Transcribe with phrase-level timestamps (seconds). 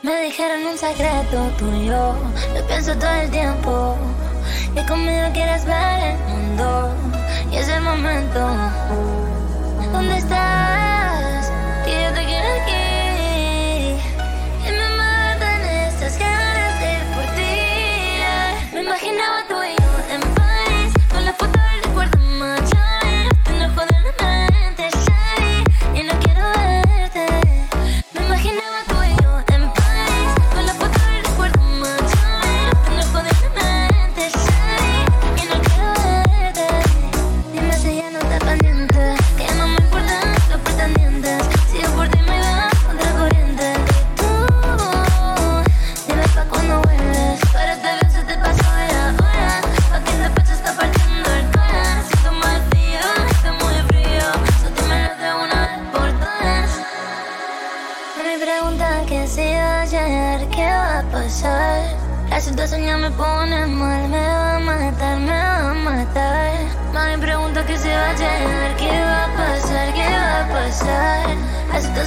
[0.00, 2.14] Me dijeron un secreto tuyo,
[2.54, 3.96] lo pienso todo el tiempo.
[4.72, 6.94] Que conmigo quieres ver el mundo
[7.50, 8.48] y es el momento.
[9.92, 10.18] ¿Dónde?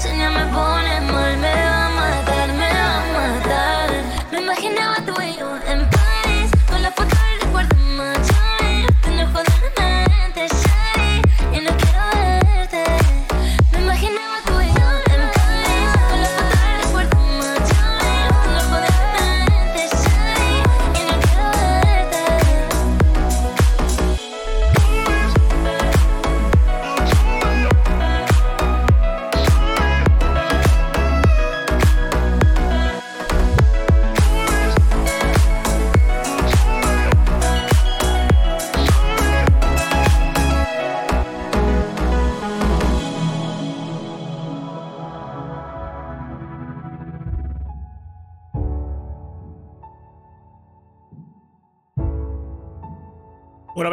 [0.05, 1.10] and I'm reborn in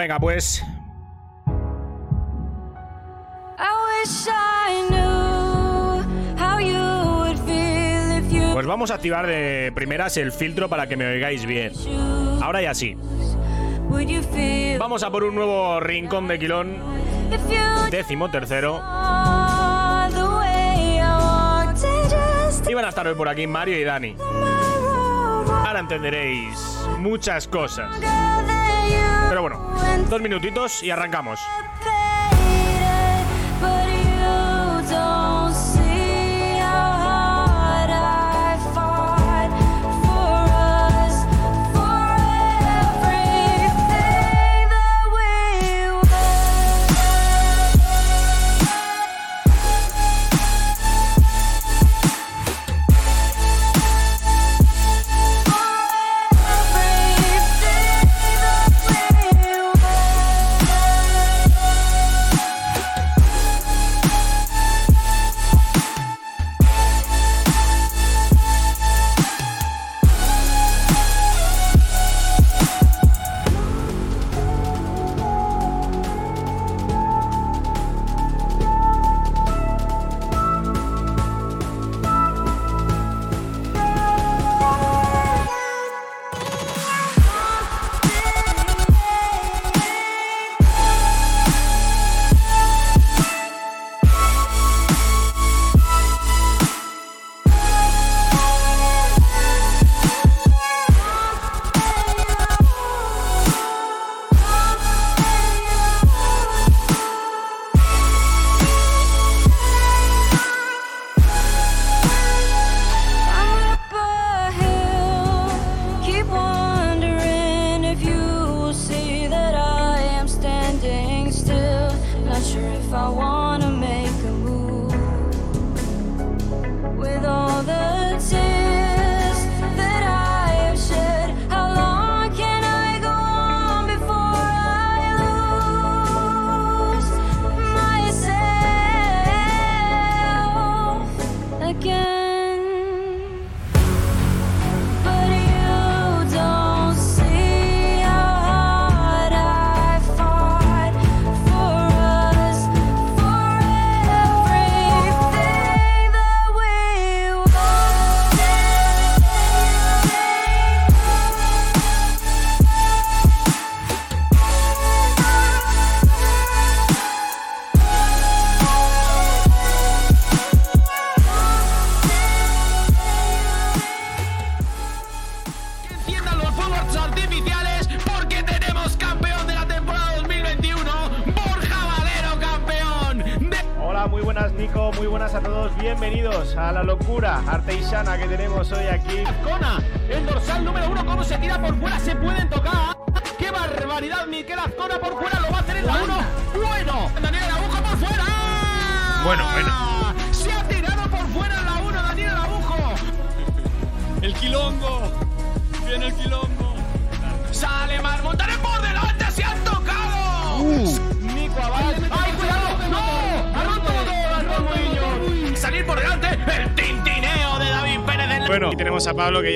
[0.08, 0.64] Venga, pues.
[8.54, 11.74] Pues vamos a activar de primeras el filtro para que me oigáis bien.
[12.40, 12.96] Ahora ya sí.
[14.78, 16.78] Vamos a por un nuevo rincón de Quilón.
[17.90, 18.78] Décimo tercero.
[22.66, 24.16] Y van a estar hoy por aquí Mario y Dani.
[25.66, 26.58] Ahora entenderéis
[26.98, 27.90] muchas cosas.
[29.28, 29.60] Pero bueno,
[30.08, 31.40] dos minutitos y arrancamos.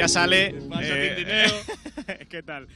[0.03, 0.53] Ya sale.
[0.81, 1.47] Eh?
[2.29, 2.67] ¿Qué tal?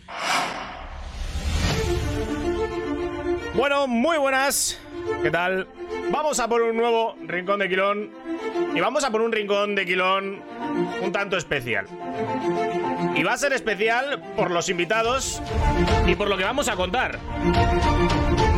[3.55, 4.81] Bueno, muy buenas.
[5.25, 5.67] ¿Qué tal?
[6.13, 8.13] Vamos a por un nuevo rincón de Quilón.
[8.77, 10.41] Y vamos a por un rincón de Quilón
[11.03, 11.87] un tanto especial.
[13.17, 15.43] Y va a ser especial por los invitados
[16.07, 17.19] y por lo que vamos a contar.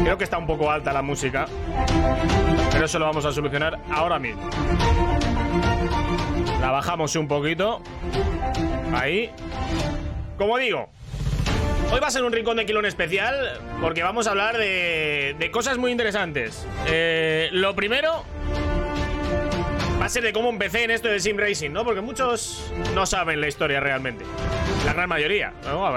[0.03, 1.47] Creo que está un poco alta la música.
[2.71, 4.43] Pero eso lo vamos a solucionar ahora mismo.
[6.61, 7.81] La bajamos un poquito.
[8.93, 9.31] Ahí.
[10.37, 10.91] Como digo,
[11.91, 15.51] Hoy va a ser un rincón de Quilón especial porque vamos a hablar de, de
[15.51, 16.67] cosas muy interesantes.
[16.87, 18.25] Eh, lo primero
[19.99, 21.85] va a ser de cómo empecé en esto de Sim Racing, ¿no?
[21.85, 24.27] Porque muchos no saben la historia realmente.
[24.85, 25.91] La gran mayoría, ¿no?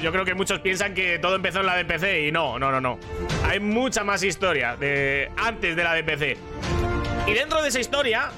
[0.00, 2.80] Yo creo que muchos piensan que todo empezó en la DPC y no, no, no,
[2.80, 2.98] no.
[3.44, 6.36] Hay mucha más historia de antes de la DPC.
[7.28, 8.30] Y dentro de esa historia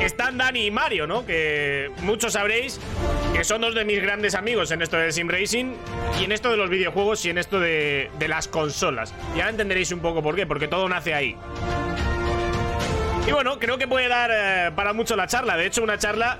[0.00, 1.24] están Dani y Mario, ¿no?
[1.26, 2.78] Que muchos sabréis
[3.32, 5.74] que son dos de mis grandes amigos en esto de Sim Racing
[6.20, 9.12] y en esto de los videojuegos y en esto de, de las consolas.
[9.34, 11.36] Y ahora entenderéis un poco por qué, porque todo nace ahí.
[13.26, 15.56] Y bueno, creo que puede dar eh, para mucho la charla.
[15.56, 16.38] De hecho, una charla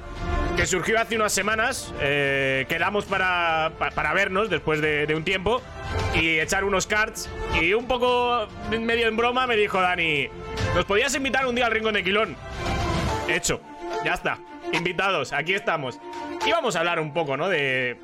[0.57, 1.93] que surgió hace unas semanas.
[2.01, 5.61] Eh, quedamos para, pa- para vernos después de, de un tiempo
[6.15, 7.29] y echar unos cards.
[7.61, 10.29] Y un poco medio en broma me dijo Dani:
[10.77, 12.37] ¿Nos podías invitar un día al Rincón de Quilón?
[13.29, 13.61] Hecho,
[14.05, 14.39] ya está.
[14.73, 15.99] Invitados, aquí estamos.
[16.45, 17.49] Y vamos a hablar un poco, ¿no?
[17.49, 17.99] De.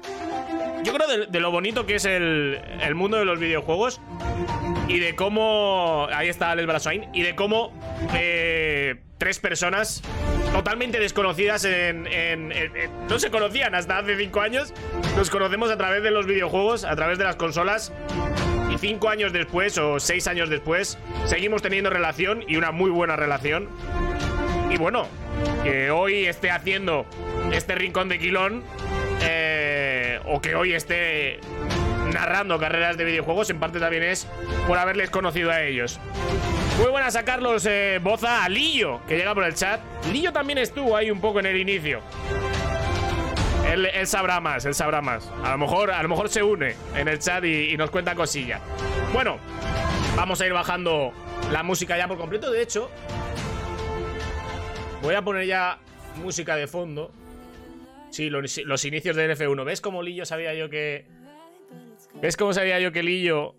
[0.85, 2.61] Yo creo de, lo bonito que es el,
[2.95, 4.01] mundo de los videojuegos
[4.89, 6.09] y de cómo.
[6.13, 7.09] Ahí está Alex Braswain.
[7.13, 7.73] Y de cómo
[8.15, 10.03] eh, tres personas
[10.53, 12.05] totalmente desconocidas en-
[13.09, 14.73] No se conocían hasta hace cinco años.
[15.17, 17.93] Nos conocemos a través de los videojuegos, a través de las consolas.
[18.73, 23.17] Y cinco años después, o seis años después, seguimos teniendo relación y una muy buena
[23.17, 23.69] relación.
[24.73, 25.07] Y bueno,
[25.63, 27.05] que hoy esté haciendo
[27.53, 28.65] este rincón de Quilón,
[29.21, 31.41] eh, o que hoy esté
[32.11, 34.27] narrando carreras de videojuegos, en parte también es
[34.67, 36.01] por haberles conocido a ellos.
[36.79, 39.83] Muy buenas a Carlos eh, Boza, a Lillo, que llega por el chat.
[40.11, 42.01] Lillo también estuvo ahí un poco en el inicio.
[43.71, 45.31] Él, sabrá más, él sabrá más.
[45.45, 48.15] A lo mejor, a lo mejor se une en el chat y, y nos cuenta
[48.15, 48.63] cosillas.
[49.13, 49.37] Bueno,
[50.17, 51.13] vamos a ir bajando
[51.51, 52.51] la música ya por completo.
[52.51, 52.91] De hecho,
[55.03, 55.79] voy a poner ya
[56.23, 57.13] música de fondo.
[58.11, 59.65] Sí, los, los inicios del F1.
[59.65, 61.07] ¿Ves cómo Lillo sabía yo que.
[62.21, 63.57] ¿Ves cómo sabía yo que Lillo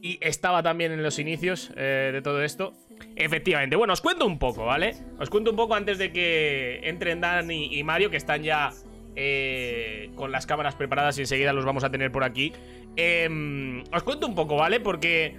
[0.00, 2.74] y estaba también en los inicios eh, de todo esto?
[3.16, 3.76] Efectivamente.
[3.76, 4.94] Bueno, os cuento un poco, ¿vale?
[5.18, 8.70] Os cuento un poco antes de que entren Dan y, Mario, que están ya
[9.16, 12.52] eh, con las cámaras preparadas y enseguida los vamos a tener por aquí.
[12.94, 14.80] Em, os cuento un poco, ¿vale?
[14.80, 15.36] Porque,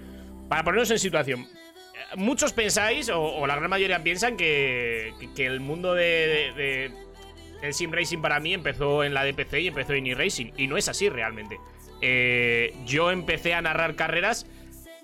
[0.48, 1.46] para ponernos en situación,
[2.16, 6.92] muchos pensáis, o, la gran mayoría piensan, que, que- el mundo de,
[7.62, 10.52] de- sim racing para mí empezó en la DPC y empezó en e-racing.
[10.56, 11.58] Y no es así realmente.
[12.00, 14.46] Eh, yo empecé a narrar carreras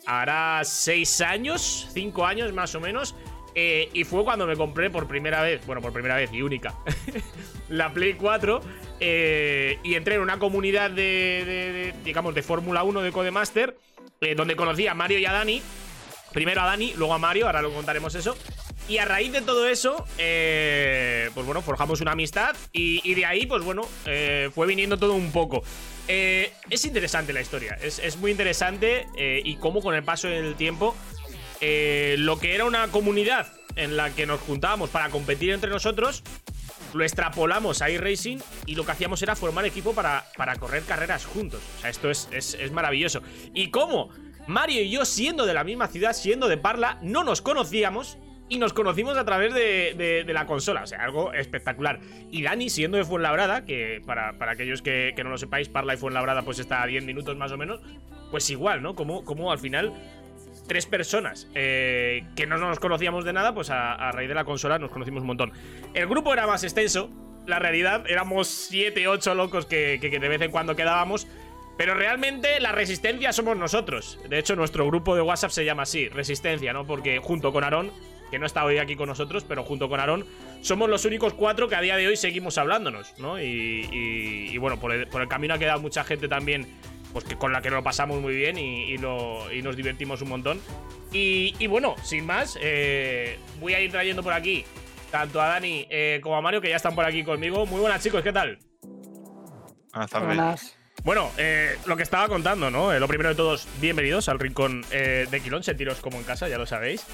[0.07, 3.15] hará 6 años, 5 años más o menos.
[3.55, 6.75] eh, y fue cuando me compré por primera vez, bueno, por primera vez y única,
[7.69, 8.61] la Play 4.
[9.01, 11.03] eh, y entré en una comunidad de,
[11.45, 13.77] de- digamos, de Fórmula 1 de Codemaster,
[14.37, 15.63] donde conocí a Mario y a Dani.
[16.35, 18.37] Primero a Dani, luego a Mario, ahora lo contaremos eso.
[18.87, 23.47] Y a raíz de todo eso, eh, pues bueno, forjamos una amistad y, de ahí,
[23.47, 25.63] pues bueno, eh, fue viniendo todo un poco.
[26.07, 30.95] Eh, es interesante la historia, es, muy interesante y cómo con el paso del tiempo,
[31.63, 36.23] lo que era una comunidad en la que nos juntábamos para competir entre nosotros,
[36.93, 41.25] lo extrapolamos a iRacing y lo que hacíamos era formar equipo para, para correr carreras
[41.25, 41.61] juntos.
[41.79, 43.21] O sea, esto es, es- es maravilloso.
[43.55, 44.11] ¿Y cómo?
[44.47, 48.59] Mario y yo, siendo de la misma ciudad, siendo de Parla, no nos conocíamos y
[48.59, 50.83] nos conocimos a través de, la consola.
[50.83, 52.01] O sea, algo espectacular.
[52.31, 56.43] Y Dani, siendo de Fuenlabrada, que para, aquellos que, no lo sepáis, Parla y Fuenlabrada
[56.43, 57.81] pues está a 10 minutos más o menos,
[58.31, 58.95] pues igual, ¿no?
[58.95, 59.93] Como, como al final
[60.69, 64.45] tres personas eh, que no nos conocíamos de nada, pues a, a raíz de la
[64.45, 65.53] consola nos conocimos un montón.
[65.95, 67.11] El grupo era más extenso,
[67.47, 71.27] la realidad, éramos 7, 8 locos que, que- que de vez en cuando quedábamos.
[71.77, 74.19] Pero realmente la resistencia somos nosotros.
[74.29, 76.87] De hecho, nuestro grupo de WhatsApp se llama así, Resistencia, ¿no?
[76.87, 77.91] Porque junto con Aarón,
[78.31, 80.25] que no está hoy aquí con nosotros, pero junto con Aarón,
[80.61, 83.41] somos los únicos cuatro que a día de hoy seguimos hablándonos, ¿no?
[83.41, 86.67] Y, y- y bueno, por el, por el camino ha quedado mucha gente también,
[87.13, 89.77] pues que con la que nos lo pasamos muy bien y, y lo- y nos
[89.77, 90.61] divertimos un montón.
[91.13, 94.65] Y, y bueno, sin más, eh, voy a ir trayendo por aquí
[95.11, 97.67] tanto a Dani eh, como a Mario, que ya están por aquí conmigo.
[97.67, 98.59] Muy buenas, chicos, ¿qué tal?
[99.93, 100.27] Buenas tardes.
[100.29, 100.79] Buenas.
[101.05, 102.91] Bueno, eh, lo que estaba contando, ¿no?
[102.91, 106.49] Eh, lo primero de todos, bienvenidos al rincón eh, de Quilón, sentiros como en casa,
[106.49, 107.05] ya lo sabéis.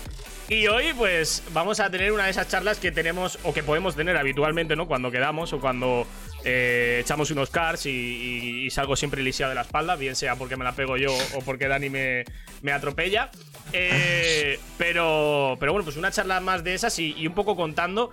[0.49, 3.97] Y hoy, pues, vamos a tener una de esas charlas que tenemos o que podemos
[3.97, 4.87] tener habitualmente, ¿no?
[4.87, 6.07] Cuando quedamos o cuando
[6.45, 10.57] echamos unos cars y, y- y salgo siempre lisiado de la espalda, bien sea porque
[10.57, 12.25] me la pego yo o porque Dani me,
[12.63, 13.31] me atropella.
[13.73, 18.11] Eh, pero, pero bueno, pues una charla más de esas y, y un poco contando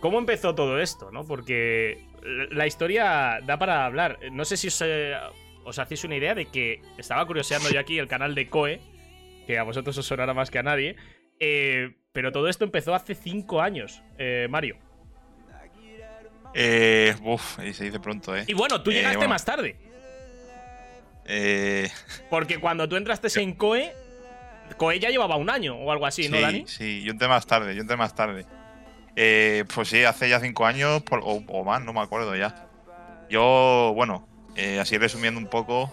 [0.00, 1.26] cómo empezó todo esto, ¿no?
[1.26, 4.18] Porque la historia da para hablar.
[4.32, 5.14] No sé si os, eh,
[5.64, 8.80] os hacéis una idea de que estaba curioseando yo aquí el canal de Coe,
[9.46, 10.96] que a vosotros os sonará más que a nadie.
[11.38, 14.76] eh, pero todo esto empezó hace cinco años, eh, Mario.
[16.54, 18.44] Eh, uf, y se dice pronto, ¿eh?
[18.48, 19.30] Y bueno, tú Eh, llegaste bueno.
[19.34, 19.76] más tarde.
[21.26, 21.88] Eh,
[22.28, 23.92] Porque cuando tú entraste en Coe,
[24.76, 26.64] Coe ya llevaba un año o algo así, ¿no, sí, Dani?
[26.66, 28.44] Sí, yo entré más tarde, yo entré más tarde.
[29.16, 32.66] Eh, pues sí, hace ya cinco años por- o, o más, no me acuerdo ya.
[33.28, 34.26] Yo, bueno,
[34.56, 35.92] eh, así resumiendo un poco,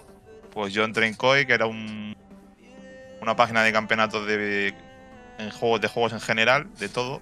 [0.53, 2.15] pues yo entré en COE, que era un,
[3.21, 4.73] una página de campeonatos de,
[5.39, 7.21] en juegos, de juegos en general, de todo.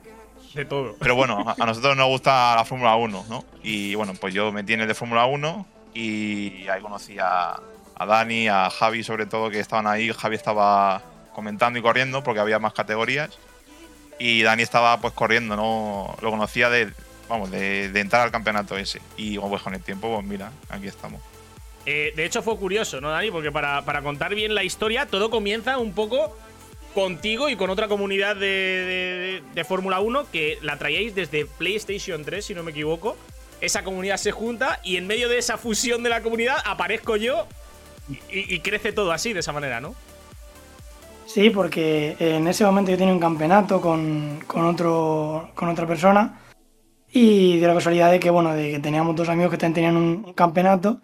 [0.53, 0.95] De todo.
[0.99, 3.43] Pero bueno, a, a nosotros nos gusta la Fórmula 1, ¿no?
[3.63, 7.59] Y bueno, pues yo me tiene de Fórmula 1 y ahí conocí a,
[7.97, 10.11] a Dani, a Javi sobre todo, que estaban ahí.
[10.13, 11.01] Javi estaba
[11.33, 13.37] comentando y corriendo porque había más categorías.
[14.19, 16.15] Y Dani estaba pues corriendo, ¿no?
[16.21, 16.91] Lo conocía de,
[17.27, 19.01] vamos, de, entrar al campeonato ese.
[19.17, 21.21] Y pues con el tiempo, pues mira, aquí estamos.
[21.85, 23.29] Eh, de hecho, fue curioso, ¿no, Dani?
[23.31, 26.35] Porque para, contar bien la historia, todo comienza un poco
[26.93, 32.53] contigo y con otra comunidad de, Fórmula 1 que la traíais desde PlayStation 3, si
[32.55, 33.17] no me equivoco.
[33.61, 37.47] Esa comunidad se junta y en medio de esa fusión de la comunidad aparezco yo
[38.29, 39.95] y crece todo así, de esa manera, ¿no?
[41.35, 46.39] Sí, porque en ese momento yo tenía un campeonato con, con otro, con otra persona
[47.11, 49.97] y de la casualidad de que, bueno, de que teníamos dos amigos que también tenían
[49.97, 51.01] un, un campeonato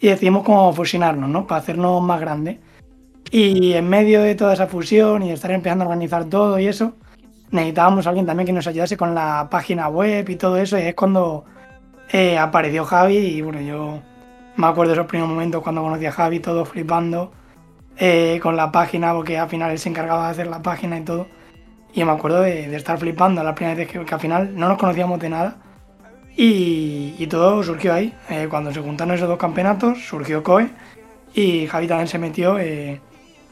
[0.00, 1.46] y decidimos como fusionarnos, ¿no?
[1.46, 2.56] Para hacernos más grandes.
[3.30, 6.68] Y en medio de toda esa fusión y de estar empezando a organizar todo y
[6.68, 6.94] eso,
[7.50, 10.84] necesitábamos a alguien también que nos ayudase con la página web y todo eso y
[10.84, 11.44] es cuando
[12.12, 14.00] eh, apareció Javi y bueno, yo
[14.56, 17.30] me acuerdo de esos primeros momentos cuando conocí a Javi, todo flipando
[17.98, 21.02] eh, con la página, porque al final él se encargaba de hacer la página y
[21.02, 21.26] todo.
[21.94, 24.68] Y me acuerdo de, de estar flipando la primera vez que, que al final no
[24.68, 25.56] nos conocíamos de nada.
[26.36, 28.12] Y, y todo surgió ahí.
[28.28, 30.68] Eh, cuando se juntaron esos dos campeonatos, surgió COE.
[31.34, 33.00] Y Javi también se metió eh,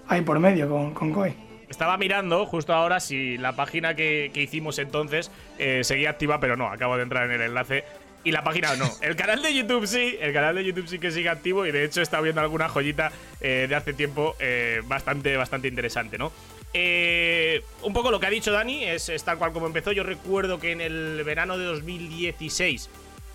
[0.09, 1.35] ahí por medio con, con COE.
[1.69, 6.57] Estaba mirando justo ahora si la página que, que hicimos entonces eh, seguía activa, pero
[6.57, 7.85] no, acabo de entrar en el enlace.
[8.25, 8.91] Y la página no.
[9.03, 11.85] El canal de YouTube sí, el canal de YouTube sí que sigue activo y de
[11.85, 16.33] hecho he estado viendo alguna joyita eh, de hace tiempo eh, bastante, bastante interesante, ¿no?
[16.73, 19.93] Eh, un poco lo que ha dicho Dani es, es tal cual como empezó.
[19.93, 22.89] Yo recuerdo que en el verano de 2016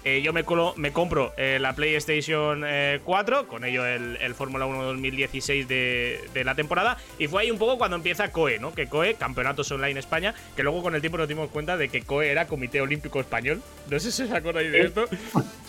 [0.04, 4.34] eh, yo me, colo- me compro eh, la PlayStation eh, 4, con ello el, el
[4.36, 8.60] Fórmula 1 2016 de, de la temporada, y fue ahí un poco cuando empieza COE,
[8.60, 8.74] ¿no?
[8.74, 12.02] Que COE, Campeonatos Online España, que luego con el tiempo nos dimos cuenta de que
[12.02, 13.62] COE era Comité Olímpico Español.
[13.90, 15.06] No sé si os acordáis de esto,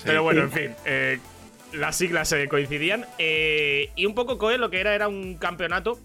[0.04, 0.70] pero bueno, en fin.
[0.84, 1.18] eh,
[1.72, 3.06] las siglas eh, coincidían.
[3.18, 5.98] eh, y un poco COE lo que era era un campeonato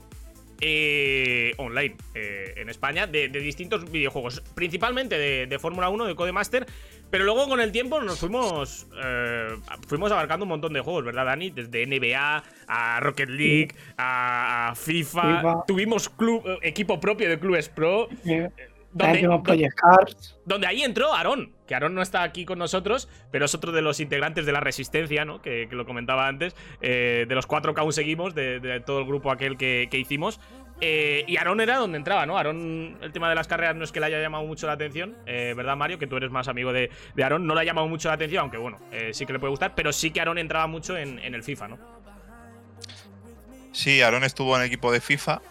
[0.61, 6.15] eh, online eh, en España de, de distintos videojuegos, principalmente de, de Fórmula 1, de
[6.15, 6.65] Codemaster,
[7.09, 9.47] pero luego con el tiempo nos fuimos eh,
[9.87, 11.49] fuimos abarcando un montón de juegos, ¿verdad, Dani?
[11.49, 15.21] Desde NBA a Rocket League, a, a FIFA.
[15.21, 15.63] FIFA.
[15.67, 18.09] tuvimos club, eh, equipo propio de Clubes Pro.
[20.45, 23.81] Donde, ahí entró Aarón, que Aarón no está aquí con nosotros, pero es otro de
[23.81, 25.41] los integrantes de la Resistencia, ¿no?
[25.41, 28.99] Que, que lo comentaba antes, eh, de los cuatro que aún seguimos, de, de todo
[28.99, 30.39] el grupo aquel que, que hicimos.
[30.81, 32.37] Eh, y Aarón era donde entraba, ¿no?
[32.37, 35.15] Aarón, el tema de las carreras no es que le haya llamado mucho la atención,
[35.25, 35.99] eh, ¿verdad, Mario?
[35.99, 38.41] Que tú eres más amigo de, de Aarón, no le ha llamado mucho la atención,
[38.41, 41.19] aunque bueno, eh, sí que le puede gustar, pero sí que Aarón entraba mucho en,
[41.19, 41.79] en el FIFA, ¿no?
[43.71, 45.41] Sí, Aaron estuvo en el equipo de FIFA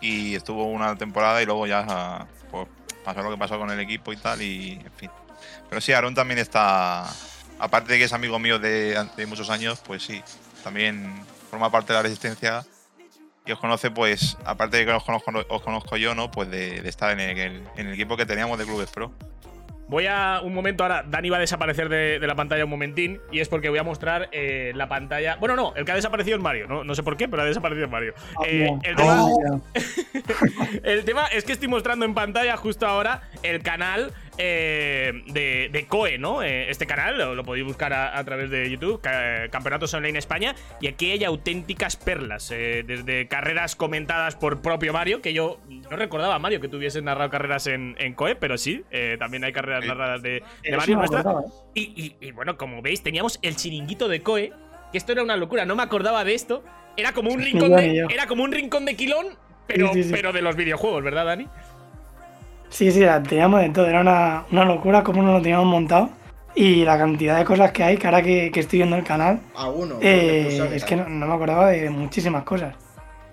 [0.00, 2.68] y estuvo una temporada y luego ya pues,
[3.04, 5.10] pasó lo que pasó con el equipo y tal y en fin.
[5.68, 7.04] Pero sí, Aaron también está,
[7.58, 10.22] aparte de que es amigo mío de, de muchos años, pues sí,
[10.62, 12.64] también forma parte de la resistencia
[13.46, 16.30] y os conoce pues, aparte de que os conozco, os conozco yo, ¿no?
[16.30, 19.12] Pues de, de estar en el, en el equipo que teníamos de Clubes Pro.
[19.88, 21.04] Voy a un momento ahora.
[21.06, 23.20] Dani va a desaparecer de, de la pantalla un momentín.
[23.30, 25.36] Y es porque voy a mostrar eh, la pantalla.
[25.36, 26.66] Bueno, no, el que ha desaparecido es Mario.
[26.66, 28.14] No, no sé por qué, pero ha desaparecido Mario.
[28.46, 29.58] Eh, el, tema, Ah,
[30.82, 35.86] el tema es que estoy mostrando en pantalla justo ahora el canal eh, de, de
[35.86, 36.42] COE, ¿no?
[36.42, 40.18] Eh, este canal lo, lo podéis buscar a, a través de YouTube, ca- Campeonatos Online
[40.18, 45.60] España, y aquí hay auténticas perlas, eh, desde carreras comentadas por propio Mario, que yo
[45.90, 49.52] no recordaba, Mario, que tuviese narrado carreras en, en COE, pero sí, eh, también hay
[49.52, 50.42] carreras narradas de,
[50.76, 51.24] Mario nuestra.
[51.74, 51.82] Y,
[52.20, 54.52] y- y bueno, como veis, teníamos el chiringuito de Coe,
[54.92, 56.64] que esto era una locura, no me acordaba de esto.
[56.96, 59.26] Era como un rincón de, era como un rincón de Quilón,
[59.66, 60.14] pero, Sí, sí, sí.
[60.14, 61.48] pero de los videojuegos, ¿verdad, Dani?
[62.74, 63.86] Sí, sí, la teníamos de todo.
[63.86, 66.10] Era una, una locura cómo nos lo teníamos montado.
[66.56, 69.38] Y la cantidad de cosas que hay, que ahora que, que estoy viendo el canal,
[69.54, 69.94] A uno.
[70.00, 72.74] eh, es que no, no me acordaba de muchísimas cosas.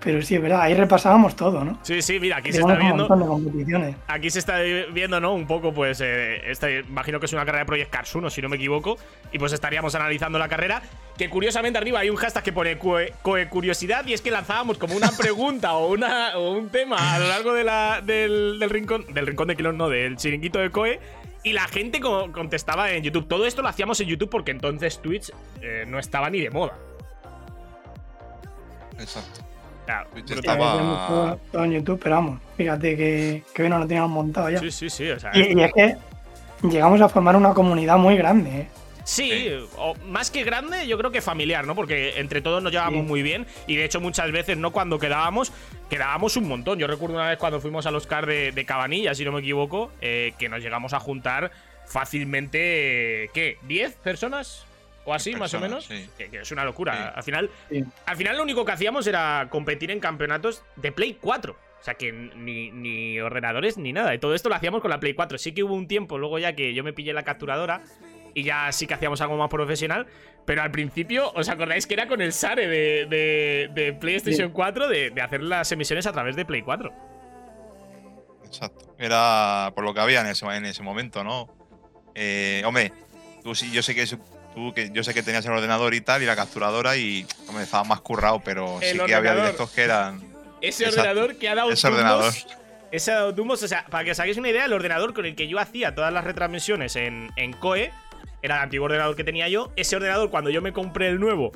[0.03, 1.77] Pero sí, es verdad, ahí repasábamos todo, ¿no?
[1.83, 3.07] Sí, sí, mira, aquí se está viendo.
[3.07, 3.95] montón de competiciones.
[4.07, 4.57] Aquí se está
[4.91, 5.33] viendo, ¿no?
[5.35, 8.41] Un poco, pues, eh, esta- imagino que es una carrera de Project Cars 1, si
[8.41, 8.97] no me equivoco.
[9.31, 10.81] Y pues estaríamos analizando la carrera.
[11.19, 14.95] Que curiosamente arriba hay un hashtag que pone coe curiosidad y es que lanzábamos como
[14.95, 19.05] una pregunta o, una, o un tema a lo largo de la, del, del rincón,
[19.13, 20.99] del rincón de Quilón, no, del chiringuito de Coe.
[21.43, 23.27] Y la gente co- contestaba en YouTube.
[23.27, 25.31] Todo esto lo hacíamos en YouTube porque entonces Twitch
[25.61, 26.73] eh, no estaba ni de moda.
[28.99, 29.41] Exacto.
[29.81, 30.57] O sea, Twitter brutal.
[30.59, 31.37] Ya tenemos estaba.
[31.51, 34.59] todo, en YouTube, pero vamos, fíjate que, que nos lo teníamos montado ya.
[34.59, 35.09] Sí, sí, sí.
[35.09, 35.97] O sea, Y, y es que
[36.63, 38.67] llegamos a formar una comunidad muy grande, ¿eh?
[39.03, 41.73] Sí, o más que grande, yo creo que familiar, ¿no?
[41.73, 43.07] Porque entre todos nos llevamos Sí.
[43.07, 44.71] muy bien y de hecho muchas veces, ¿no?
[44.71, 45.51] Cuando quedábamos,
[45.89, 46.77] quedábamos un montón.
[46.77, 49.91] Yo recuerdo una vez cuando fuimos al Oscar de, de Cabanilla, si no me equivoco,
[50.01, 51.51] eh, que nos llegamos a juntar
[51.87, 53.57] fácilmente, ¿qué?
[53.67, 54.65] ¿10 personas?
[55.11, 55.85] O así, más o menos.
[55.85, 56.09] sí.
[56.17, 56.93] Que, que es una locura.
[56.93, 57.13] Sí.
[57.15, 57.83] Al final, Sí.
[58.05, 61.53] al final lo único que hacíamos era competir en campeonatos de Play 4.
[61.53, 64.13] O sea que ni, ni ordenadores ni nada.
[64.13, 65.37] Y todo esto lo hacíamos con la Play 4.
[65.37, 67.81] Sí que hubo un tiempo luego ya que yo me pillé la capturadora
[68.33, 70.05] y ya sí que hacíamos algo más profesional.
[70.45, 74.53] Pero al principio, ¿os acordáis que era con el SARE de, de- de PlayStation Sí.
[74.53, 76.91] 4 de, de hacer las emisiones a través de Play 4?
[78.45, 78.95] Exacto.
[78.99, 81.49] Era por lo que había en ese, en ese momento, ¿no?
[82.15, 82.91] Eh, hombre,
[83.43, 84.17] tú sí, yo sé que es-
[84.55, 87.63] tú que yo sé que tenías el ordenador y tal, y la capturadora, y hombre,
[87.63, 90.21] estaba más currado, pero El sí que había directos que eran.
[90.61, 91.01] Ese Exacto.
[91.09, 92.33] ordenador que ha dado Ese tumbos- ordenador.
[92.91, 95.25] Ese ha dado tumbos, o sea, para que os hagáis una idea, el ordenador con
[95.25, 97.91] el que yo hacía todas las retransmisiones en, en COE
[98.41, 99.71] era el antiguo ordenador que tenía yo.
[99.77, 101.51] Ese ordenador, cuando yo me compré el nuevo,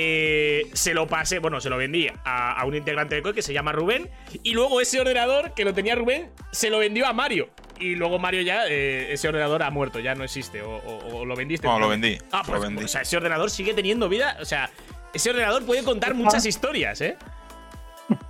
[0.00, 3.42] eh, se lo pasé, bueno, se lo vendí a, a un integrante de COE que
[3.42, 4.08] se llama Rubén.
[4.44, 7.48] Y luego ese ordenador que lo tenía Rubén, se lo vendió a Mario.
[7.80, 10.62] Y luego Mario ya, eh, ese ordenador ha muerto, ya no existe.
[10.62, 11.66] O, o- o lo vendiste.
[11.66, 12.84] No, lo vendí, Ah, lo pues, vendí.
[12.84, 14.36] o sea, ese ordenador sigue teniendo vida.
[14.40, 14.70] O sea,
[15.12, 17.16] ese ordenador puede contar muchas historias, ¿eh?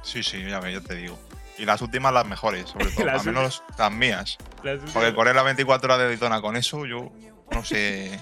[0.03, 1.19] Sí, sí, ya, te digo.
[1.59, 3.05] Y las últimas, las mejores, sobre todo.
[3.07, 4.39] Las al menos las mías.
[4.63, 7.13] Las- Porque correr las 24 horas de Daytona con eso, yo
[7.51, 8.19] no sé.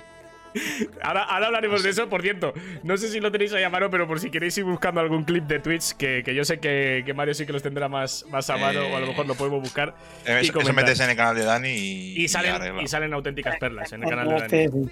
[1.02, 2.52] Ahora, ahora hablaremos de eso, por cierto.
[2.82, 5.24] No sé si lo tenéis ahí a mano, pero por si queréis ir buscando algún
[5.24, 8.24] clip de Twitch, que, que yo sé que, que Mario sí que los tendrá más,
[8.30, 9.94] más a mano, o a lo mejor lo podemos buscar.
[10.26, 12.22] Eh, y Eso, metes en el canal de Dani y.
[12.24, 12.82] Y salen, arregla.
[12.82, 14.88] y salen auténticas perlas en el canal de Dani.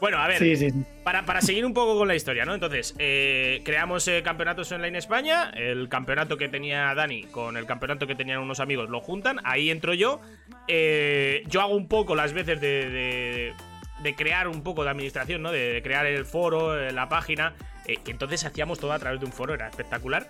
[0.00, 0.82] Bueno, a ver, Sí, sí, sí.
[1.04, 2.54] Para, para seguir un poco con la historia, ¿no?
[2.54, 5.50] Entonces, eh, creamos eh, campeonatos online España.
[5.54, 9.40] El campeonato que tenía Dani con el campeonato que tenían unos amigos lo juntan.
[9.44, 10.22] Ahí entro yo.
[10.68, 13.52] Eh, yo hago un poco las veces de, de-
[14.02, 15.52] de crear un poco de administración, ¿no?
[15.52, 17.54] De, de crear el foro, eh, la página.
[17.86, 20.28] eh, que entonces hacíamos todo a través de un foro, era espectacular.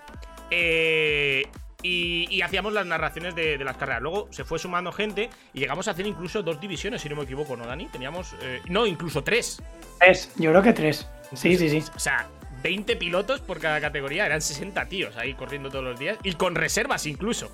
[0.51, 1.47] Eh,
[1.83, 4.03] y, y hacíamos las narraciones de, de las carreras.
[4.03, 7.23] Luego se fue sumando gente y llegamos a hacer incluso dos divisiones, si no me
[7.23, 7.87] equivoco, ¿no, Dani?
[7.87, 8.35] Teníamos.
[8.43, 9.63] eh, no, incluso tres.
[9.99, 11.09] Tres, yo creo que tres.
[11.35, 11.83] Sí, sí, sí.
[11.95, 12.27] O sea,
[12.63, 16.55] 20 pilotos por cada categoría, eran 60 tíos ahí corriendo todos los días y con
[16.55, 17.51] reservas incluso.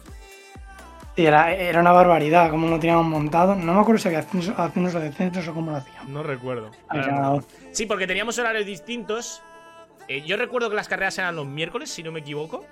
[1.16, 3.54] Sí, era, era una barbaridad cómo lo teníamos montado.
[3.54, 6.08] No me acuerdo si había ascensos, ascensos o descensos o cómo lo hacíamos.
[6.08, 6.70] No recuerdo.
[7.72, 9.42] Sí, porque teníamos horarios distintos.
[10.08, 12.64] Eh, yo recuerdo que las carreras eran los miércoles, si no me equivoco.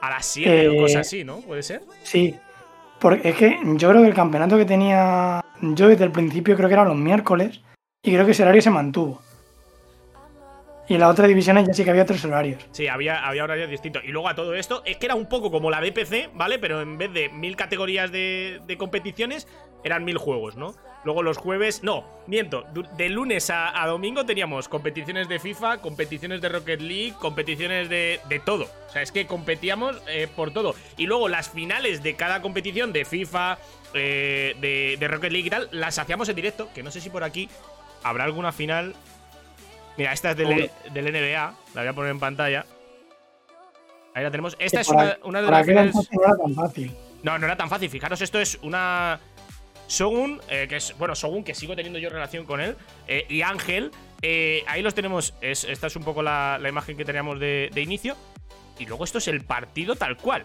[0.00, 1.38] A las 7 o Eh, cosas así, ¿no?
[1.40, 1.82] ¿Puede ser?
[2.02, 2.34] Sí,
[2.98, 6.68] porque es que yo creo que el campeonato que tenía yo desde el principio creo
[6.68, 7.60] que eran los miércoles
[8.02, 9.20] y creo que ese horario se mantuvo.
[10.88, 12.62] Y en las otras divisiones ya sí que había tres horarios.
[12.72, 14.04] Sí, había, había horarios distintos.
[14.04, 16.58] Y luego a todo esto, es que era un poco como la BPC, ¿vale?
[16.58, 19.48] Pero en vez de mil categorías de, competiciones,
[19.82, 20.74] eran mil juegos, ¿no?
[21.04, 22.64] Luego los jueves, no, miento,
[22.96, 28.20] de lunes a, a domingo teníamos competiciones de FIFA, competiciones de Rocket League, competiciones de,
[28.28, 28.64] de todo.
[28.88, 30.74] O sea, es que competíamos eh, por todo.
[30.96, 33.58] Y luego las finales de cada competición de FIFA,
[33.92, 37.10] eh, de, de Rocket League y tal, las hacíamos en directo, que no sé si
[37.10, 37.50] por aquí
[38.02, 38.94] habrá alguna final.
[39.96, 42.66] Mira, esta es del, del NBA, la voy a poner en pantalla.
[44.14, 44.56] Ahí la tenemos.
[44.58, 45.94] Esta es una, de las finales.
[45.94, 46.96] no era tan fácil.
[47.22, 47.90] No, no era tan fácil.
[47.90, 49.18] Fijaros, esto es una.
[49.86, 52.74] Sogun, eh, que es, bueno, Sogun, que sigo teniendo yo relación con él,
[53.06, 53.90] eh, y Ángel,
[54.22, 57.68] eh, ahí los tenemos, es- esta es un poco la, la imagen que teníamos de,
[57.72, 58.16] de inicio,
[58.78, 60.42] y luego esto es el partido tal cual.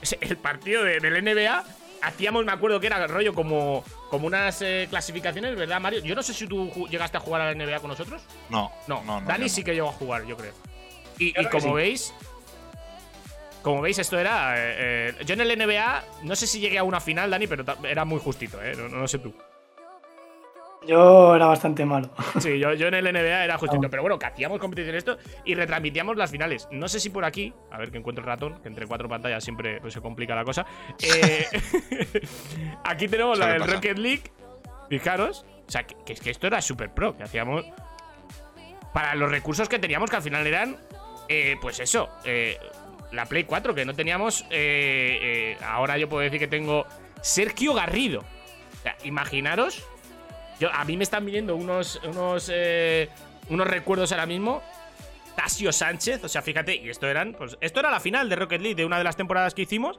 [0.00, 1.64] Es el partido de- del NBA,
[2.06, 6.00] hacíamos, me acuerdo que era rollo como, como unas eh, clasificaciones, ¿verdad, Mario?
[6.00, 8.22] Yo no sé si tú llegaste a jugar a la NBA con nosotros.
[8.48, 9.26] No, No, no, no.
[9.26, 10.52] Dani sí que llegó a jugar, yo creo.
[11.18, 11.72] Y, Claro como sí.
[11.74, 12.14] veis,
[13.62, 14.54] como veis, esto era.
[14.56, 17.64] eh, eh, yo en el NBA, no sé si llegué a una final, Dani, pero
[17.84, 18.74] era muy justito, ¿eh?
[18.76, 19.34] No, no sé tú.
[20.86, 22.10] Yo era bastante malo.
[22.40, 23.88] Sí, yo, yo en el NBA era justito.
[23.90, 26.68] Pero bueno, que hacíamos competición en esto y retransmitíamos las finales.
[26.70, 29.42] No sé si por aquí, a ver que encuentro el ratón, que entre cuatro pantallas
[29.42, 30.64] siempre pues, se complica la cosa.
[31.02, 31.46] Eh,
[32.84, 33.62] aquí tenemos la del.
[33.66, 34.22] Rocket League.
[34.88, 35.44] Fijaros.
[35.66, 37.64] O sea, que, que es que esto era super pro, que hacíamos.
[38.92, 40.76] Para los recursos que teníamos, que al final eran.
[41.28, 42.08] eh, pues eso.
[42.24, 42.58] eh,
[43.12, 44.42] la Play 4, que no teníamos.
[44.50, 46.86] eh, eh, ahora yo puedo decir que tengo.
[47.22, 48.20] Sergio Garrido.
[48.20, 49.84] O sea, imaginaros.
[50.60, 53.08] Yo, a mí me están viniendo unos, unos, eh,
[53.50, 54.62] unos recuerdos ahora mismo.
[55.36, 58.60] Tasio Sánchez, o sea, fíjate, y esto eran, pues, esto era la final de Rocket
[58.60, 59.98] League de una de las temporadas que hicimos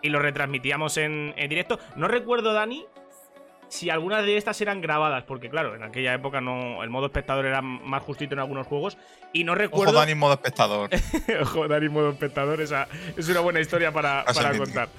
[0.00, 1.78] y lo retransmitíamos en, en directo.
[1.94, 2.86] No recuerdo, Dani,
[3.72, 7.46] si algunas de estas eran grabadas, porque claro, en aquella época no, el modo espectador
[7.46, 8.98] era más justito en algunos juegos
[9.32, 9.92] y no Ojo, recuerdo.
[9.94, 10.90] Dani, modo espectador.
[11.40, 14.90] Ojo, Dani, modo espectador, esa es una buena historia para, para contar.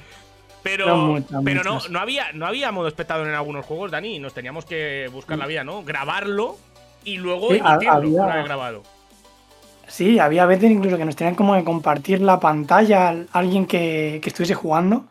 [0.63, 1.89] Pero, muchas, pero no, muchas.
[1.91, 5.37] no, había, no había modo espectador en algunos juegos, Dani, y nos teníamos que buscar
[5.37, 5.83] la vía, ¿no?
[5.83, 6.57] Grabarlo
[7.03, 8.83] y luego Sí, emitirlo había- grabado.
[9.87, 14.19] Sí, había veces incluso que nos tenían como que compartir la pantalla a alguien que,
[14.23, 15.05] que estuviese jugando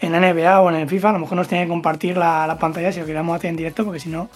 [0.00, 1.10] en la NBA o en el FIFA.
[1.10, 3.56] A lo mejor nos tenían que compartir la, la pantalla si lo queríamos hacer en
[3.56, 4.28] directo, porque si no,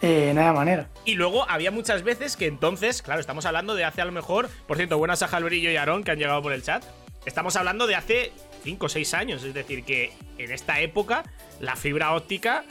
[0.00, 0.88] eh, no había manera.
[1.04, 4.48] Y luego había muchas veces que entonces, claro, estamos hablando de hace a lo mejor,
[4.66, 6.82] por cierto, buenas a Jalverillo y Aarón que han llegado por el chat.
[7.26, 11.24] Estamos hablando de hace 5 o 6 años, es decir, que en esta época
[11.60, 12.64] la fibra óptica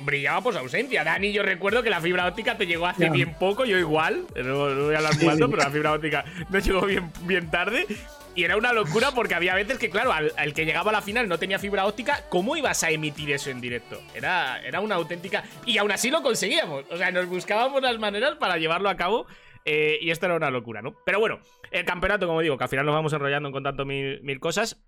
[0.00, 1.04] brillaba por su ausencia.
[1.04, 4.70] Dani, yo recuerdo que la fibra óptica te llegó hace bien poco, yo igual, no,
[4.70, 5.26] no voy a hablar sí.
[5.26, 7.86] pero la fibra óptica me llegó bien, bien tarde.
[8.34, 11.02] Y era una locura porque había veces que, claro, al, al que llegaba a la
[11.02, 14.00] final no tenía fibra óptica, ¿cómo ibas a emitir eso en directo?
[14.14, 15.42] Era, era una auténtica.
[15.66, 16.84] Y aún así lo conseguíamos.
[16.90, 19.26] O sea, nos buscábamos las maneras para llevarlo a cabo.
[19.64, 20.94] eh, y esto era una locura, ¿no?
[21.04, 24.22] Pero bueno, el campeonato, como digo, que al final nos vamos enrollando en contando mil,
[24.22, 24.80] mil cosas.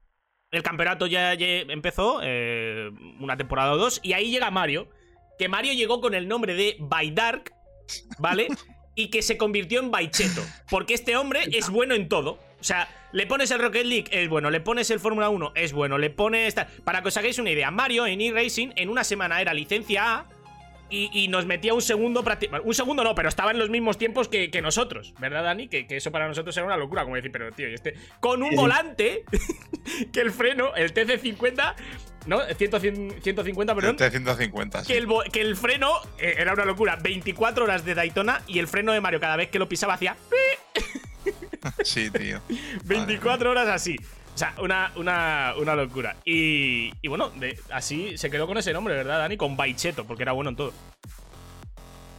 [0.53, 4.89] El campeonato ya, ya empezó, eh, una temporada o dos, y ahí llega Mario.
[5.39, 7.55] Que Mario llegó con el nombre de Baidark,
[8.19, 8.49] ¿vale?
[8.95, 10.43] y que se convirtió en Baicheto.
[10.69, 12.39] Porque este hombre es bueno en todo.
[12.61, 14.51] O sea, le pones el Rocket League, es bueno.
[14.51, 15.97] Le pones el Fórmula 1, es bueno.
[15.97, 16.55] Le pones.
[16.85, 20.29] Para que os hagáis una idea, Mario en eRacing en una semana era licencia A.
[20.95, 22.69] Y, y nos metía un segundo prácticamente.
[22.69, 25.67] Un segundo no, pero estaba en los mismos tiempos que, que nosotros, ¿verdad, Dani?
[25.69, 27.95] Que, que eso para nosotros era una locura, como decir, pero tío, y este.
[28.21, 29.25] Con un Sí, volante
[30.13, 31.75] que el freno, el TC50,
[32.27, 32.41] ¿no?
[32.43, 33.97] 100, 150, perdón.
[33.97, 34.93] De 150, sí.
[34.93, 36.97] Que el, que el freno eh, era una locura.
[36.97, 40.15] 24 horas de Daytona y el freno de Mario cada vez que lo pisaba hacía
[41.85, 42.43] Sí, tío.
[42.85, 43.97] 24 horas así.
[44.35, 46.17] O sea, una, una, una locura.
[46.25, 49.37] Y, y bueno, de- así se quedó con ese nombre, ¿verdad, Dani?
[49.37, 50.73] Con Baicheto, porque era bueno en todo.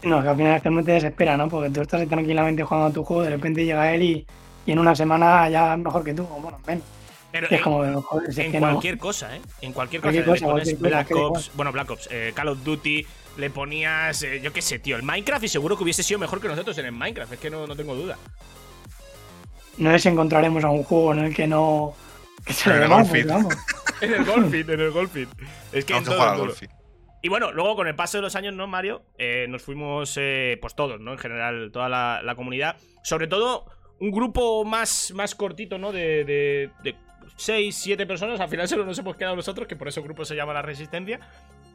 [0.03, 1.49] No, que al final es que no te desespera, ¿no?
[1.49, 4.27] Porque tú estás ahí tranquilamente jugando a tu juego, de repente llega él y,
[4.65, 6.83] y en una semana ya es mejor que tú, o bueno, menos.
[7.31, 8.67] Pero es en, como, joder, si es en que no.
[8.67, 9.41] cualquier cosa, ¿eh?
[9.61, 10.11] En cualquier cosa.
[10.11, 12.63] Cualquier le cosa, pones cualquier cosa, Black que Ops, bueno, Black Ops, eh, Call of
[12.63, 16.19] Duty, le ponías, eh, yo qué sé, tío, el Minecraft y seguro que hubiese sido
[16.19, 18.17] mejor que nosotros en el Minecraft, es que no, no tengo duda.
[19.77, 21.95] No si encontraremos a un juego en el que no.
[22.45, 23.27] Que se En el Golfit.
[24.01, 25.29] En el Golfit, en el Golfit.
[25.71, 26.69] Es que en todo, jugar en al.
[27.21, 29.03] Y bueno, luego con el paso de los años, ¿no, Mario?
[29.17, 31.13] Eh, nos fuimos, eh, pues todos, ¿no?
[31.13, 32.75] En general, toda la, la comunidad.
[33.01, 33.65] Sobre todo,
[34.01, 35.93] un grupo más, más cortito, ¿no?
[35.93, 36.95] De, de, de
[37.37, 38.41] 6, 7 personas.
[38.41, 40.61] Al final solo nos hemos quedado nosotros, que por eso el grupo se llama La
[40.61, 41.21] Resistencia.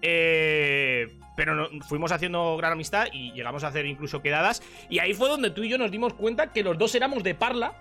[0.03, 4.63] Eh, pero no- fuimos haciendo gran amistad y llegamos a hacer incluso quedadas.
[4.91, 7.35] Y ahí fue donde tú y yo nos dimos cuenta que los dos éramos de
[7.35, 7.73] Parla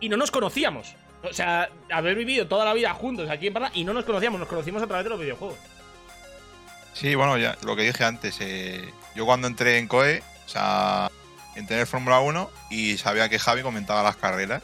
[0.00, 0.96] y no nos conocíamos.
[1.22, 4.40] O sea, haber vivido toda la vida juntos aquí en Parla y no nos conocíamos,
[4.40, 5.56] nos conocimos a través de los videojuegos.
[6.94, 11.10] Sí, bueno, ya lo que dije antes, eh, yo cuando entré en COE, o sea,
[11.54, 14.62] entré en Fórmula 1 y sabía que Javi comentaba las carreras.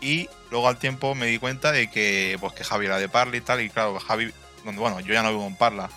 [0.00, 3.36] Y luego al tiempo me di cuenta de que, pues, que Javi era de Parla
[3.36, 4.32] y tal, y claro, Javi,
[4.64, 5.90] bueno, yo ya no vivo en Parla,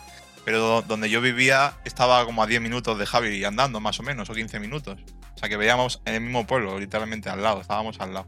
[0.45, 4.03] pero do- donde yo vivía estaba como a 10 minutos de Javi andando, más o
[4.03, 4.99] menos, o 15 minutos.
[5.35, 8.27] O sea, que veíamos en el mismo pueblo, literalmente al lado, estábamos al lado.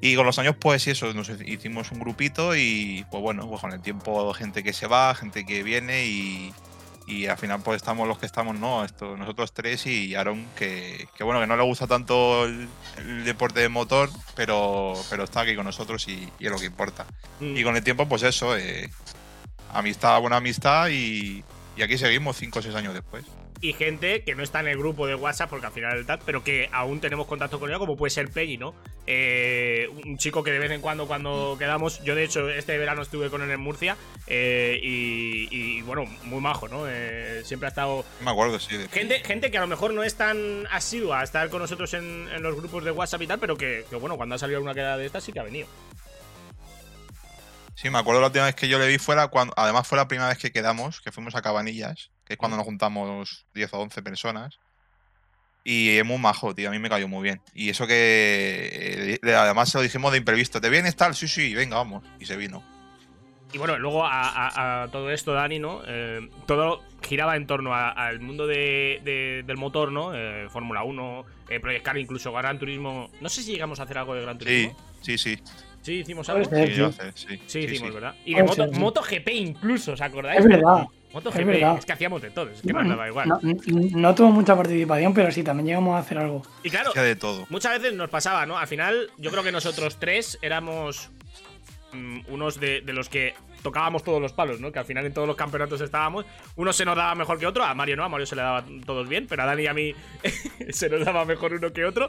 [0.00, 3.60] Y con los años, pues sí, eso, nos hicimos un grupito y pues bueno, pues
[3.60, 6.52] con el tiempo gente que se va, gente que viene y,
[7.06, 8.84] y al final pues estamos los que estamos, ¿no?
[8.84, 13.24] Esto, nosotros tres y Aaron, que, que bueno, que no le gusta tanto el, el
[13.24, 17.06] deporte de motor, pero, pero está aquí con nosotros y, y es lo que importa.
[17.40, 17.56] Mm.
[17.56, 18.90] Y con el tiempo, pues eso, eh,
[19.72, 21.42] amistad, buena amistad y,
[21.76, 23.24] y aquí seguimos cinco o seis años después.
[23.60, 26.18] Y gente que no está en el grupo de WhatsApp, porque al final el tal,
[26.26, 28.74] pero que aún tenemos contacto con ella, como puede ser Peggy, ¿no?
[29.06, 33.02] Eh, un chico que de vez en cuando, cuando quedamos, yo de hecho este verano
[33.02, 36.84] estuve con él en Murcia, eh, y, y, bueno, muy majo, ¿no?
[36.88, 38.04] Eh, siempre ha estado.
[38.20, 38.76] Me acuerdo, sí.
[38.76, 41.94] de- Gente, gente que a lo mejor no es tan asidua a estar con nosotros
[41.94, 44.58] en, en los grupos de WhatsApp y tal, pero que, que, bueno, cuando ha salido
[44.58, 45.66] alguna quedada de estas sí que ha venido.
[47.74, 49.52] Sí, me acuerdo la última vez que yo le vi fuera cuando.
[49.56, 52.66] Además, fue la primera vez que quedamos, que fuimos a Cabanillas, que es cuando nos
[52.66, 54.58] juntamos 10 o 11 personas.
[55.64, 56.68] Y es muy majo, tío.
[56.68, 57.40] A mí me cayó muy bien.
[57.54, 59.18] Y eso que.
[59.22, 60.60] eh, además se lo dijimos de imprevisto.
[60.60, 61.14] ¿Te vienes tal?
[61.14, 62.04] Sí, sí, venga, vamos.
[62.20, 62.62] Y se vino.
[63.52, 65.80] Y bueno, luego a, a- a todo esto, Dani, ¿no?
[65.86, 70.14] Eh, todo giraba en torno al mundo de- de- del motor, ¿no?
[70.14, 73.10] Eh, Fórmula 1, eh, Project Car, incluso Gran Turismo.
[73.20, 74.76] No sé si llegamos a hacer algo de Gran Sí, Turismo.
[75.00, 75.38] sí, sí.
[75.82, 76.40] Sí, hicimos Puede
[76.74, 76.92] algo.
[76.92, 77.10] Sí, sí.
[77.14, 77.94] sí, Sí, sí, hicimos, sí.
[77.94, 78.14] ¿verdad?
[78.24, 78.78] Y de moto, sí.
[78.78, 80.40] MotoGP incluso, ¿os acordáis?
[80.40, 80.84] Es verdad.
[81.16, 83.28] MotoGP, es es que hacíamos de todo, es que nos daba igual.
[83.94, 86.42] No, tuvo mucha participación, pero sí, también llegamos a hacer algo.
[86.62, 87.46] Y claro, Hacía de todo.
[87.48, 88.58] muchas veces nos pasaba, ¿no?
[88.58, 91.10] Al final, yo creo que nosotros tres éramos
[91.92, 94.70] mm, unos de, de los que tocábamos todos los palos, ¿no?
[94.70, 96.26] Que al final en todos los campeonatos estábamos.
[96.54, 98.62] Uno se nos daba mejor que otro, a Mario no, a Mario se le daba
[98.84, 99.94] todos bien, pero a Dani y a mí
[100.70, 102.08] se nos daba mejor uno que otro.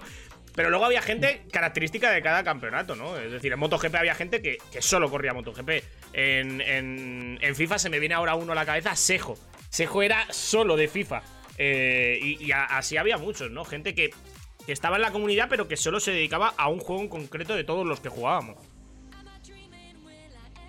[0.57, 3.15] Pero luego había gente característica de cada campeonato, ¿no?
[3.15, 5.69] Es decir, en MotoGP había gente que, solo corría MotoGP.
[6.13, 9.37] En, en, FIFA se me viene ahora uno a la cabeza, Sejo.
[9.69, 11.21] Sejo era solo de FIFA.
[11.59, 13.65] Eh, y así había muchos, ¿no?
[13.65, 14.09] Gente que,
[14.65, 17.63] estaba en la comunidad, pero que solo se dedicaba a un juego en concreto de
[17.63, 18.57] todos los que jugábamos.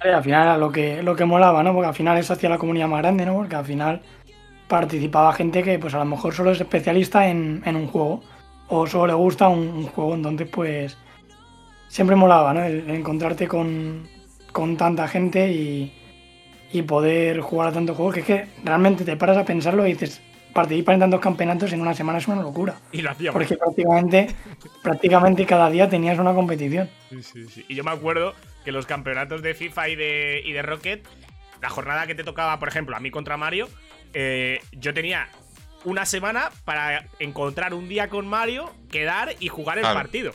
[0.05, 1.73] Y al final era lo que, lo que molaba, ¿no?
[1.73, 3.37] Porque al final eso hacía la comunidad más grande, ¿no?
[3.37, 4.03] Porque al final
[4.69, 8.23] participaba gente que pues a lo mejor solo es especialista en un juego
[8.69, 10.97] o solo le gusta un, un juego, entonces pues
[11.89, 12.63] siempre molaba, ¿no?
[12.63, 14.09] El, el encontrarte con,
[14.53, 15.93] con tanta gente y,
[16.73, 19.93] y poder jugar a tantos juegos, que es que realmente te paras a pensarlo y
[19.93, 20.21] dices,
[20.53, 22.75] participar en tantos campeonatos en una semana es una locura.
[22.93, 23.35] Y lo hacíamos.
[23.35, 24.29] Porque prácticamente,
[24.83, 26.91] prácticamente cada día tenías una competición.
[27.11, 27.65] Sí, sí, sí.
[27.69, 31.07] Y yo me acuerdo que los campeonatos de FIFA y de, y de Rocket,
[31.63, 33.69] la jornada que te tocaba, por ejemplo, a mí contra Mario,
[34.15, 35.29] eh, yo tenía
[35.85, 39.99] una semana para encontrar un día con Mario, quedar y jugar el Claro.
[39.99, 40.33] partido.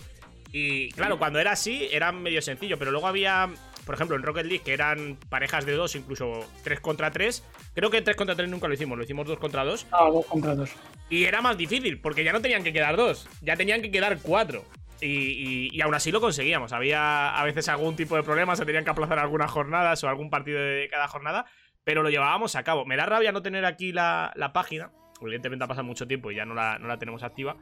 [0.51, 3.49] Y claro, cuando era así, era medio sencillo, pero luego había,
[3.86, 7.43] por ejemplo, en Rocket League, que eran parejas de dos, incluso tres contra tres.
[7.73, 9.88] Creo que tres contra tres nunca lo hicimos, lo hicimos dos contra dos.
[9.91, 10.69] Ah, dos contra dos.
[11.10, 14.19] Y era más difícil, porque ya no tenían que quedar dos, ya tenían que quedar
[14.21, 14.63] cuatro.
[15.01, 16.71] Y, y- y aún así lo conseguíamos.
[16.71, 20.29] Había a veces algún tipo de problema, se tenían que aplazar algunas jornadas o algún
[20.29, 21.45] partido de cada jornada,
[21.84, 22.86] pero lo llevábamos a cabo.
[22.86, 24.91] Me da rabia no tener aquí la, la página,
[25.28, 27.56] evidentemente ha pasado mucho tiempo y ya no la, no la tenemos activa.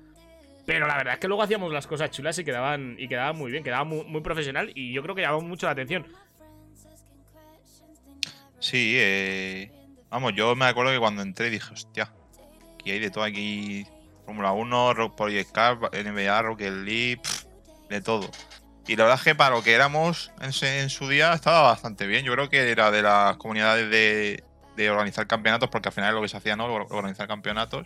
[0.65, 3.51] Pero la verdad es que luego hacíamos las cosas chulas y quedaban, y quedaban muy
[3.51, 6.05] bien, quedaba muy, profesional y yo creo que llamaba mucho la atención.
[8.59, 9.71] Sí, eh,
[10.09, 12.11] vamos, yo me acuerdo que cuando entré dije, hostia,
[12.75, 13.85] aquí hay de todo, aquí
[14.25, 17.21] Fórmula 1, Rock Project Car, NBA, Rocket League,
[17.89, 18.29] de todo.
[18.87, 22.25] Y la verdad es que para lo que éramos en su día estaba bastante bien.
[22.25, 24.43] Yo creo que era de las comunidades de,
[24.75, 26.65] de organizar campeonatos, porque al final es lo que se hacía, ¿no?
[26.65, 27.85] Or- Organizar campeonatos.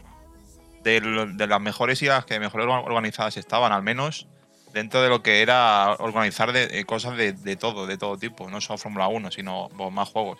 [0.84, 4.28] De, de las mejores y las que mejor orga- organizadas estaban, al menos
[4.72, 8.50] dentro de lo que era organizar de, de cosas de, de todo, de todo tipo.
[8.52, 10.40] No solo Fórmula 1, sino pues, más juegos.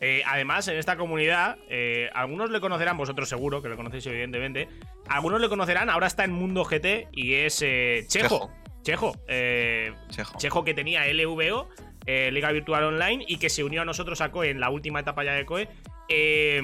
[0.00, 4.68] Eh, además, en esta comunidad, eh, algunos le conocerán, vosotros seguro, que lo conocéis evidentemente.
[5.08, 8.50] Algunos le conocerán, ahora está en Mundo GT y es eh, Chejo.
[8.82, 9.16] Chejo.
[9.28, 10.36] eh, Chejo.
[10.36, 11.70] Chejo que tenía LVO,
[12.06, 15.00] eh, Liga Virtual Online, y que se unió a nosotros a COE en la última
[15.00, 15.68] etapa ya de COE.
[16.08, 16.60] eh,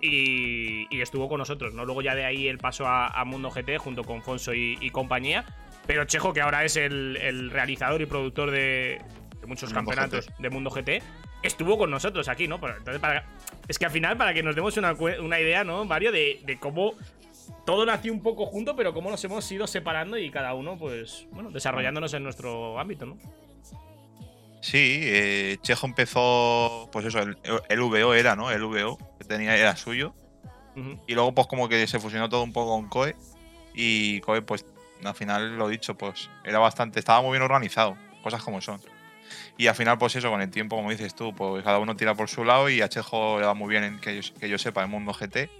[0.00, 1.84] y, y estuvo con nosotros, ¿no?
[1.84, 4.90] Luego ya de ahí él pasó a, a Mundo GT junto con Fonso y, y
[4.90, 5.44] compañía.
[5.86, 9.00] Pero Chejo, que ahora es el, el realizador y productor de,
[9.40, 11.02] de muchos Mundo campeonatos de Mundo GT,
[11.42, 12.54] estuvo con nosotros aquí, ¿no?
[12.56, 13.26] Entonces, para,
[13.68, 16.10] es que al final, para que nos demos una, una idea, ¿no, Mario?
[16.10, 16.94] De, de cómo
[17.66, 21.26] todo nació un poco junto, pero cómo nos hemos ido separando y cada uno, pues,
[21.32, 23.18] bueno, desarrollándonos en nuestro ámbito, ¿no?
[24.64, 27.36] Sí, eh, Chejo empezó, pues eso, el,
[27.68, 28.50] el VO era, ¿no?
[28.50, 30.14] El VO que tenía era suyo.
[31.06, 33.14] Y luego, pues como que se fusionó todo un poco con Koe.
[33.74, 34.64] Y Koe, pues
[35.04, 38.80] al final, lo dicho, pues era bastante, estaba muy bien organizado, cosas como son.
[39.58, 42.14] Y al final, pues eso, con el tiempo, como dices tú, pues cada uno tira
[42.14, 44.56] por su lado y a Chejo le va muy bien, en que, yo, que yo
[44.56, 45.50] sepa, el mundo GT.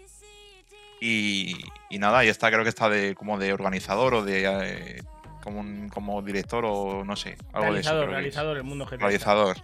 [1.03, 1.59] Y,
[1.90, 5.03] y nada, y está, creo que está de como de organizador o de eh,
[5.45, 7.91] como, un- como director o no sé, algo de eso.
[7.91, 8.97] realizador, realizador el mundo GT.
[9.03, 9.57] Realizador.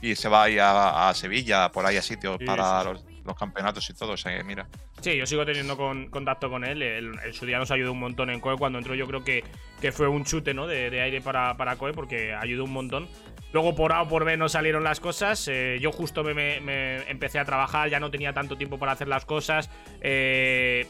[0.00, 2.92] Y se va ahí a, a Sevilla, por ahí a sitios Sí, para sí, sí.
[2.94, 4.12] Los, los campeonatos y todo.
[4.12, 4.66] O sea, que mira.
[5.02, 6.80] Sí, yo sigo teniendo con- contacto con él.
[6.82, 8.56] En su día nos ayudó un montón en COE.
[8.56, 9.44] Cuando entró, yo creo que,
[9.78, 10.66] que fue un chute ¿no?
[10.66, 13.08] de, de aire para, para COE porque ayudó un montón.
[13.52, 15.46] Luego por A o por B no salieron las cosas.
[15.48, 18.92] eh, yo justo me, me- me empecé a trabajar, ya no tenía tanto tiempo para
[18.92, 19.68] hacer las cosas.
[20.00, 20.86] eh,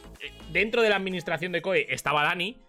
[0.52, 2.60] dentro de la administración de COE estaba Dani.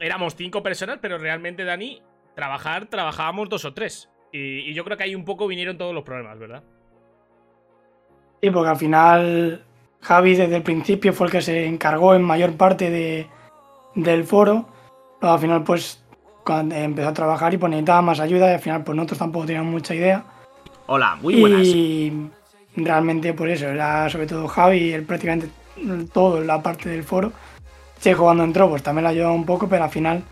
[0.00, 2.02] Éramos cinco personas, pero realmente Dani,
[2.34, 4.10] trabajar, trabajábamos dos o tres.
[4.32, 6.62] Y, y yo creo que ahí un poco vinieron todos los problemas, ¿verdad?
[8.42, 9.64] Sí, porque al final
[10.00, 13.26] Javi desde el principio fue el que se encargó en mayor parte de,
[13.94, 14.66] del foro.
[15.20, 16.02] Luego al final pues
[16.44, 19.46] cuando empezó a trabajar y pues necesitaba más ayuda y al final pues nosotros tampoco
[19.46, 20.24] teníamos mucha idea.
[20.86, 21.66] Hola, muy buenas.
[21.66, 22.12] Y
[22.76, 25.50] realmente por eso, era sobre todo Javi, él prácticamente
[26.12, 27.32] todo en la parte del foro.
[28.00, 30.22] Checo cuando entró pues también la ayudaba un poco, pero al final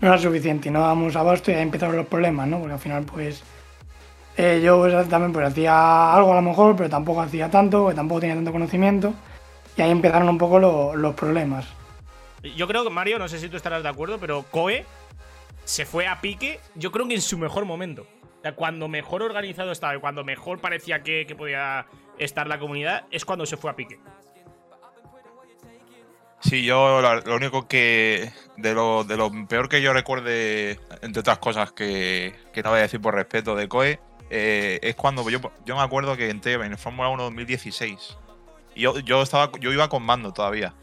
[0.00, 2.58] no era suficiente, no dábamos abasto y ahí empezaron los problemas, ¿no?
[2.58, 3.42] Porque al final pues
[4.36, 7.94] eh, yo pues, también pues hacía algo a lo mejor, pero tampoco hacía tanto, que
[7.94, 9.12] tampoco tenía tanto conocimiento.
[9.76, 11.66] Y ahí empezaron un poco lo- los problemas.
[12.56, 14.84] Yo creo que Mario, no sé si tú estarás de acuerdo, pero Koe
[15.64, 18.02] se fue a pique, yo creo que en su mejor momento.
[18.02, 21.86] O sea, cuando mejor organizado estaba y cuando mejor parecía que, que podía
[22.18, 24.00] estar la comunidad, es cuando se fue a pique.
[26.42, 28.32] Sí, yo lo único que.
[28.56, 32.80] De lo, de lo peor que yo recuerde, entre otras cosas que, que no voy
[32.80, 33.98] a decir por respeto de COE,
[34.30, 38.16] eh, es cuando yo, yo me acuerdo que entré en el Fórmula 1 2016.
[38.74, 40.74] Y yo, yo, estaba, yo iba con mando todavía.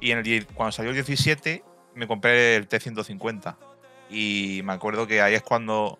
[0.00, 1.62] Y en el, cuando salió el 17,
[1.94, 3.56] me compré el T150.
[4.10, 5.98] Y me acuerdo que ahí es cuando,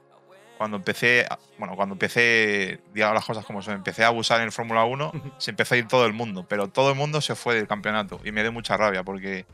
[0.62, 1.26] cuando empecé,
[1.58, 5.10] bueno, cuando empecé, digamos las cosas como son, empecé a abusar en el Fórmula 1,
[5.38, 8.20] se empezó a ir todo el mundo, pero todo el mundo se fue del campeonato
[8.24, 9.44] y me dio mucha rabia porque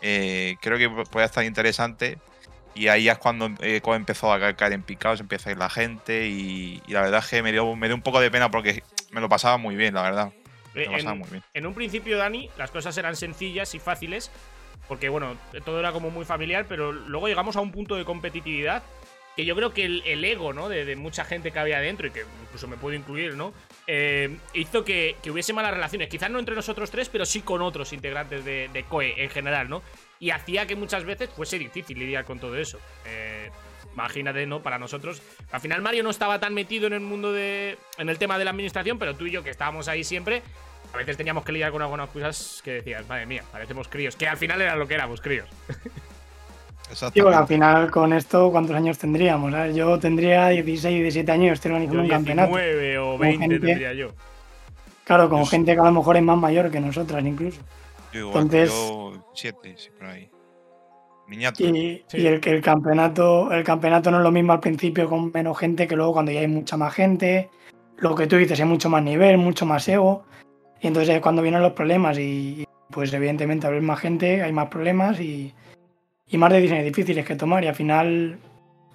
[0.00, 2.16] eh, creo que puede estar interesante
[2.74, 5.58] y ahí es cuando eh, Koe empezó a ca- caer en picados, empieza a ir
[5.58, 8.30] la gente y, y la verdad es que me dio, me dio un poco de
[8.30, 10.32] pena porque me lo pasaba muy bien, la verdad.
[10.74, 11.42] Me pasaba En, muy bien.
[11.52, 14.30] en un principio, Dani, las cosas eran sencillas y fáciles,
[14.86, 18.82] porque bueno, todo era como muy familiar, pero luego llegamos a un punto de competitividad
[19.38, 20.68] que yo creo que el, el ego, ¿no?
[20.68, 23.54] De, de mucha gente que había dentro y que incluso me puedo incluir, ¿no?
[23.86, 26.08] Eh, hizo que, que hubiese malas relaciones.
[26.08, 29.68] Quizás no entre nosotros tres, pero sí con otros integrantes de, de COE en general,
[29.68, 29.80] ¿no?
[30.18, 32.80] Y hacía que muchas veces fuese difícil lidiar con todo eso.
[33.06, 33.48] Eh,
[33.92, 34.60] imagínate, ¿no?
[34.60, 35.22] Para nosotros.
[35.52, 37.78] Al final Mario no estaba tan metido en el mundo de.
[37.96, 40.42] en el tema de la administración, pero tú y yo que estábamos ahí siempre.
[40.92, 44.16] A veces teníamos que lidiar con algunas cosas que decías, madre mía, parecemos críos.
[44.16, 45.48] Que al final era lo que éramos, críos.
[46.92, 49.52] Sí, porque al final con esto, ¿cuántos años tendríamos?
[49.52, 52.48] Ver, yo tendría 16, 17 años, estoy organizando Yo un campeonato.
[52.56, 54.08] 19 o Con 20 gente- tendría yo.
[55.04, 57.60] Claro, con gente que a lo mejor es más mayor que nosotras incluso.
[58.12, 60.30] Yo igual, Entonces- yo siete, sí, por ahí.
[61.28, 61.62] Niñato.
[61.62, 65.30] Y, y el que el campeonato, el campeonato no es lo mismo al principio con
[65.32, 67.50] menos gente que luego cuando ya hay mucha más gente.
[67.98, 70.24] Lo que tú dices, hay mucho más nivel, mucho más ego.
[70.80, 74.42] Y entonces es cuando vienen los problemas y, y, pues evidentemente al haber más gente
[74.42, 75.52] hay más problemas y,
[76.28, 78.38] y más decisiones difíciles que tomar y al final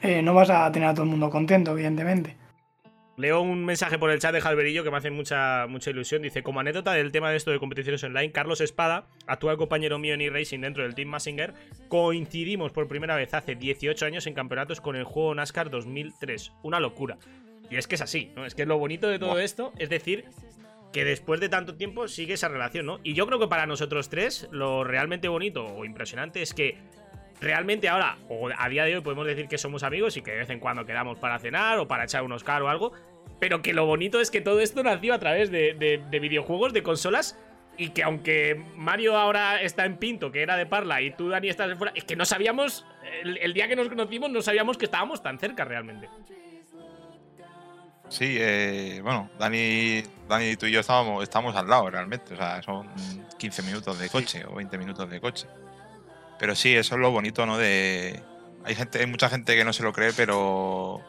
[0.01, 2.37] eh, no vas a tener a todo el mundo contento, evidentemente.
[3.15, 6.23] Leo un mensaje por el chat de Jalverillo que me hace mucha, mucha ilusión.
[6.23, 10.15] Dice, como anécdota del tema de esto de competiciones online, Carlos Espada, actual compañero mío
[10.15, 11.53] en e-racing dentro del Team Massinger,
[11.89, 16.53] coincidimos por primera vez hace 18 años en campeonatos con el juego NASCAR 2003.
[16.63, 17.19] Una locura.
[17.69, 18.45] Y es que es así, ¿no?
[18.45, 20.25] Es que lo bonito de todo esto es decir
[20.91, 22.99] que después de tanto tiempo sigue esa relación, ¿no?
[23.03, 26.77] Y yo creo que para nosotros tres, lo realmente bonito o impresionante es que
[27.43, 30.37] realmente ahora, o a día de hoy, podemos decir que somos amigos y que de
[30.39, 32.91] vez en cuando quedamos para cenar o para echar unos car o algo.
[33.39, 36.73] Pero que lo bonito es que todo esto nació a través de, de- de videojuegos,
[36.73, 37.37] de consolas.
[37.75, 41.49] Y que aunque Mario ahora está en Pinto, que era de Parla, y tú, Dani,
[41.49, 42.85] estás de fuera, es que no sabíamos,
[43.23, 46.07] el, el día que nos conocimos, no sabíamos que estábamos tan cerca realmente.
[48.09, 52.35] Sí, eh, bueno, Dani, Dani tú y yo estábamos, estábamos al lado realmente.
[52.35, 52.87] O sea, son
[53.39, 55.47] 15 minutos de coche o 20 minutos de coche.
[56.43, 57.57] Pero sí, eso es lo bonito, ¿no?
[57.57, 58.21] De.
[58.65, 60.99] Hay gente, hay mucha gente que no se lo cree, pero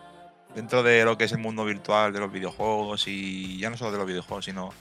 [0.55, 3.91] dentro de lo que es el mundo virtual, de los videojuegos, y ya no solo
[3.91, 4.73] de los videojuegos, sino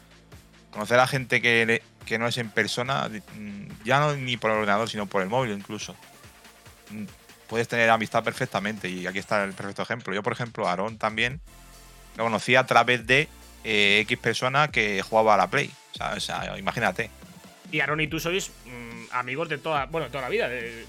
[0.70, 4.58] conocer a gente que, que no es en persona, mm, ya no ni por el
[4.58, 5.96] ordenador, sino por el móvil incluso.
[6.92, 7.06] Mm,
[7.48, 10.14] Puedes tener amistad perfectamente, y aquí está el perfecto ejemplo.
[10.14, 11.42] Yo, por ejemplo, Aarón también
[12.16, 13.28] lo conocí a través de
[13.64, 15.72] eh, X persona que jugaba a la Play.
[15.94, 17.10] O sea, o sea, imagínate.
[17.72, 20.48] Y Aaron y tú sois mm, amigos de toda, bueno, toda la vida.
[20.48, 20.86] de-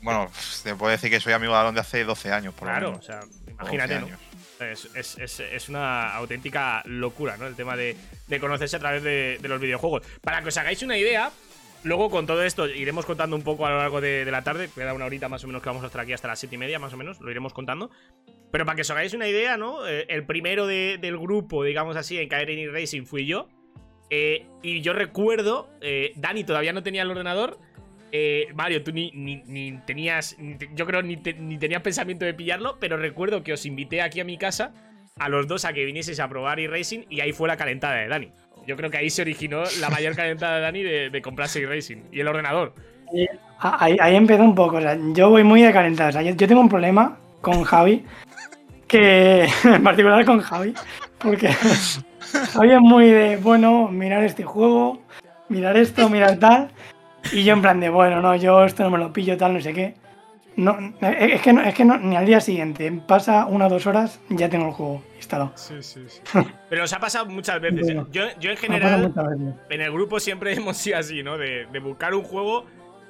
[0.00, 0.30] Bueno,
[0.62, 2.90] te puedo decir que soy amigo de Aarón de hace 12 años, por lo claro,
[2.92, 3.04] menos.
[3.04, 3.20] o sea,
[3.50, 4.18] imagínate, 12 ¿no?
[4.66, 7.46] Es, es- es- es una auténtica locura, ¿no?
[7.46, 10.02] El tema de, de conocerse a través de, de los videojuegos.
[10.20, 11.30] Para que os hagáis una idea,
[11.84, 14.68] luego con todo esto iremos contando un poco a lo largo de, de la tarde.
[14.74, 16.58] Queda una horita más o menos que vamos a estar aquí hasta las siete y
[16.58, 17.90] media, más o menos, lo iremos contando.
[18.50, 19.86] Pero para que os hagáis una idea, ¿no?
[19.86, 23.48] Eh, el primero de- del grupo, digamos así, en caer en e-racing fui yo.
[24.10, 27.58] Eh, y yo recuerdo, eh, Dani todavía no tenía el ordenador.
[28.10, 30.36] Eh, Mario, tú ni, ni- tenías.
[30.74, 34.24] yo creo ni, ni tenías pensamiento de pillarlo, pero recuerdo que os invité aquí a
[34.24, 34.72] mi casa
[35.18, 38.08] a los dos a que vinieseis a probar e-racing y ahí fue la calentada de
[38.08, 38.32] Dani.
[38.66, 42.04] Yo creo que ahí se originó la mayor calentada de Dani de, de comprarse e-racing
[42.12, 42.74] y el ordenador.
[43.60, 44.78] Ah, Ahí, ahí empezó un poco.
[45.14, 46.10] Yo voy muy de calentar.
[46.10, 48.04] O sea, yo, yo tengo un problema con Javi.
[48.86, 49.48] Que.
[49.64, 50.72] En particular con Javi.
[51.18, 51.50] Porque
[52.52, 55.00] Javi es muy de, bueno, mirar este juego,
[55.48, 56.70] mirar esto, mirar tal.
[57.32, 59.60] Y yo en plan de, bueno, no, yo esto no me lo pillo, tal, no
[59.60, 59.94] sé qué.
[60.56, 62.90] No, es que, no, es que no, ni al día siguiente.
[63.06, 65.52] Pasa una o dos horas, ya tengo el juego instalado.
[65.54, 66.20] Sí, sí, sí.
[66.68, 67.88] Pero os ha pasado muchas veces.
[67.88, 67.94] ¿eh?
[67.94, 69.12] Bueno, Yo, yo en general,
[69.70, 71.38] en el grupo siempre hemos sido así, ¿no?
[71.38, 72.64] De, de buscar un juego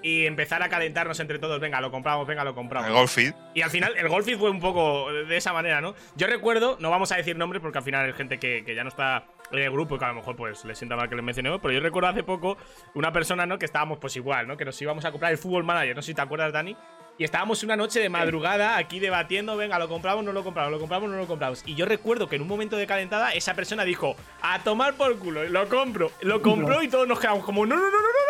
[0.08, 1.60] y empezar a calentarnos entre todos.
[1.60, 2.88] Venga, lo compramos, venga, lo compramos.
[2.88, 3.34] El Golfit.
[3.54, 5.94] Y al final, el Golfit fue un poco de esa manera, ¿no?
[6.16, 8.84] Yo recuerdo, no vamos a decir nombres porque al final hay gente que, que ya
[8.84, 11.14] no está en el grupo y que a lo mejor pues le sienta mal que
[11.14, 12.56] les mencionemos, pero yo recuerdo hace poco
[12.94, 13.58] una persona, ¿no?
[13.58, 14.56] Que estábamos pues igual, ¿no?
[14.56, 16.76] Que nos íbamos a comprar el Fútbol Manager, no sé si te acuerdas, Dani.
[17.18, 20.78] Y estábamos una noche de madrugada aquí debatiendo, venga, lo compramos, no lo compramos, lo
[20.78, 21.64] compramos, no lo compramos.
[21.66, 25.18] Y yo recuerdo que en un momento de calentada esa persona dijo, a tomar por
[25.18, 26.12] culo, lo compro.
[26.20, 28.27] Lo compró y todos nos quedamos como, no, no, no, no, no.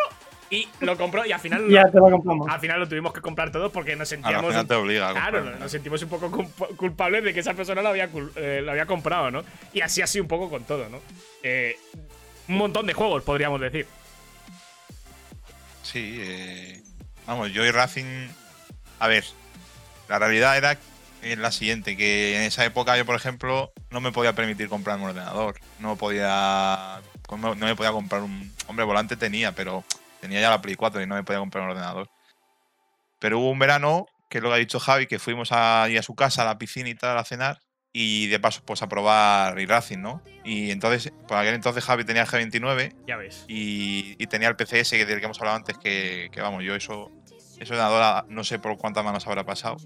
[0.51, 1.69] Y lo compró y al final...
[1.69, 2.49] Ya te lo compramos.
[2.49, 4.47] Al final lo tuvimos que comprar todos porque nos Al sentíamos.
[4.51, 7.83] final te obliga a Claro, nos sentimos un poco culpa- culpables de que esa persona
[7.83, 9.45] lo había, eh, lo había comprado, ¿no?
[9.75, 11.01] Y así así un poco con todo, ¿no?
[11.43, 11.77] Eh,
[12.49, 13.87] un montón de juegos, podríamos decir.
[15.83, 16.83] Sí, eh,
[17.27, 18.29] vamos, yo y Racing.
[19.01, 19.25] A ver,
[20.09, 20.79] la realidad era
[21.23, 24.99] eh, la siguiente: que en esa época yo, por ejemplo, no me podía permitir comprar
[24.99, 25.57] un ordenador.
[25.79, 27.01] No podía.
[27.31, 28.53] No me podía comprar un.
[28.67, 29.85] Hombre, volante tenía, pero
[30.21, 32.09] tenía ya la Play 4 y no me podía comprar un ordenador.
[33.19, 36.03] Pero hubo un verano, que es lo que ha dicho Javi, que fuimos ahí a
[36.03, 37.59] su casa, a la piscina y tal, a cenar.
[37.93, 40.23] Y de paso, pues a probar Racing, ¿no?
[40.45, 43.45] Y entonces, por aquel entonces Javi tenía el G29 Ya ves.
[43.49, 46.75] y, y tenía el PCS que- del que hemos hablado antes, que, que, vamos, yo
[46.77, 47.11] eso,
[47.59, 49.79] eso de Adora no sé por cuántas manos habrá pasado.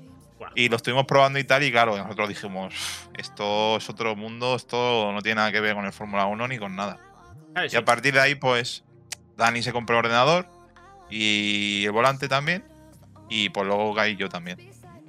[0.57, 2.74] Y lo estuvimos probando y tal, y claro, nosotros dijimos,
[3.16, 6.59] esto es otro mundo, esto no tiene nada que ver con el Fórmula 1 ni
[6.59, 6.99] con nada.
[7.70, 8.83] Y a partir de ahí, pues,
[9.37, 10.47] Dani se compró el ordenador
[11.11, 12.64] y el volante también,
[13.28, 14.59] y pues luego caí yo también.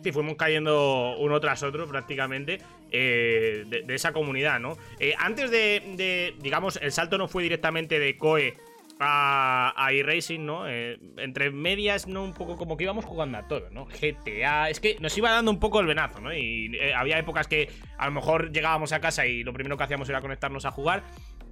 [0.04, 2.60] Sí, fuimos cayendo uno tras otro prácticamente
[2.92, 4.78] eh, de, esa comunidad, ¿no?
[5.00, 8.58] Eh, antes de, digamos, el salto no fue directamente de Koe
[9.00, 10.68] a, a iRacing, ¿no?
[10.68, 12.22] Eh, entre medias, ¿no?
[12.22, 13.86] Un poco como que íbamos jugando a todo, ¿no?
[13.86, 16.34] GTA, es que nos iba dando un poco el venazo, ¿no?
[16.34, 20.10] Y había épocas que a lo mejor llegábamos a casa y lo primero que hacíamos
[20.10, 21.04] era conectarnos a jugar.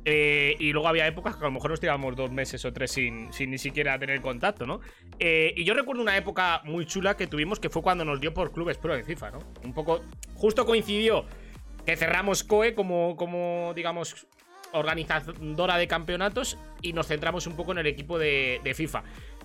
[0.04, 2.92] Eh, y luego había épocas que a lo mejor nos tirábamos dos meses o tres
[2.92, 4.82] sin, sin ni siquiera tener contacto, ¿no?
[5.20, 8.34] Eh, y yo recuerdo una época muy chula que tuvimos que fue cuando nos dio
[8.34, 9.40] por clubes pro en FIFA, ¿no?
[9.64, 10.02] Un poco.
[10.36, 11.26] Justo coincidió
[11.86, 14.28] que cerramos COE como, como digamos,
[14.74, 19.04] organizadora de campeonatos y nos centramos un poco en el equipo de, de FIFA.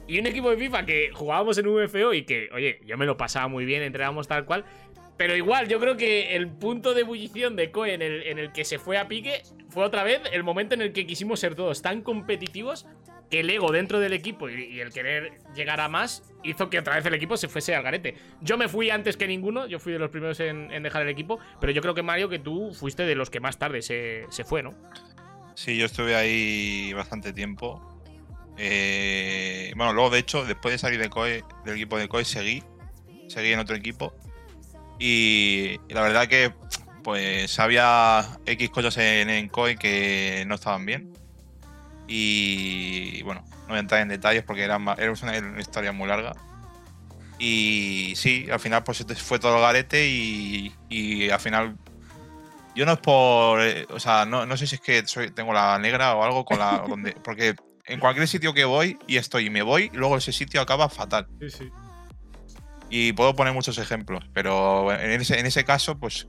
[0.08, 3.16] Y un equipo de FIFA que jugábamos en UFO y que, oye, yo me lo
[3.16, 4.64] pasaba muy bien, entrenábamos tal cual.
[5.16, 8.52] Pero igual, yo creo que el punto de ebullición de Koe en el, en el
[8.52, 11.54] que se fue a pique fue otra vez el momento en el que quisimos ser
[11.54, 12.86] todos tan competitivos
[13.30, 16.96] que el ego dentro del equipo y, el querer llegar a más hizo que otra
[16.96, 18.14] vez el equipo se fuese al garete.
[18.40, 21.08] Yo me fui antes que ninguno, yo fui de los primeros en, en dejar el
[21.08, 24.26] equipo, pero yo creo que Mario, que tú fuiste de los que más tarde se,
[24.30, 24.74] se fue, ¿no?
[25.54, 27.96] Sí, yo estuve ahí bastante tiempo.
[28.58, 32.62] Eh, bueno, luego de hecho, después de salir de COE, del equipo de COE, seguí.
[33.28, 34.14] Seguí en otro equipo.
[34.98, 36.52] Y la verdad que
[37.02, 41.12] pues había X cosas en, en que no estaban bien.
[42.08, 46.34] Y bueno, no voy a entrar en detalles porque era, era una, historia muy larga.
[47.38, 51.76] Y sí, al final pues fue todo el garete y, y al final
[52.76, 53.60] yo no es por.
[53.62, 56.44] eh, O sea, no, no sé si es que soy, tengo la negra o algo
[56.44, 56.84] con la.
[56.88, 60.60] donde, porque en cualquier sitio que voy y estoy y me voy, luego ese sitio
[60.60, 61.26] acaba fatal.
[61.40, 61.70] Sí, sí.
[62.90, 66.28] Y puedo poner muchos ejemplos, pero en ese, en ese caso, pues.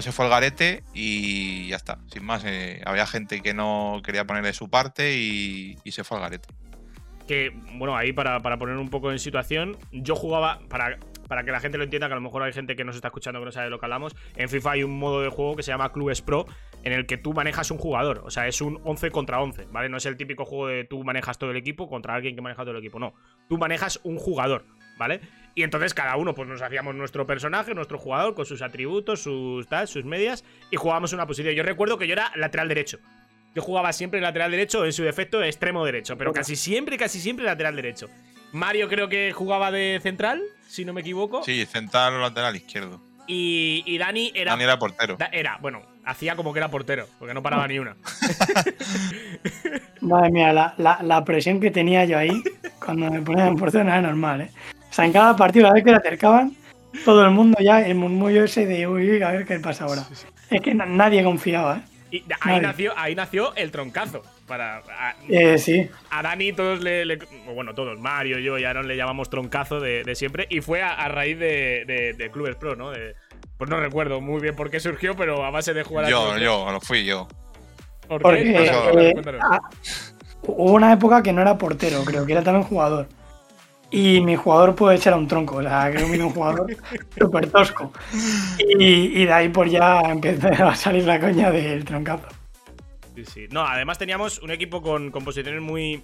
[0.00, 1.98] Se fue el garete y ya está.
[2.10, 6.02] Sin más, eh, había gente que no quería poner de su parte y, y se
[6.02, 6.48] fue al garete.
[7.26, 11.50] que, bueno, ahí para, para poner un poco en situación, yo jugaba, para, para que
[11.50, 13.44] la gente lo entienda, que a lo mejor hay gente que nos está escuchando que
[13.46, 15.70] no sabe de lo que hablamos, en FIFA hay un modo de juego que se
[15.70, 16.46] llama Clubes Pro,
[16.84, 19.88] en el que tú manejas un jugador, o sea, es un 11 contra 11, ¿vale?
[19.88, 22.62] No es el típico juego de tú manejas todo el equipo contra alguien que maneja
[22.62, 23.14] todo el equipo, no.
[23.48, 24.64] Tú manejas un jugador,
[24.98, 25.20] ¿vale?
[25.54, 29.66] Y entonces cada uno pues nos hacíamos nuestro personaje, nuestro jugador, con sus atributos, sus
[29.68, 31.54] tal, sus medias, y jugábamos una posición.
[31.54, 32.98] Yo recuerdo que yo era lateral derecho.
[33.54, 37.44] Yo jugaba siempre lateral derecho, en su defecto extremo derecho, pero casi siempre, casi siempre
[37.44, 38.08] lateral derecho.
[38.52, 41.42] Mario creo que jugaba de central, si no me equivoco.
[41.44, 43.02] Sí, central o lateral izquierdo.
[43.26, 44.52] Y, y Dani era.
[44.52, 45.16] Dani era portero.
[45.16, 47.94] Da- Era, bueno, hacía como que era portero, porque no paraba ni una.
[50.00, 52.42] Madre mía, la, la- la presión que tenía yo ahí.
[52.84, 54.50] Cuando me ponían en portero no era normal, ¿eh?
[54.92, 56.54] O sea, en cada partido, a ver que le acercaban,
[57.06, 60.02] todo el mundo ya, el murmullo ese de uy, uy, a ver qué pasa ahora.
[60.50, 61.82] Es que na- nadie confiaba, ¿eh?
[62.10, 62.60] Y ahí Nadie.
[62.60, 64.22] nació, ahí nació el troncazo.
[64.46, 65.88] Para, a, Eh, sí.
[66.10, 67.18] a Dani todos le, le-
[67.54, 70.46] Bueno, todos, Mario, yo y Aaron le llamamos troncazo de, de siempre.
[70.50, 72.90] Y fue a, a raíz de, de, de Clubes Pro, ¿no?
[72.90, 73.14] De-
[73.56, 76.18] pues no recuerdo muy bien por qué surgió, pero a base de jugar a Yo,
[76.18, 76.44] Clubes Pro.
[76.66, 77.28] yo, lo fui yo.
[78.08, 78.82] ¿Por qué?
[78.84, 79.14] Porque eh,
[80.42, 83.08] hubo una época que no era portero, creo que era también jugador.
[83.92, 86.66] Y mi jugador puede ser un tronco, o sea, creo que un jugador
[87.18, 87.92] súper tosco.
[88.78, 92.26] Y, y de ahí pues ya empezó a salir la coña del troncazo.
[93.14, 93.46] Sí, sí.
[93.50, 96.02] No, además teníamos un equipo con, con posiciones muy,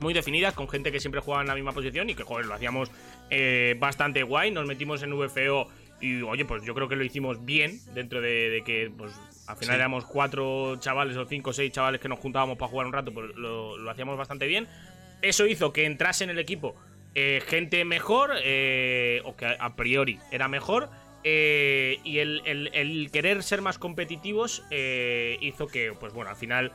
[0.00, 2.54] muy definidas, con gente que siempre jugaba en la misma posición y que, joder, lo
[2.54, 2.90] hacíamos
[3.28, 4.50] eh, bastante guay.
[4.50, 5.68] Nos metimos en VFO
[6.00, 9.12] y, oye, pues yo creo que lo hicimos bien, dentro de, de que, pues,
[9.46, 9.80] al final Sí.
[9.80, 13.12] éramos cuatro chavales o cinco o seis chavales que nos juntábamos para jugar un rato,
[13.12, 14.66] pues lo, lo hacíamos bastante bien.
[15.20, 16.76] Eso hizo que entrase en el equipo
[17.20, 20.88] eh, gente mejor, eh, o que a, priori era mejor.
[21.24, 26.70] eh, y el, el- querer ser más competitivos eh, hizo que, pues bueno, al final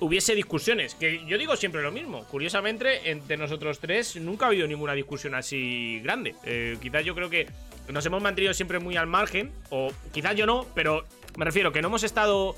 [0.00, 0.94] hubiese discusiones.
[0.94, 2.24] Que yo digo siempre lo mismo.
[2.30, 6.34] Curiosamente, entre nosotros tres nunca ha habido ninguna discusión así grande.
[6.82, 7.46] Quizás yo creo que
[7.88, 9.50] nos hemos mantenido siempre muy al margen.
[9.70, 11.06] O quizás yo no, pero
[11.38, 12.54] me refiero que no hemos estado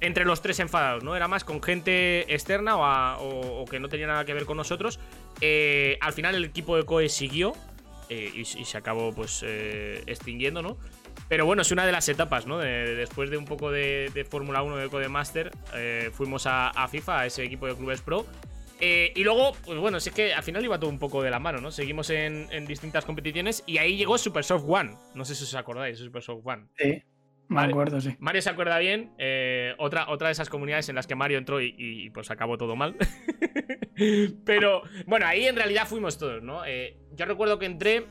[0.00, 1.16] entre los tres enfadados, ¿no?
[1.16, 2.76] Era más con gente externa
[3.18, 5.00] o, que no tenía nada que ver con nosotros.
[5.40, 7.54] Eh, al final el equipo de Coe siguió
[8.08, 10.78] eh, y, se acabó pues eh, extinguiendo, ¿no?
[11.28, 12.58] Pero bueno, es una de las etapas, ¿no?
[12.58, 15.50] De- de- después de un poco de, Fórmula 1 de Codemaster,
[16.12, 18.26] fuimos a, FIFA, a ese equipo de clubes pro.
[18.78, 21.60] Y luego, pues bueno, es que al final iba todo un poco de la mano,
[21.60, 21.70] ¿no?
[21.70, 24.96] Seguimos en, en distintas competiciones y ahí llegó Supersoft One.
[25.14, 26.66] No sé si os acordáis, Supersoft One.
[26.76, 27.02] Sí,
[27.48, 27.68] me Vale.
[27.72, 28.10] acuerdo, sí.
[28.18, 29.12] Mario se acuerda bien.
[29.18, 32.58] eh, otra, otra de esas comunidades en las que Mario entró y, y, pues acabó
[32.58, 32.96] todo mal.
[34.44, 36.64] Pero bueno, ahí en realidad fuimos todos, ¿no?
[36.66, 38.04] Eh, yo recuerdo que entré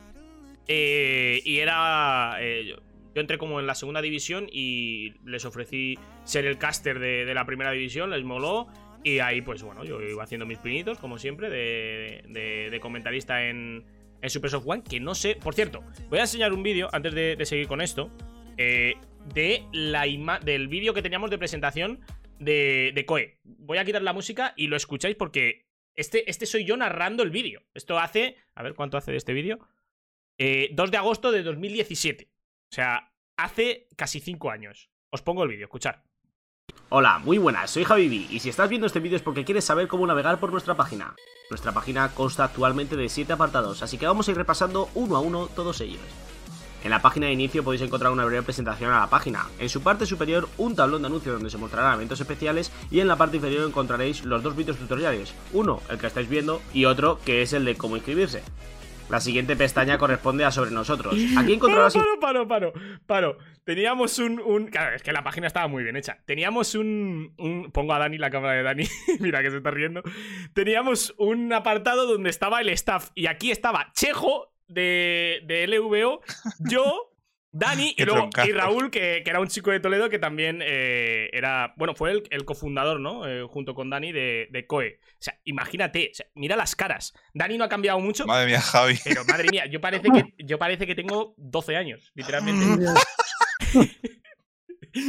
[0.68, 2.36] eh, y era.
[2.40, 2.76] eh, yo,
[3.14, 7.34] yo entré como en la segunda división y les ofrecí ser el caster de, de
[7.34, 8.66] la primera división, les moló.
[9.04, 13.44] Y ahí, pues bueno, yo iba haciendo mis pinitos, como siempre, de, de- de comentarista
[13.48, 13.84] en,
[14.20, 14.82] en Supersoft One.
[14.82, 15.36] Que no sé.
[15.36, 18.10] Por cierto, voy a enseñar un vídeo antes de, de seguir con esto.
[18.58, 18.94] eh,
[19.32, 20.04] de la
[20.40, 22.00] del vídeo que teníamos de presentación
[22.38, 23.38] de, de Koe.
[23.44, 27.30] Voy a quitar la música y lo escucháis porque este, este soy yo narrando el
[27.30, 27.62] vídeo.
[27.74, 28.36] Esto hace.
[28.54, 29.58] A ver cuánto hace de este vídeo.
[30.38, 32.30] Eh, 2 de agosto de 2017.
[32.70, 34.90] O sea, hace casi 5 años.
[35.10, 36.04] Os pongo el vídeo, escuchar.
[36.88, 39.88] Hola, muy buenas, soy Javibi y si estás viendo este vídeo es porque quieres saber
[39.88, 41.16] cómo navegar por nuestra página.
[41.50, 45.20] Nuestra página consta actualmente de 7 apartados, así que vamos a ir repasando uno a
[45.20, 46.00] uno todos ellos.
[46.84, 49.46] En la página de inicio podéis encontrar una breve presentación a la página.
[49.58, 53.08] En su parte superior un tablón de anuncios donde se mostrarán eventos especiales y en
[53.08, 55.34] la parte inferior encontraréis los dos vídeos tutoriales.
[55.52, 58.42] Uno, el que estáis viendo, y otro que es el de cómo inscribirse.
[59.08, 61.14] La siguiente pestaña corresponde a sobre nosotros.
[61.38, 62.72] Aquí encontrarás Paro, paro, paro,
[63.06, 63.38] paro.
[63.62, 66.18] Teníamos un, un- Claro, es que la página estaba muy bien hecha.
[66.26, 67.32] Teníamos un.
[67.38, 68.84] un- Pongo a Dani la cámara de Dani.
[69.20, 70.02] Mira que se está riendo.
[70.54, 73.10] Teníamos un apartado donde estaba el staff.
[73.14, 76.20] Y aquí estaba Chejo de, de LVO,
[76.70, 77.12] yo.
[77.52, 81.30] Dani y, luego, y Raúl, que, que era un chico de Toledo que también eh,
[81.32, 81.72] era.
[81.78, 83.26] Bueno, fue el, el cofundador, ¿no?
[83.26, 84.98] Eh, junto con Dani de, de COE.
[85.00, 87.14] O sea, imagínate, o sea, mira las caras.
[87.32, 88.26] Dani no ha cambiado mucho.
[88.26, 88.98] Madre mía, Javi.
[89.02, 92.84] Pero madre mía, yo parece que, yo parece que tengo 12 años, literalmente.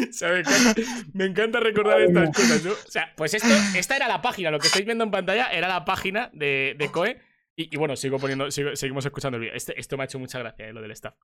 [0.10, 0.82] O sea, me, encanta,
[1.14, 2.72] me encanta recordar estas cosas, ¿no?
[2.72, 5.68] O sea, pues esto, esta era la página, lo que estáis viendo en pantalla era
[5.68, 7.22] la página de, de Coe.
[7.58, 9.56] Y, y bueno, sigo poniendo, sigo- seguimos escuchando el vídeo.
[9.56, 11.16] Este- esto me ha hecho mucha gracia, eh, lo del staff.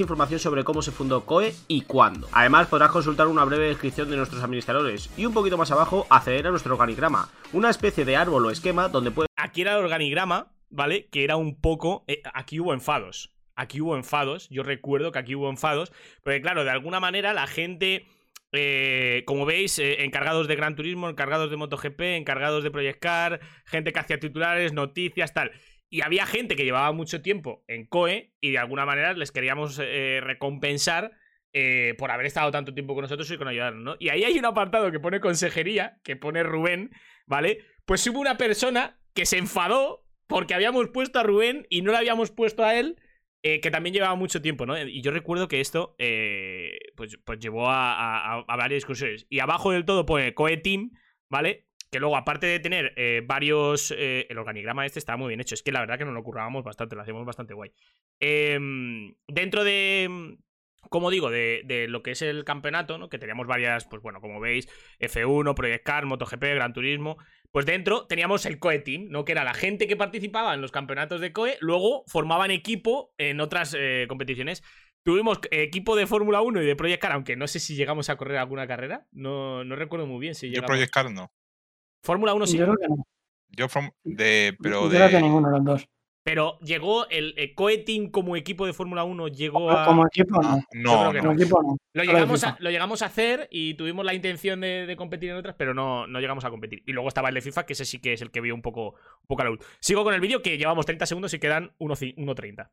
[0.00, 2.28] información sobre cómo se fundó COE y cuándo.
[2.32, 6.48] Además podrás consultar una breve descripción de nuestros administradores y un poquito más abajo acceder
[6.48, 10.50] a nuestro organigrama, una especie de árbol o esquema donde puedes Aquí era el organigrama,
[10.70, 11.06] ¿vale?
[11.08, 12.04] Que era un poco.
[12.08, 13.32] eh, aquí hubo enfados.
[13.54, 14.48] Aquí hubo enfados.
[14.48, 15.92] Yo recuerdo que aquí hubo enfados.
[16.24, 18.06] Porque, claro, de alguna manera la gente.
[18.52, 23.40] Eh, como veis, eh, encargados de Gran Turismo, encargados de MotoGP, encargados de Project Car,
[23.64, 25.52] gente que hacía titulares, noticias, tal.
[25.88, 29.78] Y había gente que llevaba mucho tiempo en COE y de alguna manera les queríamos
[29.82, 31.12] eh, recompensar
[31.98, 33.96] por haber estado tanto tiempo con nosotros y con ayudarnos, ¿no?
[34.00, 36.92] Y ahí hay un apartado que pone consejería, que pone Rubén,
[37.26, 37.58] ¿vale?
[37.84, 41.98] Pues hubo una persona que se enfadó porque habíamos puesto a Rubén y no le
[41.98, 42.96] habíamos puesto a él,
[43.44, 44.80] eh, que también llevaba mucho tiempo, ¿no?
[44.80, 49.26] Y yo recuerdo que esto, eh, pues, pues llevó a, varias discusiones.
[49.30, 50.92] Y abajo del todo pone Coe Team,
[51.28, 51.66] ¿vale?
[51.90, 53.90] Que luego, aparte de tener eh, varios.
[53.90, 55.54] el organigrama este estaba muy bien hecho.
[55.56, 57.72] Es que la verdad que nos lo currábamos bastante, lo hacíamos bastante guay.
[58.20, 60.38] Em, dentro de.
[60.88, 63.08] Como digo, de, de lo que es el campeonato, ¿no?
[63.08, 64.68] Que teníamos varias, pues bueno, como veis,
[65.00, 67.18] F1, Project Car, MotoGP, Gran Turismo.
[67.52, 69.24] Pues dentro teníamos el COE Team, ¿no?
[69.24, 73.40] Que era la gente que participaba en los campeonatos de COE, luego formaban equipo en
[73.40, 74.62] otras eh, competiciones.
[75.04, 78.16] Tuvimos equipo de Fórmula 1 y de Project Car, aunque no sé si llegamos a
[78.16, 79.06] correr alguna carrera.
[79.12, 80.68] No, no recuerdo muy bien si Yo llegamos.
[80.68, 81.30] Project Car no.
[82.02, 82.56] Fórmula 1 sí.
[82.56, 83.06] Yo creo que no.
[83.50, 85.88] Yo from- de, pero Yo creo que de, ninguno de los dos.
[86.24, 89.84] Pero llegó el, el COE Team como equipo de Fórmula 1, llegó a.
[89.84, 90.62] Como equipo no.
[90.72, 91.40] No, que Como no.
[91.40, 91.76] equipo no.
[91.94, 95.36] Lo llegamos, a, lo llegamos a hacer y tuvimos la intención de, de competir en
[95.36, 96.84] otras, pero no, no llegamos a competir.
[96.86, 98.62] Y luego estaba el de FIFA, que ese sí que es el que vio un
[98.62, 99.60] poco, un poco a la luz.
[99.80, 102.68] Sigo con el vídeo que llevamos 30 segundos y quedan 1.ci- 1.30.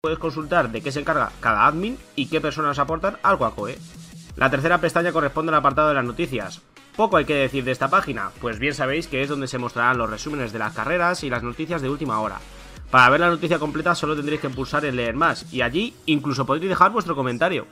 [0.00, 3.76] Puedes consultar de qué se encarga cada admin y qué personas aportan algo a COE.
[4.36, 6.62] La tercera pestaña corresponde al apartado de las noticias.
[6.94, 9.98] Poco hay que decir de esta página, pues bien sabéis que es donde se mostrarán
[9.98, 12.38] los resúmenes de las carreras y las noticias de última hora.
[12.90, 16.46] Para ver la noticia completa solo tendréis que pulsar en leer más, y allí incluso
[16.46, 17.66] podréis dejar vuestro comentario.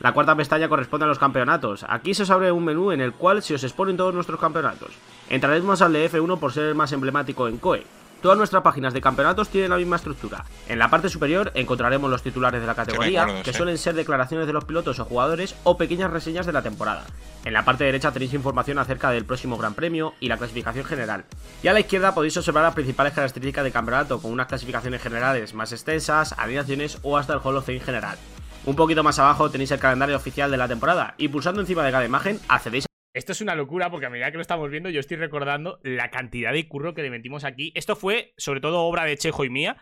[0.00, 1.84] La cuarta pestaña corresponde a los campeonatos.
[1.88, 4.90] Aquí se os abre un menú en el cual se os exponen todos nuestros campeonatos.
[5.28, 7.84] Entraremos al de F1 por ser el más emblemático en COE.
[8.20, 10.44] Todas nuestras páginas de campeonatos tienen la misma estructura.
[10.68, 13.56] En la parte superior encontraremos los titulares de la categoría, recuerdo, que sí.
[13.56, 17.04] suelen ser declaraciones de los pilotos o jugadores o pequeñas reseñas de la temporada.
[17.44, 21.26] En la parte derecha tenéis información acerca del próximo Gran Premio y la clasificación general.
[21.62, 25.54] Y a la izquierda podéis observar las principales características del campeonato, con unas clasificaciones generales
[25.54, 28.18] más extensas, alineaciones o hasta el Hall of Fame general.
[28.66, 31.92] Un poquito más abajo tenéis el calendario oficial de la temporada y pulsando encima de
[31.92, 32.87] cada imagen accedéis
[33.18, 36.08] Esto es una locura porque a medida que lo estamos viendo yo estoy recordando la
[36.10, 37.72] cantidad de curro que le metimos aquí.
[37.74, 39.76] Esto fue sobre todo obra de Chejo y mía,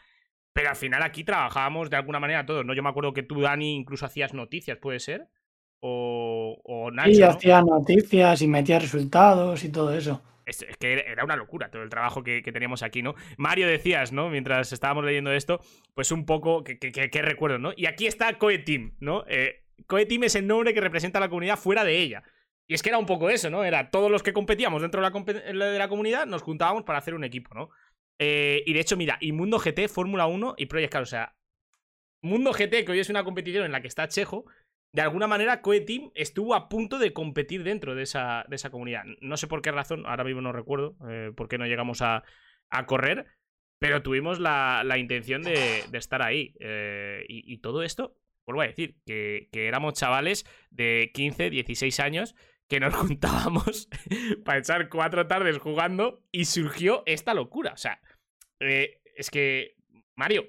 [0.55, 2.73] pero al final aquí trabajábamos de alguna manera todos, ¿no?
[2.73, 5.29] Yo me acuerdo que tú, Dani, incluso hacías noticias, ¿puede ser?
[5.81, 7.27] O, o Nacho, Y ¿no?
[7.27, 10.23] hacía noticias y metía resultados y todo eso.
[10.47, 13.15] Es, es que era una locura todo el trabajo que, que teníamos aquí, ¿no?
[13.37, 14.31] Mario decías, ¿no?
[14.31, 15.61] Mientras estábamos leyendo esto,
[15.95, 17.73] pues un poco, que, que, que- que recuerdo, ¿no?
[17.77, 19.25] Y aquí está Coe Team, ¿no?
[19.29, 22.23] Eh, Coe Team es el nombre que representa a la comunidad fuera de ella.
[22.69, 23.65] Y es que era un poco eso, ¿no?
[23.65, 25.11] Era todos los que competíamos dentro de
[25.55, 27.71] la, de la comunidad, nos juntábamos para hacer un equipo, ¿no?
[28.19, 31.37] Eh, y de hecho, mira, y Mundo GT, Fórmula 1 y Project Car, o sea,
[32.23, 34.47] Mundo GT, que hoy es una competición en la que está Chejo,
[34.93, 38.71] de alguna manera Coe Team estuvo a punto de competir dentro de esa, de esa
[38.71, 39.05] comunidad.
[39.21, 42.25] No sé por qué razón, ahora mismo no recuerdo eh, por qué no llegamos a,
[42.71, 43.27] a correr,
[43.79, 46.55] pero tuvimos la, la intención de, estar ahí.
[46.61, 52.01] eh, y, y todo esto, vuelvo a decir, que, que éramos chavales de 15, 16
[52.01, 52.35] años
[52.69, 53.89] que nos juntábamos
[54.45, 57.73] para echar cuatro tardes jugando y surgió esta locura.
[57.73, 58.01] O sea,
[58.61, 59.77] eh, es que,
[60.17, 60.47] Mario,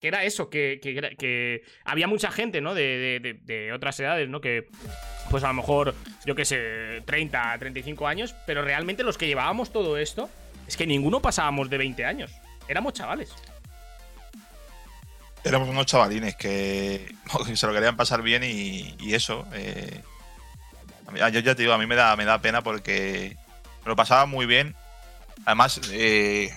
[0.00, 2.74] que era eso, que, que, que había mucha gente, ¿no?
[2.74, 4.40] De, de- de- otras edades, ¿no?
[4.40, 4.68] Que,
[5.30, 5.94] pues a lo mejor,
[6.24, 10.30] yo qué sé, 30, 35 años, pero realmente los que llevábamos todo esto,
[10.68, 12.30] es que ninguno pasábamos de 20 años.
[12.68, 13.34] Éramos chavales.
[15.44, 17.14] Éramos unos chavalines que,
[17.54, 19.46] se lo querían pasar bien y, eso.
[19.54, 20.02] eh,
[21.14, 23.36] yo ya te digo, a mí me da, me da pena porque
[23.84, 24.74] me lo pasaba muy bien.
[25.46, 26.50] Además, eh,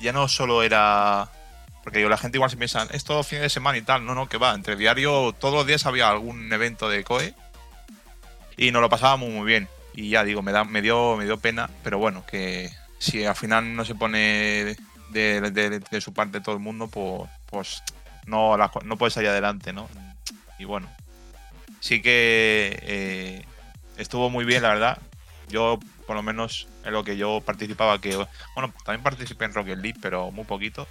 [0.00, 1.30] ya no solo era.
[1.82, 4.04] Porque digo, la gente igual se piensa, es todo fin de semana y tal.
[4.06, 4.54] No, no, que va.
[4.54, 7.34] Entre diario, todos los días había algún evento de COE
[8.56, 9.68] y nos lo pasábamos muy bien.
[9.92, 13.36] Y ya digo, me, da, me, dio, me dio pena, pero bueno, que si al
[13.36, 14.76] final no se pone
[15.10, 17.82] de, de- su parte todo el mundo, pues, pues
[18.26, 19.88] no, no puede salir adelante, ¿no?
[20.58, 20.88] Y bueno,
[21.80, 23.44] sí que eh,
[23.96, 24.98] estuvo muy bien, la verdad.
[25.48, 29.78] Yo, por lo menos, en lo que yo participaba, que bueno, también participé en Rocket
[29.78, 30.86] League, pero muy poquito.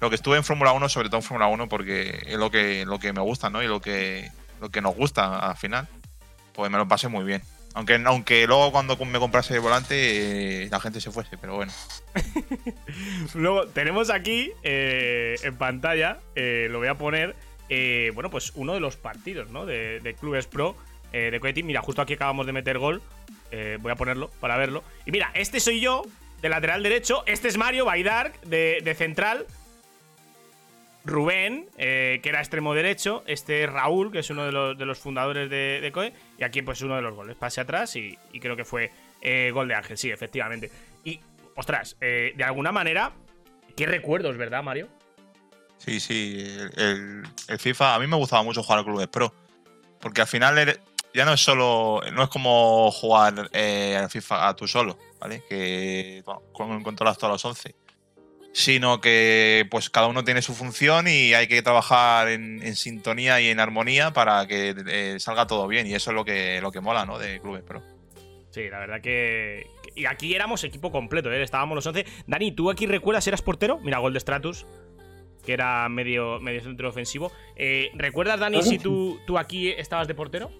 [0.00, 2.84] Lo que estuve en Fórmula 1, sobre todo en Fórmula 1, porque es lo que,
[2.86, 3.62] lo que me gusta, ¿no?
[3.62, 4.30] Y lo que,
[4.60, 5.88] lo que nos gusta al final,
[6.54, 7.42] pues me lo pasé muy bien.
[7.74, 11.72] Aunque, aunque luego cuando me comprase el volante, eh, la gente se fuese, pero bueno.
[13.34, 17.34] Luego tenemos aquí eh, en pantalla, eh, lo voy a poner,
[18.14, 19.66] bueno, pues uno de los partidos, ¿no?
[19.66, 20.76] De Clubes Pro
[21.14, 21.66] eh, de Coe Team.
[21.66, 23.00] Mira, justo aquí acabamos de meter gol.
[23.50, 24.82] Eh, voy a ponerlo para verlo.
[25.06, 26.02] Y mira, este soy yo,
[26.42, 27.22] de lateral derecho.
[27.26, 29.46] Este es Mario Baidark, de, de central.
[31.04, 33.22] Rubén, eh, que era extremo derecho.
[33.26, 36.14] Este es Raúl, que es uno de los, de los fundadores de, de COE.
[36.38, 37.36] Y aquí, pues, uno de los goles.
[37.36, 38.90] Pase atrás y, creo que fue
[39.52, 40.70] gol de Ángel, sí, efectivamente.
[41.04, 41.20] Y,
[41.54, 43.12] ostras, de alguna manera,
[43.76, 44.88] qué recuerdos, ¿verdad, Mario?
[45.78, 46.38] Sí, sí,
[46.76, 49.34] el, el- FIFA, a mí me gustaba mucho jugar a clubes pro,
[50.00, 50.78] porque al final eres-
[51.14, 55.42] ya no es solo, no es como jugar eh, FIFA a tú solo, ¿vale?
[55.48, 57.74] Que bueno, con- controlas todos los 11,
[58.52, 63.48] sino que pues cada uno tiene su función y hay que trabajar en, sintonía y
[63.48, 66.80] en armonía para que eh, salga todo bien y eso es lo que, lo que
[66.80, 67.18] mola, ¿no?
[67.18, 67.82] De clubes pro.
[68.50, 69.66] Sí, la verdad que.
[69.96, 71.42] Y aquí éramos equipo completo, ¿eh?
[71.42, 72.04] Estábamos los 11.
[72.26, 73.26] Dani, ¿tú aquí recuerdas?
[73.26, 73.78] ¿Eras portero?
[73.80, 74.66] Mira, gol de Stratus,
[75.44, 77.32] que era medio, medio centro ofensivo.
[77.56, 80.50] Eh, ¿Recuerdas, Dani, si tú, tú aquí estabas de portero?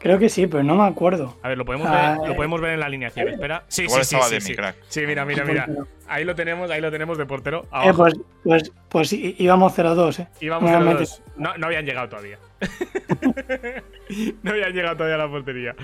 [0.00, 1.36] Creo que sí, pero no me acuerdo.
[1.42, 2.36] A ver, lo podemos, Ah, ver, lo eh.
[2.36, 3.28] podemos ver en la alineación.
[3.28, 3.64] Espera.
[3.68, 4.50] Sí, Igual sí, sí, estaba sí, de sí.
[4.50, 4.76] mi crack.
[4.88, 5.68] Sí, mira, mira, mira.
[6.08, 7.66] Ahí lo tenemos, ahí lo tenemos de portero.
[7.84, 10.28] Eh, pues, pues, pues sí, íbamos 0-2, ¿eh?
[10.40, 11.04] Íbamos Nuevamente.
[11.04, 11.20] 0-2.
[11.36, 12.38] No, no habían llegado todavía.
[14.42, 15.74] no habían llegado todavía a la portería.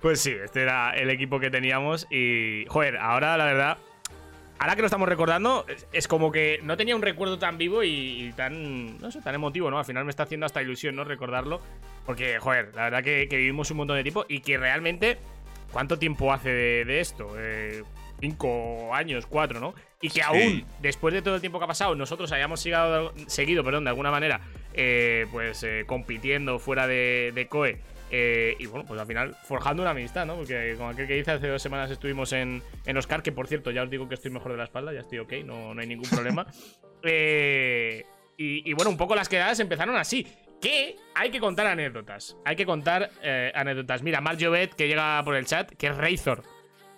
[0.00, 2.06] Pues sí, este era el equipo que teníamos.
[2.10, 3.78] Y, joder, ahora la verdad,
[4.58, 8.26] ahora que lo estamos recordando, es, como que no tenía un recuerdo tan vivo y,
[8.26, 9.78] y tan, no sé, tan emotivo, ¿no?
[9.78, 11.04] Al final me está haciendo hasta ilusión, ¿no?
[11.04, 11.60] Recordarlo.
[12.06, 15.18] Porque, joder, la verdad que, que vivimos un montón de tiempo y que realmente,
[15.72, 17.34] ¿cuánto tiempo hace de, de esto?
[17.38, 17.82] Eh,
[18.20, 19.74] cinco años, cuatro, ¿no?
[20.00, 23.64] Y que aún, después de todo el tiempo que ha pasado, nosotros hayamos seguido, seguido
[23.64, 24.40] perdón, de alguna manera,
[24.74, 27.80] eh, pues eh, compitiendo fuera de, de COE.
[28.16, 30.36] Eh, y bueno, pues al final forjando una amistad, ¿no?
[30.36, 33.72] Porque como aquel que dice, hace dos semanas estuvimos en, en Oscar, que por cierto,
[33.72, 35.86] ya os digo que estoy mejor de la espalda, ya estoy ok, no, no hay
[35.88, 36.46] ningún problema.
[37.06, 38.02] Eh,
[38.38, 40.26] y, y bueno, un poco las quedadas empezaron así.
[40.58, 42.34] Que hay que contar anécdotas.
[42.46, 44.02] Hay que contar eh, anécdotas.
[44.02, 46.42] Mira, Mark Jovet, que llega por el chat, que es Razor.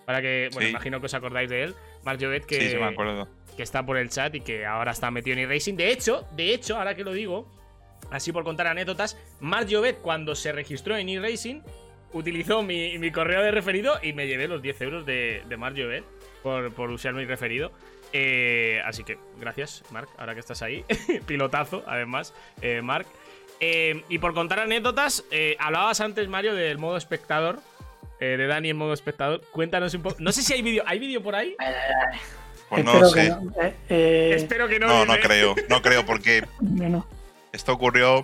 [0.04, 0.70] Para que, bueno, Sí.
[0.70, 1.74] imagino que os acordáis de él.
[2.04, 3.28] Mark Jovet, que, Sí, sí, me acuerdo.
[3.56, 5.74] que está por el chat y que ahora está metido en e-racing.
[5.74, 7.50] De hecho, de hecho, ahora que lo digo,
[8.10, 11.60] así por contar anécdotas, Mark Jovet, cuando se registró en e-racing,
[12.12, 15.74] utilizó mi, mi correo de referido y me llevé los 10 euros de, de Mark
[15.76, 16.04] Jovet
[16.42, 17.72] por, por usar mi referido.
[18.12, 20.84] Eh, así que gracias, Mark, ahora que estás ahí.
[21.26, 22.32] Pilotazo, además,
[22.62, 23.06] eh, Mark.
[23.60, 27.58] Eh, y por contar anécdotas, eh, hablabas antes, Mario, del modo espectador.
[28.20, 29.42] eh, de Dani en modo espectador.
[29.50, 30.16] Cuéntanos un poco.
[30.20, 30.82] No sé si hay vídeo.
[30.86, 31.54] ¿Hay vídeo por ahí?
[32.68, 33.28] Pues no Espero que sé.
[33.30, 33.62] no.
[33.62, 34.86] Eh, eh, Espero que no.
[34.88, 35.54] No, no creo.
[35.68, 37.06] No creo porque no, no.
[37.56, 38.22] Esto ocurrió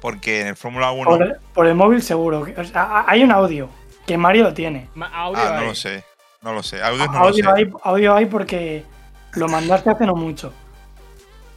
[0.00, 1.04] porque en el Fórmula 1.
[1.10, 2.46] Por, el- por el móvil seguro.
[2.56, 3.68] o sea, hay un audio
[4.06, 4.88] que Mario lo tiene.
[5.12, 5.66] Audio Ah, no hay.
[5.68, 6.04] lo sé.
[6.42, 6.82] No lo sé.
[6.82, 7.50] Audios no lo audio, sé.
[7.54, 8.84] hay, audio hay porque
[9.34, 10.52] lo mandaste hace no mucho.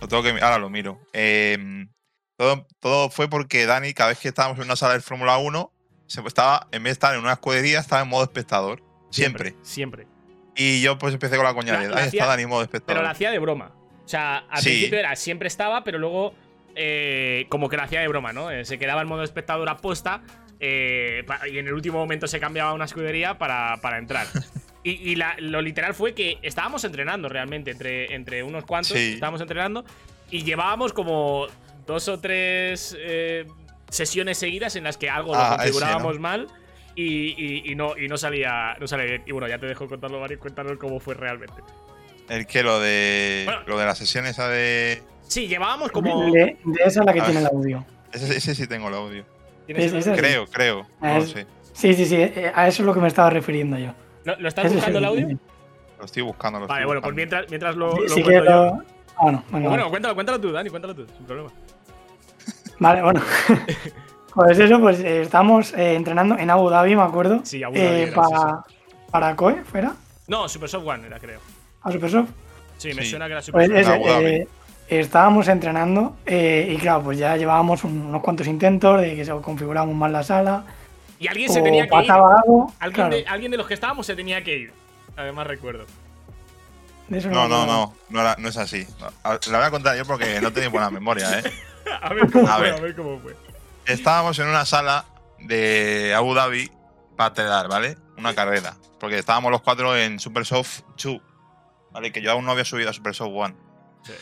[0.02, 1.00] Lo tengo que Ahora lo miro.
[1.14, 1.58] Eh,
[2.38, 5.72] todo, todo fue porque Dani, cada vez que estábamos en una sala de Fórmula 1,
[6.08, 8.84] se estaba, en vez de estar en una escudería, estaba en modo espectador.
[9.10, 9.56] Siempre.
[9.62, 10.06] Siempre.
[10.56, 12.50] Y yo pues empecé con la coña La- de la ahí hacía- está Dani en
[12.50, 12.96] modo espectador.
[12.98, 13.72] Pero la hacía de broma.
[14.06, 14.70] O sea, al Sí.
[14.70, 16.34] principio era siempre estaba, pero luego
[16.76, 18.50] eh, como que la hacía de broma, ¿no?
[18.50, 20.24] Eh, se quedaba en modo espectador apuesta
[20.60, 24.28] eh, y en el último momento se cambiaba a una escudería para, para entrar.
[24.86, 28.98] Y, y la- lo literal fue que estábamos entrenando realmente entre, entre unos cuantos.
[28.98, 29.14] Sí.
[29.14, 29.86] Estábamos entrenando
[30.30, 31.48] y llevábamos como
[31.88, 32.94] dos o tres
[33.90, 36.22] sesiones seguidas en las que algo Ah, lo ese, configurábamos ¿no?
[36.22, 36.48] mal.
[36.96, 39.24] Y, y- y no, y no salía no salía bien.
[39.26, 41.62] Y bueno, ya te dejo contarlo, Mario, cuéntanos cómo fue realmente.
[42.30, 43.44] El que lo de.
[43.46, 43.62] Bueno.
[43.68, 45.04] Lo de la sesión esa de.
[45.28, 46.32] Sí, llevábamos como.
[46.32, 47.86] De, de esa es la que A tiene el audio.
[48.12, 49.26] Ese, ese sí tengo el audio.
[49.66, 50.20] ¿Tienes Es- el- esa- Sí.
[50.22, 50.80] Creo, creo.
[51.02, 51.48] No Ah, lo es- sé.
[51.74, 52.16] Sí, sí, sí.
[52.18, 53.94] eh, A eso es lo que me estaba refiriendo yo.
[54.26, 55.40] ¿Lo, lo estás Ese buscando el audio?
[56.00, 56.60] Lo estoy buscando.
[56.60, 58.52] Lo Vale, estoy bueno, pues mientras, mientras lo, lo Sí que cuento yo.
[58.52, 58.84] lo-
[59.16, 61.50] Ah, bueno, venga, Bueno, cuéntalo, cuéntalo tú, Dani, cuéntalo tú, sin problema.
[62.80, 63.22] Vale, bueno.
[64.36, 67.42] pues eso, pues eh, estamos eh, entrenando en Abu Dhabi, me acuerdo.
[67.44, 68.64] Sí, Abu Dhabi eh, era, para,
[69.12, 69.94] para COE, ¿fuera?
[70.28, 71.40] No, Super Soft One era, creo.
[71.84, 72.30] A Supersoft.
[72.78, 73.10] Sí, me Sí.
[73.12, 74.26] suena que era Super Pues Soft eso, Abu Dhabi.
[74.36, 74.48] eh,
[74.90, 79.32] estábamos entrenando eh, y claro, pues ya llevábamos un- unos cuantos intentos de que se
[79.42, 80.64] configuramos mal la sala.
[81.20, 82.12] Y alguien se tenía que ir.
[82.12, 82.74] algo.
[82.80, 84.74] Alguien, claro, de, alguien de los que estábamos se tenía que ir.
[85.16, 85.86] Además, recuerdo.
[87.08, 87.94] de eso No, no, no.
[88.10, 88.86] No, era- no es así.
[89.24, 91.44] La voy a contar yo porque no tengo buena memoria, ¿eh?
[92.02, 92.74] A ver cómo A fue, ver.
[92.74, 93.36] a ver cómo fue.
[93.86, 95.06] Estábamos en una sala
[95.40, 96.72] de Abu Dhabi
[97.18, 97.98] para telar, ¿vale?
[98.18, 98.74] Una carrera.
[99.00, 101.20] Porque estábamos los cuatro en Supersoft 2,
[101.94, 102.12] ¿vale?
[102.12, 103.56] Que yo aún no había subido a Supersoft 1.
[104.04, 104.14] Sí.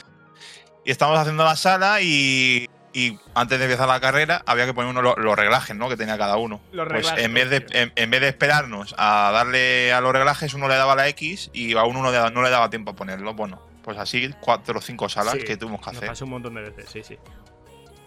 [0.86, 4.89] Y estábamos haciendo la sala y, y antes de empezar la carrera había que poner
[4.91, 5.89] uno lo- los, reglajes, ¿no?
[5.89, 6.59] Que tenía cada uno.
[6.72, 10.11] Los Pues reglajes, en vez, de, en, en vez de esperarnos a darle a los
[10.11, 12.69] reglajes, uno le daba la X y a uno no le daba, no le daba
[12.69, 13.34] tiempo a ponerlo.
[13.34, 16.07] Bueno, pues así cuatro o cinco salas Sí, que tuvimos que hacer.
[16.09, 17.17] pasó un montón de veces, sí, sí.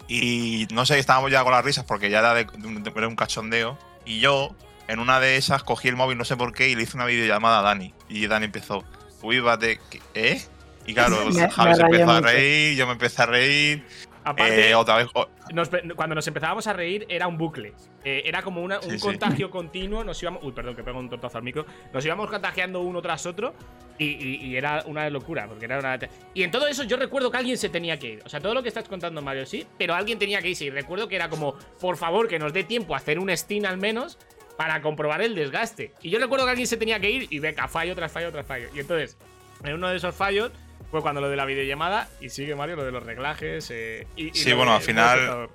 [0.07, 3.15] Y no sé, estábamos ya con las risas porque ya era, de, de- era un
[3.15, 3.77] cachondeo.
[4.05, 4.55] Y yo,
[4.87, 7.05] en una de esas, cogí el móvil, no sé por qué, y le hice una
[7.05, 7.93] videollamada a Dani.
[8.07, 8.83] Y Dani empezó,
[9.25, 10.41] uy, bate, ¿qué- ¿eh?
[10.85, 13.83] Y claro, Me- Javi se empezó a reír, yo me empecé a reír.
[14.27, 17.73] Aparte, eh, otra vez, oh, nos cuando nos empezábamos a reír era un bucle.
[18.03, 19.05] Eh, era como una- un Sí, sí.
[19.05, 20.03] contagio continuo.
[20.03, 20.43] Nos íbamos.
[20.43, 21.65] Uy, perdón, que pego un tortazo al micro.
[21.93, 23.53] Nos íbamos contagiando uno tras otro.
[23.99, 25.47] Y, y- y era una locura.
[25.47, 25.99] Porque era una.
[26.33, 28.21] Y en todo eso yo recuerdo que alguien se tenía que ir.
[28.25, 29.63] O sea, todo lo que estás contando, Mario, sí.
[29.77, 30.65] Pero alguien tenía que irse.
[30.65, 33.65] Y recuerdo que era como, por favor, que nos dé tiempo a hacer un Steam
[33.65, 34.17] al menos.
[34.57, 35.93] Para comprobar el desgaste.
[36.01, 37.27] Y yo recuerdo que alguien se tenía que ir.
[37.29, 38.67] Y venga, fallo tras fallo tras fallo.
[38.73, 39.17] Y entonces,
[39.63, 40.51] en uno de esos fallos.
[40.91, 43.69] Fue cuando lo de la videollamada y sigue Mario lo de los reglajes.
[43.71, 45.49] eh, y, y Sí, bueno, de- al final-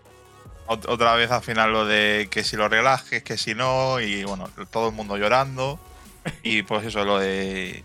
[0.67, 4.49] otra vez al final lo de que si los reglajes, que si no, y bueno,
[4.71, 5.79] todo el mundo llorando.
[6.43, 7.83] Y pues eso, lo de.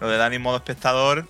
[0.00, 1.26] Lo de Dani en modo espectador.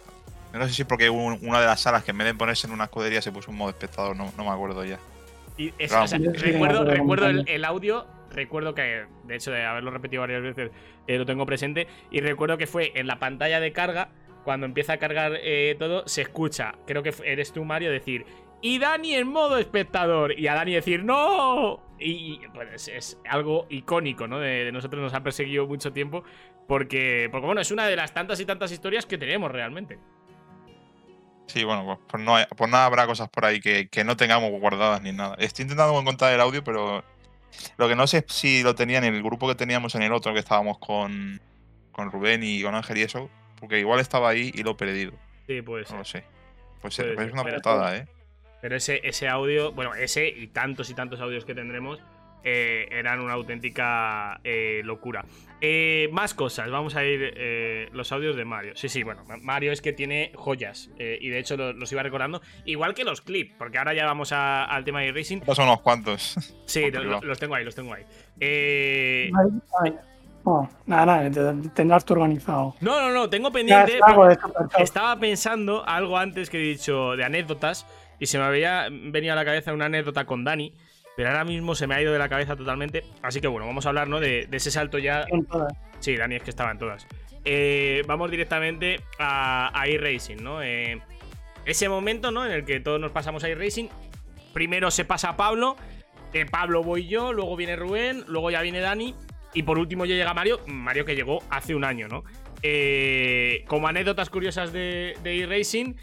[0.52, 2.72] No sé si porque hubo una de las salas que en vez de ponerse en
[2.72, 4.98] una escudería se puso en modo espectador, no, no me acuerdo ya.
[5.56, 6.04] Y es- Claro.
[6.04, 9.64] o sea, Yo sí que me recuerdo recuerdo el audio, recuerdo que, de hecho, de
[9.64, 10.70] haberlo repetido varias veces,
[11.06, 11.86] eh, lo tengo presente.
[12.10, 14.10] Y recuerdo que fue en la pantalla de carga,
[14.44, 18.26] cuando empieza a cargar eh, todo, se escucha, creo que eres tú, Mario, decir.
[18.60, 20.38] Y Dani en modo espectador.
[20.38, 21.80] Y a Dani decir, ¡No!
[21.98, 24.40] Y, pues es algo icónico, ¿no?
[24.40, 26.24] De, nosotros nos ha perseguido mucho tiempo.
[26.66, 29.98] Porque, porque, bueno, es una de las tantas y tantas historias que tenemos realmente.
[31.46, 34.50] Sí, bueno, pues, pues no, hay- pues nada, habrá cosas por ahí que no tengamos
[34.52, 35.34] guardadas ni nada.
[35.38, 37.04] Estoy intentando encontrar el audio, pero
[37.76, 40.12] lo que no sé es si lo tenía en el grupo que teníamos en el
[40.12, 41.40] otro, que estábamos con,
[41.92, 45.12] con Rubén y con Ángel y eso, porque igual estaba ahí y lo he perdido.
[45.46, 45.90] Sí, pues.
[45.90, 46.24] No lo sé.
[46.80, 48.09] Pues es una putada, ¿eh?
[48.61, 52.00] Pero ese, ese audio, bueno, ese y tantos y tantos audios que tendremos
[52.45, 55.24] eh, eran una auténtica eh, locura.
[55.61, 58.72] Eh, más cosas, vamos a ir eh, los audios de Mario.
[58.74, 61.93] Sí, sí, bueno, Ma- Mario es que tiene joyas eh, y de hecho lo- los
[61.93, 65.36] iba recordando, igual que los clips, porque ahora ya vamos a- al tema de racing.
[65.38, 66.34] Estos son unos cuantos.
[66.66, 66.90] Sí,
[67.22, 68.03] los tengo ahí, los tengo ahí.
[68.40, 69.30] Eh,
[70.45, 72.74] no, nada, nada, te- tendrás tú organizado.
[72.80, 73.97] no, no, no, tengo pendiente.
[73.97, 74.80] es algo de Superchat.
[74.80, 77.86] Estaba pensando algo antes que he dicho de anécdotas
[78.18, 80.74] y se me había venido a la cabeza una anécdota con Dani,
[81.16, 83.04] pero ahora mismo se me ha ido de la cabeza totalmente.
[83.22, 84.20] Así que bueno, vamos a hablar ¿no?
[84.20, 85.24] de, de ese salto ya.
[85.28, 85.72] En todas.
[86.00, 87.06] Sí, Dani es que estaba en todas.
[87.44, 90.62] Eh, vamos directamente a, a iRacing, ¿no?
[90.62, 91.00] Eh,
[91.64, 92.44] ese momento, ¿no?
[92.46, 93.88] En el que todos nos pasamos a iRacing.
[94.52, 95.76] Primero se pasa Pablo,
[96.32, 99.14] de Pablo voy yo, luego viene Rubén, luego ya viene Dani.
[99.54, 102.24] Y por último ya llega Mario, Mario que llegó hace un año, ¿no?
[102.62, 105.96] Eh, como anécdotas curiosas de, de iRacing,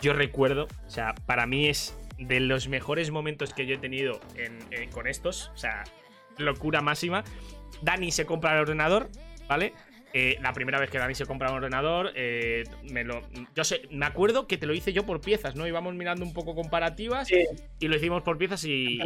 [0.00, 4.20] yo recuerdo, o sea, para mí es de los mejores momentos que yo he tenido
[4.36, 5.84] en- en- con estos, o sea,
[6.38, 7.24] locura máxima.
[7.82, 9.08] Dani se compra el ordenador,
[9.48, 9.72] ¿vale?
[10.14, 13.20] Eh, la primera vez que Dani se compra un ordenador, eh, me lo,
[13.54, 15.66] yo sé, me acuerdo que te lo hice yo por piezas, ¿no?
[15.66, 17.36] Íbamos mirando un poco comparativas Sí,
[17.80, 18.98] y lo hicimos por piezas y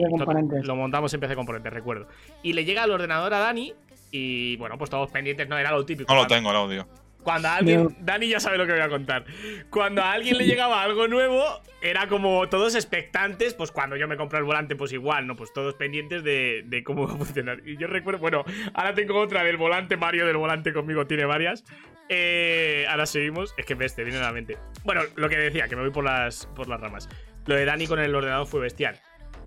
[0.63, 2.07] lo montamos en PC Componentes, recuerdo.
[2.45, 3.75] Y le llega el ordenador a Dani
[4.13, 6.13] y bueno, pues todos pendientes, no era lo típico.
[6.15, 6.87] No lo tengo el audio.
[7.23, 7.85] Cuando a alguien.
[7.85, 7.97] No.
[8.01, 9.25] Dani ya sabe lo que voy a contar.
[9.71, 11.45] Cuando a alguien le llegaba algo nuevo,
[11.83, 13.55] era como todos expectantes.
[13.55, 15.37] Pues cuando yo me compré el volante, pues igual, ¿no?
[15.37, 17.61] Pues todos pendientes de, de cómo va a funcionar.
[17.67, 18.45] Y yo recuerdo, bueno,
[18.75, 19.97] ahora tengo otra del volante.
[19.97, 21.65] Mario del volante conmigo tiene varias.
[22.09, 23.55] Eh, ahora seguimos.
[23.57, 24.59] Es que ves, te viene a la mente.
[24.85, 27.09] Bueno, lo que decía, que me voy por las, por las ramas.
[27.47, 28.97] Lo de Dani con el ordenador fue bestial.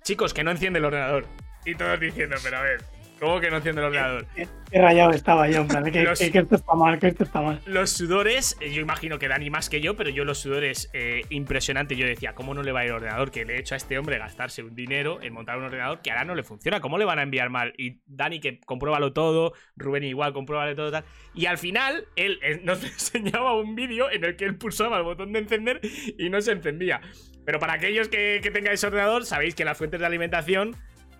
[0.03, 1.25] Chicos, que no enciende el ordenador.
[1.65, 2.81] Y todos diciendo, pero a ver,
[3.23, 4.25] ¿cómo que no enciende el ordenador?
[4.35, 7.23] qué rayado estaba yo, en plan, que, Los- que- que esto está mal, que esto
[7.23, 7.61] está mal.
[7.67, 11.21] Los sudores, eh, yo imagino que Dani más que yo, pero yo los sudores eh,
[11.29, 11.95] impresionante.
[11.95, 13.29] Yo decía, ¿cómo no le va a ir el ordenador?
[13.31, 16.09] Que le he hecho a este hombre gastarse un dinero en montar un ordenador que
[16.11, 16.81] ahora no le funciona.
[16.81, 17.73] ¿Cómo le van a enviar mal?
[17.77, 21.03] Y Dani, que compruébalo todo, Rubén igual, compruébalo todo tal.
[21.35, 25.03] Y al final, él eh, nos enseñaba un vídeo en el que él pulsaba el
[25.03, 25.81] botón de encender
[26.17, 26.99] y no se encendía.
[27.45, 30.75] Pero para aquellos que, que tengáis ordenador, sabéis que las fuentes de alimentación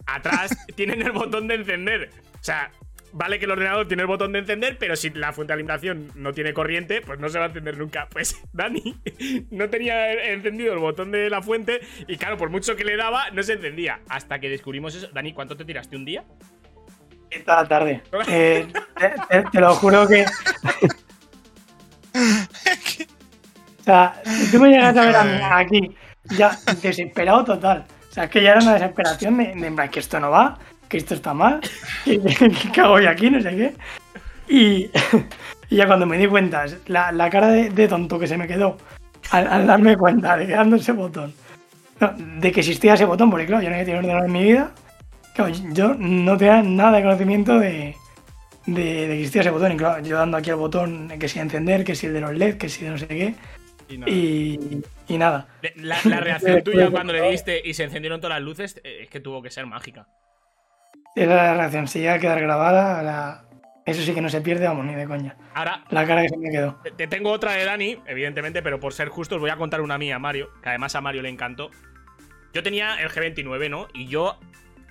[0.06, 2.10] atrás tienen el botón de encender.
[2.34, 2.72] O sea,
[3.14, 6.12] vale que el ordenador tiene el botón de encender, pero si la fuente de alimentación
[6.16, 8.08] no tiene corriente, pues no se va a encender nunca.
[8.12, 8.96] Pues Dani
[9.52, 13.30] no tenía encendido el botón de la fuente y claro, por mucho que le daba,
[13.32, 14.00] no se encendía.
[14.10, 15.08] Hasta que descubrimos eso.
[15.14, 16.24] Dani, ¿cuánto te tiraste un día?
[17.48, 18.04] La tarde.
[18.28, 20.24] Eh, te, te- te lo juro que.
[23.80, 25.96] o sea, si tú me llegas a ver a mí aquí,
[26.38, 27.86] ya desesperado total.
[28.14, 30.30] O sea, es que ya era una desesperación de, de en plan, que esto no
[30.30, 31.60] va, que esto está mal,
[32.06, 33.74] que, que, hago yo aquí, no sé qué.
[34.48, 34.92] Y,
[35.70, 38.48] y ya cuando me di cuenta, la, la cara de, de tonto que se me
[38.48, 38.78] quedó
[39.32, 41.34] al, al darme cuenta de que dando ese botón,
[42.00, 44.44] no, de que existía ese botón, porque claro, yo no había tenido ordenador en mi
[44.44, 44.72] vida.
[45.34, 47.96] Claro, yo no tenía nada de conocimiento de,
[48.68, 49.72] de, de que existía ese botón.
[49.72, 52.36] Y claro, yo dando aquí el botón, que si encender, que si el de los
[52.36, 53.36] LED, que si de no sé qué.
[53.90, 55.48] Y, y nada.
[55.76, 59.10] La, la reacción tuya cuando le diste y se encendieron todas las luces eh, es
[59.10, 60.08] que tuvo que ser mágica.
[61.16, 61.88] Era la reacción.
[61.88, 63.46] Si llega a quedar grabada, la-
[63.86, 65.36] eso sí que no se pierde, vamos, ni de coña.
[65.54, 66.80] Ahora, La cara que se me quedó.
[66.84, 69.98] Te- Te tengo otra de Dani, evidentemente, pero por ser justos voy a contar una
[69.98, 71.70] mía, Mario, que además a Mario le encantó.
[72.54, 73.88] Yo tenía el G29, ¿no?
[73.94, 74.40] Y yo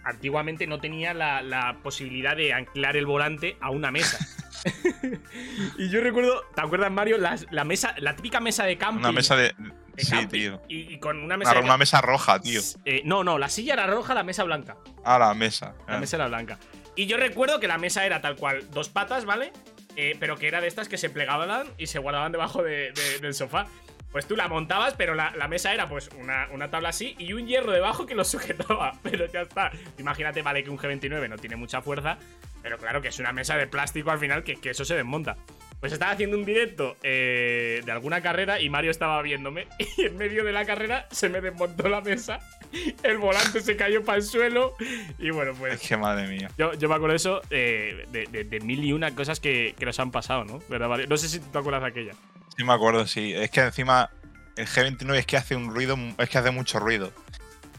[0.05, 4.19] antiguamente no tenía la, la posibilidad de anclar el volante a una mesa.
[5.79, 7.19] y yo recuerdo, ¿te acuerdas, Mario?
[7.19, 9.01] La, la mesa, la típica mesa de camping.
[9.01, 9.55] Una mesa de.
[9.95, 10.61] De Sí, tío.
[10.69, 12.61] Y, y con una mesa Una, de una mesa roja, tío.
[12.85, 14.77] Eh, no, no, la silla era roja, la mesa blanca.
[15.05, 15.75] Ah, la mesa.
[15.89, 16.59] La mesa era blanca.
[16.97, 19.53] Y yo recuerdo que la mesa era tal cual, dos patas, ¿vale?
[19.97, 23.19] Eh, pero que era de estas que se plegaban y se guardaban debajo de- de-
[23.21, 23.67] del sofá.
[24.11, 27.33] Pues tú la montabas, pero la, la mesa era pues una, una tabla así y
[27.33, 28.93] un hierro debajo que lo sujetaba.
[29.03, 29.71] Pero ya está.
[29.99, 32.19] Imagínate, vale que un G29 no tiene mucha fuerza,
[32.63, 35.37] pero claro que es una mesa de plástico al final que, que eso se desmonta.
[35.83, 39.67] Pues estaba haciendo un directo eh, de alguna carrera y Mario estaba viéndome.
[39.99, 42.39] Y en medio de la carrera se me desmontó la mesa.
[43.03, 44.75] El volante se cayó para el suelo.
[45.19, 45.75] Y bueno, pues.
[45.83, 46.51] Es que madre mía.
[46.57, 49.75] Yo, yo me acuerdo de eso eh, de, de- de mil y una cosas que,
[49.79, 50.61] que nos han pasado, ¿no?
[50.69, 51.07] ¿Verdad, Mario?
[51.09, 52.13] No sé si te acuerdas de aquella.
[52.57, 53.35] Sí, me acuerdo, sí.
[53.35, 54.09] Es que encima
[54.57, 57.13] el G29 es que hace un ruido, es que hace mucho ruido.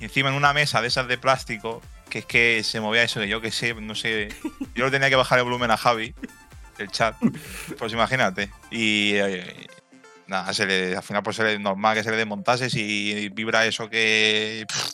[0.01, 3.22] Y encima en una mesa de esas de plástico, que es que se movía eso,
[3.22, 4.28] que yo que sé, no sé.
[4.76, 6.14] Yo le tenía que bajar el volumen a Javi,
[6.78, 7.15] el chat.
[7.78, 8.49] Pues imagínate.
[8.71, 9.67] Y eh,
[10.28, 13.89] nada, se le, al final pues es normal que se le desmontase si vibra eso
[13.89, 14.65] que.
[14.67, 14.93] pff,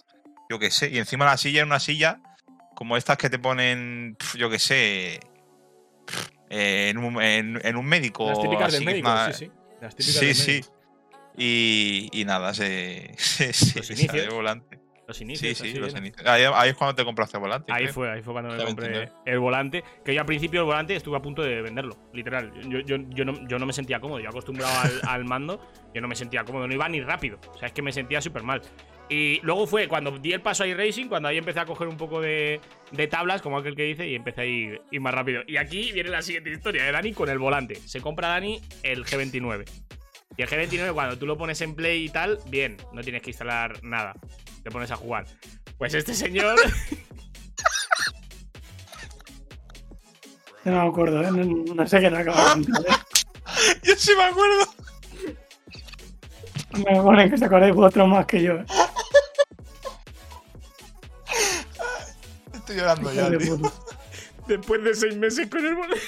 [0.49, 0.89] yo que sé.
[0.89, 2.19] Y encima la silla era una silla
[2.75, 5.19] como estas que te ponen, pff, yo que sé.
[6.05, 8.27] pff, en, un, en- en un médico.
[8.27, 9.51] Las típicas del médico, más- sí, sí.
[9.82, 10.61] Las típicas Sí, del sí.
[11.38, 14.78] Y, y nada, se, se, se, volante.
[15.10, 15.57] Los Sí, inicios.
[15.57, 16.26] sí, así los inicios.
[16.28, 17.74] Ahí, ahí es cuando te compraste el volante.
[17.74, 17.93] Ahí creo.
[17.95, 19.12] fue, ahí fue cuando me compré 29.
[19.26, 19.84] el volante.
[20.05, 22.51] Que yo al principio el volante estuve a punto de venderlo, literal.
[22.70, 24.20] Yo, yo, yo, no, yo no me sentía cómodo.
[24.20, 25.60] Yo acostumbrado al, al mando,
[25.95, 26.68] yo no me sentía cómodo.
[26.68, 27.39] No iba ni rápido.
[27.53, 28.62] O sea, es que me sentía súper mal.
[29.10, 31.97] Y luego fue cuando di el paso a iRacing, cuando ahí empecé a coger un
[31.97, 35.41] poco de, de tablas, como aquel que dice, y empecé a ir, ir más rápido.
[35.47, 37.74] Y aquí viene la siguiente historia de Dani con el volante.
[37.76, 39.66] Se compra Dani el G29.
[40.38, 43.32] Y el G29, cuando tú lo pones en play y tal, bien, no tienes que
[43.32, 44.13] instalar nada.
[44.63, 45.25] Te pones a jugar.
[45.77, 46.57] Pues este señor.
[50.63, 51.32] Yo no me acuerdo, ¿eh?
[51.32, 52.86] No, no sé qué acabo de contar.
[52.86, 52.95] ¿eh?
[53.84, 54.73] Yo sí me acuerdo.
[56.77, 58.53] Me pone que se acordáis vosotros más que yo.
[58.53, 58.65] ¿eh?
[62.53, 63.59] Estoy llorando ya, tío.
[64.47, 66.01] Después de seis meses con el volante.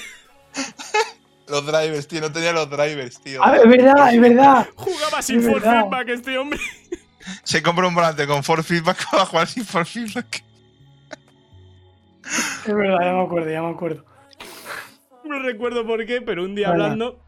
[1.48, 2.20] Los drivers, tío.
[2.20, 3.40] No tenía los drivers, tío.
[3.44, 4.68] Ah, es verdad, es verdad.
[4.76, 5.82] Jugaba sin Es for verdad.
[5.82, 6.58] feedback este hombre.
[7.44, 10.42] Se compra un volante con for feedback para jugar sin for feedback.
[12.66, 14.04] Es verdad, ya me acuerdo, ya me acuerdo.
[15.24, 17.20] No recuerdo por qué, pero un día hablando.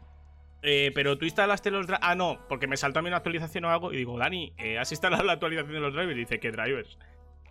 [0.61, 2.03] eh, pero tú instalaste los drivers.
[2.05, 3.93] Ah, no, porque me saltó a mí una actualización o algo.
[3.93, 6.15] Y digo, Dani, eh, ¿has instalado la actualización de los drivers?
[6.17, 6.97] Y dice, ¿qué drivers?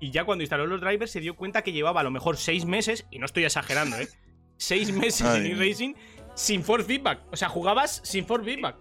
[0.00, 2.64] Y ya cuando instaló los drivers se dio cuenta que llevaba a lo mejor seis
[2.64, 4.08] meses, y no estoy exagerando, ¿eh?
[4.56, 5.50] Seis meses Ay.
[5.50, 5.94] en e-racing
[6.34, 7.20] sin for feedback.
[7.32, 8.76] O sea, jugabas sin for feedback.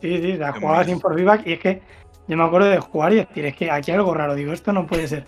[0.00, 0.92] Sí, sí, la Qué jugaba bonito.
[0.94, 1.82] sin for feedback y es que
[2.26, 4.72] yo me acuerdo de jugar y decir, es que aquí hay algo raro, digo, esto
[4.72, 5.26] no puede ser.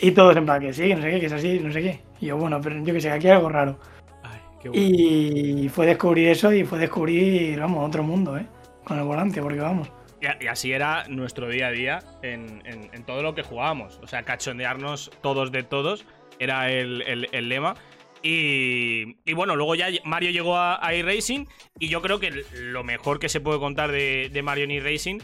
[0.00, 1.82] Y todos en plan, que sí, que no sé qué, que es así, no sé
[1.82, 2.00] qué.
[2.20, 3.78] Y yo, bueno, pero yo que sé, aquí hay algo raro.
[4.24, 4.84] Ay, qué bueno.
[4.84, 8.46] Y fue descubrir eso y fue descubrir, vamos, otro mundo, ¿eh?
[8.84, 9.92] Con el volante, porque vamos.
[10.40, 14.00] Y, así era nuestro día a día en, en- en todo lo que jugábamos.
[14.02, 16.04] O sea, cachondearnos todos de todos
[16.38, 17.74] era el, el- el lema.
[18.22, 21.48] Y, y bueno, luego ya Mario llegó a, a iRacing
[21.78, 25.22] y yo creo que lo mejor que se puede contar de, de Mario en iRacing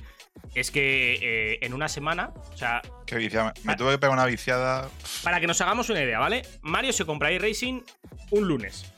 [0.54, 3.54] es que eh, en una semana, o sea, Qué viciada.
[3.64, 4.88] Me tuve que pegar una viciada.
[5.22, 6.42] para que nos hagamos una idea, ¿vale?
[6.62, 7.84] Mario se compra iRacing
[8.30, 8.92] un lunes.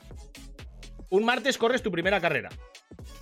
[1.09, 2.49] Un martes corres tu primera carrera.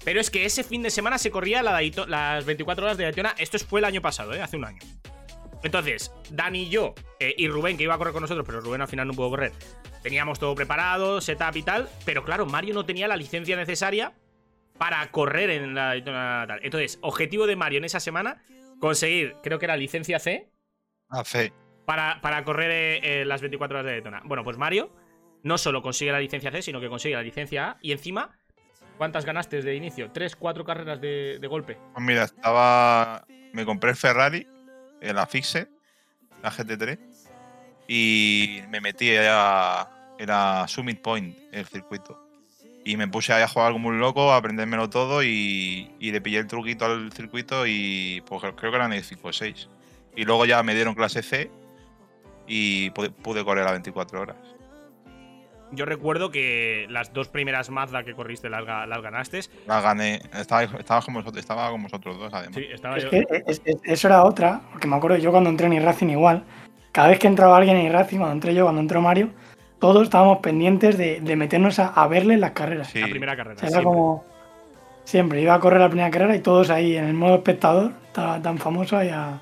[0.04, 3.36] Pero es que ese fin de semana se corría la las 24 horas de Daytona.
[3.38, 4.42] Esto fue el año pasado, ¿eh?
[4.42, 4.80] Hace un año.
[5.64, 8.82] Entonces, Dani y yo, eh, y Rubén, que iba a correr con nosotros, pero Rubén
[8.82, 9.52] al final no pudo correr,
[10.02, 11.90] teníamos todo preparado, setup y tal.
[12.06, 14.14] Pero claro, Mario no tenía la licencia necesaria
[14.78, 16.60] para correr en la Daytona tal.
[16.64, 18.42] Entonces, objetivo de Mario en esa semana,
[18.80, 20.50] conseguir, creo que era licencia C,
[21.10, 21.52] Hace.
[21.86, 24.22] para, para correr eh, eh, las 24 horas de Daytona.
[24.24, 24.96] Bueno, pues Mario
[25.44, 27.78] no solo consigue la licencia C, sino que consigue la licencia A.
[27.82, 28.38] Y encima,
[28.98, 30.12] ¿cuántas ganaste de inicio?
[30.12, 31.78] ¿Tres, cuatro carreras de, de golpe?
[31.94, 33.26] Pues mira, estaba.
[33.52, 34.48] Me compré el Ferrari,
[35.02, 35.68] el Afixe,
[36.42, 37.00] la GT3.
[37.88, 39.90] Y me metí allá.
[40.18, 42.22] Era Summit Point, el circuito.
[42.84, 46.22] Y me puse ahí a jugar como un loco, a aprendérmelo todo y, y le
[46.22, 49.70] pillé el truquito al circuito y pues creo que eran el 5 o 6.
[50.16, 51.50] Y luego ya me dieron clase C
[52.48, 54.38] y pude, pude correr a 24 horas.
[55.72, 59.42] Yo recuerdo que las dos primeras Mazda que corriste las, ga- las ganaste.
[59.68, 62.56] La gané, estaba, estaba, con vosotros, estaba con vosotros dos además.
[62.56, 63.10] Sí, estaba Es yo.
[63.12, 66.44] que es- es- eso era otra, porque me acuerdo yo cuando entré en iRacing igual.
[66.92, 69.30] Cada vez que entraba alguien en iRacing, cuando entré yo, cuando entró Mario,
[69.80, 72.88] todos estábamos pendientes de, de meternos a, a verle las carreras.
[72.90, 73.00] Sí.
[73.00, 73.60] La primera O carrera.
[73.60, 73.84] sea, era siempre.
[73.94, 74.24] como.
[75.06, 78.40] Siempre, iba a correr la primera carrera y todos ahí en el modo espectador, estaba
[78.42, 79.40] tan famoso ahí a,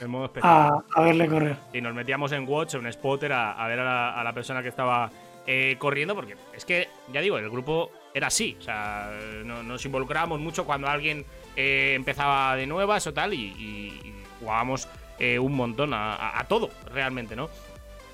[0.00, 0.52] El modo especial.
[0.52, 1.56] a, a verle correr.
[1.72, 4.60] Y nos metíamos en Watch, en Spotter, a, a ver a la, a la persona
[4.62, 5.10] que estaba
[5.46, 8.56] eh, corriendo, porque es que, ya digo, el grupo era así.
[8.58, 9.10] O sea,
[9.44, 11.24] no- nos involucrábamos mucho cuando alguien
[11.56, 14.88] eh, empezaba de nuevas o tal, y, y- y jugábamos
[15.18, 17.48] eh, un montón a, a- a todo, realmente, ¿no?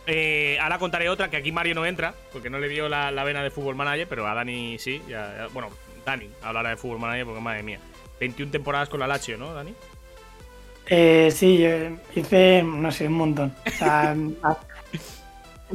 [0.06, 3.24] Eh, ahora contaré otra que aquí Mario no entra, porque no le dio la, la
[3.24, 5.00] vena de fútbol manager, pero a Dani sí.
[5.08, 5.70] ya- ya- bueno,
[6.04, 7.78] Dani hablará de fútbol manager porque madre mía.
[8.18, 9.72] 21 temporadas con la Lazio, ¿no, Dani?
[10.86, 11.70] Eh, sí, yo
[12.14, 13.54] hice, no sé, un montón.
[13.66, 14.14] O sea,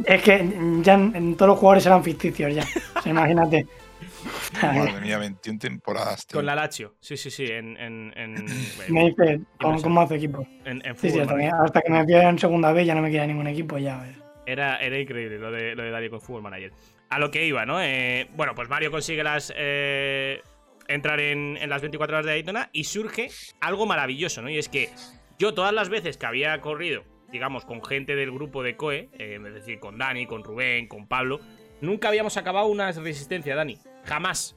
[0.06, 2.64] es que ya en, en todos los jugadores eran ficticios ya.
[2.98, 3.66] O sea, imagínate.
[4.62, 6.38] Madre mía, 21 temporadas, tío.
[6.38, 6.96] Con la Lazio.
[7.00, 7.46] Sí, sí, sí.
[7.46, 8.34] En, en, en,
[8.90, 9.36] Me dice, ¿cómo,
[9.76, 9.84] Impresionante.
[9.84, 10.48] cómo hace equipo?
[10.66, 12.96] en- en Sí, sí, fútbol, hasta que, hasta que me pillé en segunda vez ya
[12.96, 14.16] no me queda ningún equipo, ya ves.
[14.46, 16.72] Era, era increíble lo de, lo de Dani con Fútbol Manager.
[17.10, 17.82] A lo que iba, ¿no?
[17.82, 19.54] Eh, bueno, pues Mario consigue las.
[19.56, 20.42] eh,
[20.88, 23.30] entrar en, en las 24 horas de Daytona y surge
[23.62, 24.50] algo maravilloso, ¿no?
[24.50, 24.90] Y es que
[25.40, 27.04] yo todas las veces que había corrido,
[27.36, 31.06] digamos, con gente del grupo de COE, eh, es decir, con Dani, con Rubén, con
[31.06, 31.42] Pablo,
[31.82, 33.78] nunca habíamos acabado una resistencia, Dani.
[34.06, 34.56] Jamás.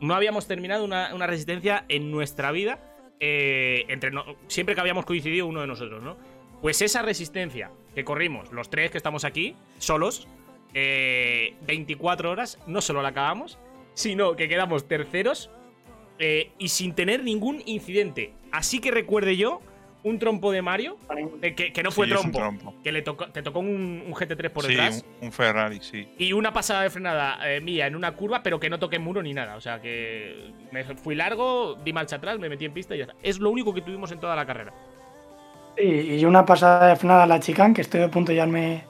[0.00, 2.78] No habíamos terminado una, resistencia en nuestra vida.
[3.22, 6.16] eh, entre no- siempre que habíamos coincidido uno de nosotros, ¿no?
[6.62, 10.26] Pues esa resistencia que corrimos, los tres que estamos aquí, solos,
[10.72, 13.58] eh, 24 horas, no solo la acabamos,
[13.92, 15.50] sino que quedamos terceros
[16.18, 18.32] eh, y sin tener ningún incidente.
[18.52, 19.60] Así que recuerde yo
[20.02, 20.96] un trompo de Mario,
[21.42, 22.74] eh, que, que no fue Sí, trompo, trompo.
[22.82, 25.04] que le tocó, te tocó un, un GT3 por sí, detrás.
[25.20, 26.08] un, un Ferrari, sí.
[26.18, 29.22] Y una pasada de frenada eh, mía en una curva, pero que no toqué muro
[29.22, 29.56] ni nada.
[29.56, 33.04] O sea que me fui largo, di marcha atrás, me metí en pista y ya
[33.04, 33.16] está.
[33.22, 34.72] Es lo único que tuvimos en toda la carrera.
[35.76, 38.84] Sí, y una pasada de frenada a la chicane, que estoy a punto de llevarme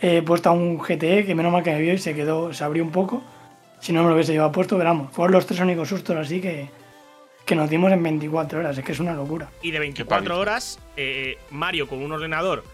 [0.00, 2.64] he puesto a un GTE, que menos mal que me vio y se quedó, se
[2.64, 3.22] abrió un poco.
[3.80, 6.40] Si no me lo hubiese llevado puesto, pero vamos, fueron los tres únicos sustos así
[6.40, 6.68] que,
[7.44, 9.50] que nos dimos en 24 horas, es que es una locura.
[9.62, 10.04] Y de paliza.
[10.04, 12.64] 24 horas, eh, Mario con un ordenador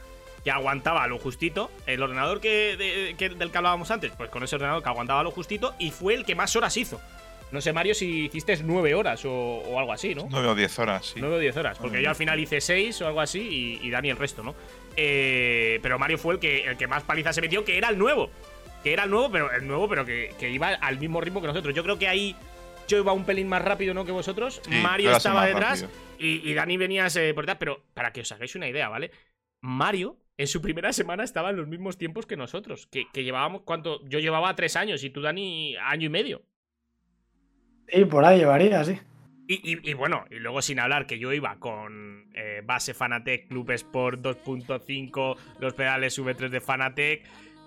[0.44, 1.70] que aguantaba lo justito.
[1.86, 5.22] El ordenador que, de- que- del que hablábamos antes, pues con ese ordenador que aguantaba
[5.22, 7.00] lo justito y fue el que más horas hizo.
[7.52, 10.28] No sé, Mario, si hiciste 9 horas o, o algo así, ¿no?
[10.30, 11.14] 9 o 10 horas, sí.
[11.20, 12.18] 9 o 10 horas, porque yo al 10.
[12.18, 13.40] final hice 6 o algo así
[13.82, 14.54] y, y Dani el resto, ¿no?
[14.96, 17.98] Eh, pero Mario fue el que, el que más paliza se metió, que era el
[17.98, 18.30] nuevo.
[18.84, 21.48] Que era el nuevo, pero el nuevo, pero que, que iba al mismo ritmo que
[21.48, 21.74] nosotros.
[21.74, 22.36] Yo creo que ahí
[22.91, 24.05] yo iba un pelín más rápido, ¿no?
[24.05, 24.61] Que vosotros.
[24.64, 25.86] Sí, Mario estaba detrás
[26.18, 27.59] y, y Dani venías eh, por detrás.
[27.59, 29.11] Pero para que os hagáis una idea, ¿vale?
[29.62, 32.86] Mario en su primera semana estaba en los mismos tiempos que nosotros.
[32.86, 34.07] Que, que llevábamos, ¿cuánto?
[34.09, 36.43] Yo llevaba tres años y tú, Dani, año y medio.
[37.88, 38.99] Sí, por ahí llevaría, sí.
[39.49, 43.49] Y, y- y bueno, y luego sin hablar que yo iba con eh, base Fanatec,
[43.49, 47.24] Club Sport 2.5, los pedales V3 de Fanatec.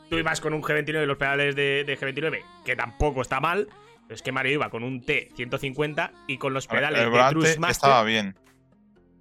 [0.09, 3.67] Tú ibas con un G29 y los pedales de, de G29, que tampoco está mal.
[4.07, 7.57] Pero es que Mario iba con un T150 y con los pedales el de Cruise
[7.59, 7.71] Master.
[7.71, 8.35] estaba bien.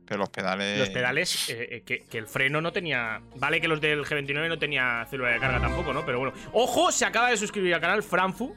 [0.06, 0.78] Pero los pedales.
[0.78, 3.22] Los pedales, eh, eh, que, que el freno no tenía.
[3.36, 6.04] Vale que los del G29 no tenía célula de carga tampoco, ¿no?
[6.04, 6.34] Pero bueno.
[6.52, 6.90] ¡Ojo!
[6.92, 8.54] Se acaba de suscribir al canal Franfu,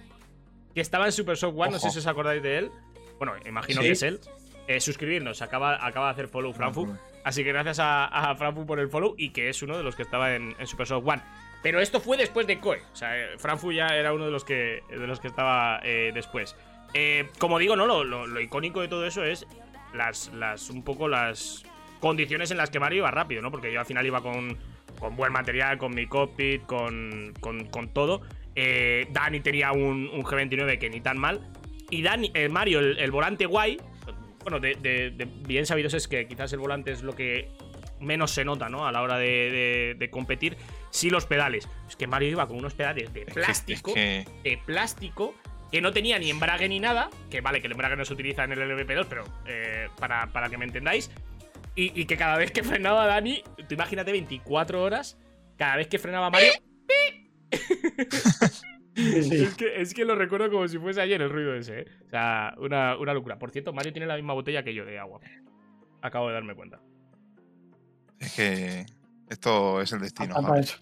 [0.74, 2.72] que estaba en Super Shock One, no sé si os acordáis de él.
[3.18, 3.88] Bueno, imagino Sí.
[3.88, 4.20] que es él.
[4.68, 6.98] Eh, suscribirnos, acaba, acaba de hacer follow Franfu.
[7.24, 9.96] Así que gracias a, a Franfu por el follow y que es uno de los
[9.96, 11.22] que estaba en, en Super Shock One.
[11.66, 12.78] Pero esto fue después de Koe.
[12.94, 16.12] O sea, eh, Franfu ya era uno de los que, de los que estaba eh,
[16.14, 16.56] después.
[16.94, 19.48] Eh, como digo, no, lo, lo- lo icónico de todo eso es
[19.92, 21.64] las, las un poco las
[22.00, 23.50] condiciones en las que Mario iba rápido, ¿no?
[23.50, 24.56] Porque yo al final iba con,
[25.00, 28.22] con buen material, con mi cockpit, con, con, todo.
[28.54, 31.42] Eh, Dani tenía un, un G29 que ni tan mal.
[31.90, 33.82] Y Dani, Mario, el, volante guay.
[34.44, 34.60] Bueno,
[35.48, 37.50] bien sabidos es que quizás el volante es lo que
[38.00, 38.86] menos se nota, ¿no?
[38.86, 40.58] A la hora de competir.
[40.96, 41.68] Sí, los pedales.
[41.90, 43.92] Es que Mario iba con unos pedales de Es que- plástico.
[43.92, 45.36] es que De plástico.
[45.72, 47.10] Que no tenía ni embrague ni nada.
[47.30, 50.50] Que vale, que el embrague no se utiliza en el LVP2, pero eh, para, para
[50.50, 51.12] que me entendáis.
[51.76, 55.18] Y, y que cada vez que frenaba Dani, tú imagínate 24 horas.
[55.58, 56.52] Cada vez que frenaba Mario.
[58.96, 59.36] Sí, sí.
[59.44, 61.86] Es que, es que lo recuerdo como si fuese ayer el ruido ese, ¿eh?
[62.08, 63.38] O sea, una, una locura.
[63.38, 65.20] Por cierto, Mario tiene la misma botella que yo de agua.
[66.02, 66.80] Acabo de darme cuenta.
[68.20, 68.86] Es que
[69.30, 70.36] esto es el destino.
[70.56, 70.78] Eso.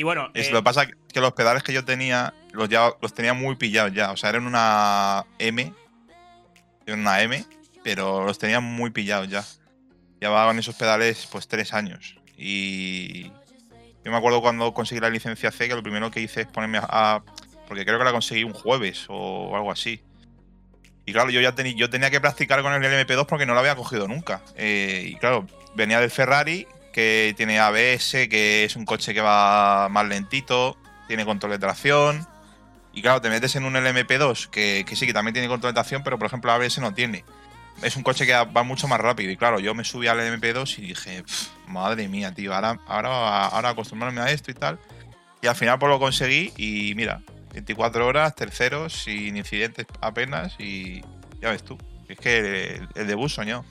[0.00, 2.70] Y bueno, Es, eh, lo que pasa es que los pedales que yo tenía los,
[2.70, 4.12] ya, los tenía muy pillados ya.
[4.12, 5.74] O sea, eran una M.
[6.86, 7.44] Eran una M,
[7.84, 9.44] pero los tenía muy pillados ya.
[10.18, 12.16] Llevaba con esos pedales pues tres años.
[12.38, 13.24] Y
[14.02, 16.78] yo me acuerdo cuando conseguí la licencia C que lo primero que hice es ponerme
[16.78, 16.86] a...
[16.88, 17.22] a-
[17.68, 20.00] porque creo que la conseguí un jueves o algo así.
[21.04, 23.60] Y claro, yo ya tenía, yo tenía que practicar con el LMP2 porque no lo
[23.60, 24.40] había cogido nunca.
[24.56, 29.88] Eh, y claro, venía del Ferrari, que tiene ABS, que es un coche que va
[29.88, 30.76] más lentito,
[31.08, 32.26] tiene control de tracción.
[32.92, 36.02] Y claro, te metes en un LMP2, que, sí, que también tiene control de tracción,
[36.02, 37.24] pero por ejemplo ABS no tiene.
[37.82, 39.30] Es un coche que va mucho más rápido.
[39.30, 43.46] Y claro, yo me subí al LMP2 y dije, "Pf, madre mía, tío, ahora, ahora,
[43.46, 44.78] ahora acostumbrarme a esto y tal.
[45.40, 47.22] Y al final pues lo conseguí y mira,
[47.54, 51.02] 24 horas, terceros, sin incidentes apenas y
[51.40, 51.78] ya ves tú.
[52.08, 52.38] Es que
[52.74, 53.64] el, el debut soñó.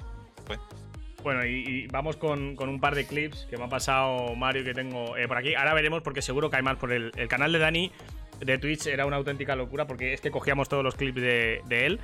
[1.24, 4.64] Bueno, y, y vamos con, con un par de clips que me ha pasado Mario
[4.64, 5.54] que tengo eh, por aquí.
[5.56, 7.91] Ahora veremos porque seguro que hay más por el, el canal de Dani
[8.40, 11.86] de Twitch era una auténtica locura porque es que cogíamos todos los clips de, de
[11.86, 12.00] él.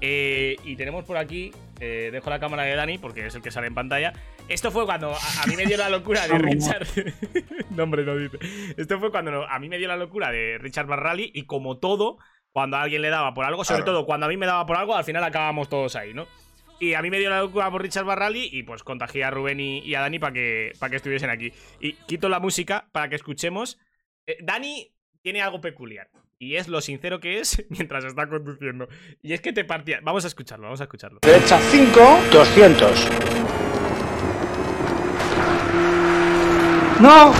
[0.00, 1.50] Eh, y tenemos por aquí,
[1.80, 4.12] eh, dejo la cámara de Dani porque es el que sale en pantalla.
[4.48, 6.38] Esto fue cuando a, a mí me dio la locura de.
[6.38, 6.86] Richard.
[7.70, 8.38] no, hombre, no dice.
[8.76, 12.18] Esto fue cuando a mí me dio la locura de Richard Barrali y como todo,
[12.52, 13.92] cuando a alguien le daba por algo, sobre Claro.
[14.00, 16.26] todo cuando a mí me daba por algo, al final acabábamos todos ahí, ¿no?
[16.80, 19.58] Y a mí me dio la locura por Richard Barrali y pues contagié a Rubén
[19.58, 21.52] y, y a Dani para que, para que estuviesen aquí.
[21.80, 23.78] Y quito la música para que escuchemos.
[24.26, 28.88] Eh, Dani tiene algo peculiar y es lo sincero que es mientras está conduciendo.
[29.22, 30.00] Y es que te partía.
[30.02, 31.18] Vamos a escucharlo, vamos a escucharlo.
[31.22, 33.08] Derecha 5, 200.
[37.00, 37.32] ¡No!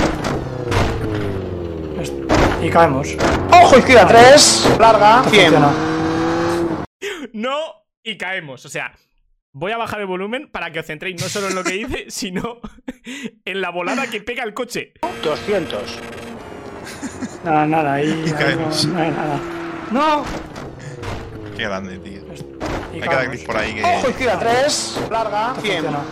[2.62, 3.16] Y caemos.
[3.52, 5.52] Ojo izquierda 3, larga 100.
[5.52, 5.73] Funciona.
[7.32, 8.65] No y caemos.
[8.65, 8.94] O sea,
[9.59, 12.06] voy a bajar el volumen para que os centréis no solo en lo que dice,
[12.09, 12.60] sino
[13.44, 14.93] en la volada que pega el coche.
[15.22, 15.98] 200.
[17.44, 18.06] Nada, nada, ahí,
[18.36, 19.40] ahí no, hay nada.
[19.90, 20.24] ¡No!
[21.56, 22.20] Qué grande, tío.
[22.93, 23.82] Y Hay cada clip por ahí que.
[23.85, 25.72] Ojo izquierda 3, larga 100.
[25.82, 26.05] Funciona.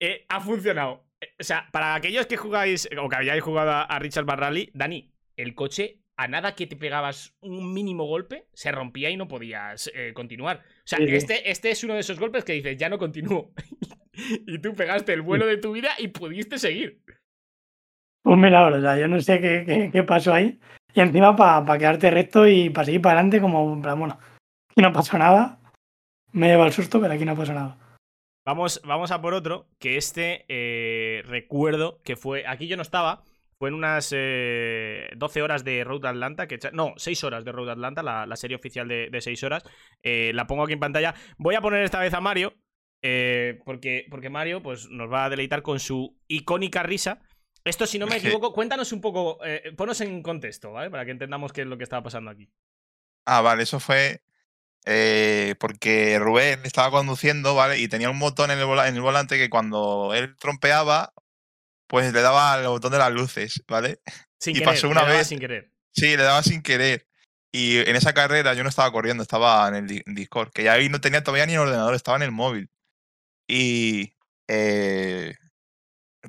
[0.00, 1.04] Eh, ha funcionado.
[1.20, 5.12] Eh, O sea, para aquellos que jugáis o que habíais jugado a- Richard Barrali, Dani,
[5.36, 9.90] el coche, a nada que te pegabas un mínimo golpe, se rompía y no podías
[9.94, 10.62] eh, continuar.
[10.88, 11.14] O sea, Sí, sí.
[11.16, 13.52] este, este es uno de esos golpes que dices, ya no continúo.
[14.46, 17.02] y tú pegaste el vuelo de tu vida y pudiste seguir.
[18.24, 20.58] Un milagro, o sea, yo no sé qué, qué- qué pasó ahí.
[20.94, 24.18] Y encima para quedarte recto y para seguir para adelante, como, bueno,
[24.70, 25.60] aquí no pasó nada.
[26.32, 27.76] Me lleva el susto, pero aquí no pasó nada.
[28.46, 32.46] Vamos, vamos a por otro, que este eh, recuerdo que fue.
[32.46, 33.22] Aquí yo no estaba.
[33.58, 36.46] Fue en unas eh, 12 horas de Road Atlanta.
[36.46, 39.64] Que, no, 6 horas de Road Atlanta, la, la serie oficial de, de 6 horas.
[40.02, 41.14] Eh, la pongo aquí en pantalla.
[41.38, 42.54] Voy a poner esta vez a Mario.
[43.02, 47.20] eh, porque, porque Mario pues, nos va a deleitar con su icónica risa.
[47.64, 49.38] Esto, si no me equivoco, cuéntanos un poco.
[49.44, 50.90] Eh, ponos en contexto, ¿vale?
[50.90, 52.48] Para que entendamos qué es lo que estaba pasando aquí.
[53.26, 54.22] Ah, vale, eso fue
[54.86, 57.78] eh, porque Rubén estaba conduciendo, ¿vale?
[57.78, 61.12] Y tenía un botón en el, vola- en el volante que cuando él trompeaba,
[61.88, 64.00] pues le daba al botón de las luces, ¿vale?
[64.40, 64.68] Sin Y querer.
[64.74, 65.72] pasó le una daba vez- Sin querer.
[65.92, 67.06] Sí, le daba sin querer.
[67.52, 70.74] Y en esa carrera yo no estaba corriendo, estaba en el di- Discord, que ya
[70.74, 72.70] ahí no tenía todavía ni el ordenador, estaba en el móvil.
[73.48, 74.12] Y
[74.48, 75.34] eh,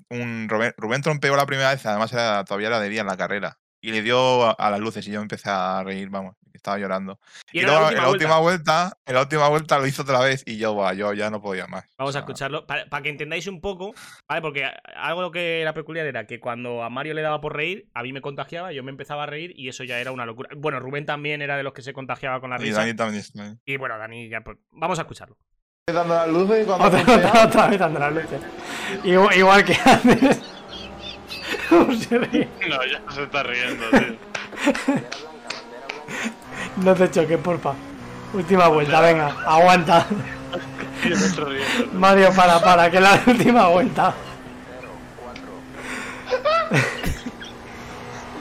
[0.09, 3.17] un Rubén, Rubén trompeó la primera vez, además era, todavía era de día en la
[3.17, 3.59] carrera.
[3.81, 7.19] Y le dio a, a las luces y yo empecé a reír, vamos, estaba llorando.
[7.51, 8.11] Y Y, luego la en última la vuelta.
[8.11, 11.29] última vuelta, en la última vuelta lo hizo otra vez y yo, va, yo ya
[11.29, 11.85] no podía más.
[11.97, 13.93] Vamos O a escucharlo para, que entendáis un poco,
[14.27, 14.41] ¿vale?
[14.41, 14.65] Porque
[14.95, 18.03] algo lo que era peculiar era que cuando a Mario le daba por reír, a
[18.03, 20.49] mí me contagiaba, yo me empezaba a reír y eso ya era una locura.
[20.55, 22.79] Bueno, Rubén también era de los que se contagiaba con la Y risa.
[22.81, 23.23] Dani también.
[23.65, 25.37] Y bueno, Dani, ya pues, vamos a escucharlo.
[25.87, 28.41] Dando las luces y cuando Otra, otra, otra vez dando las luces.
[29.03, 30.39] Igual, igual que antes.
[31.69, 32.47] ¿Cómo se ríe?
[32.69, 34.17] No, ya se está riendo, tío.
[36.83, 37.73] No te choques, porfa.
[38.33, 40.05] Última vuelta, venga, aguanta.
[41.93, 44.13] Mario, para, para, que es la última vuelta.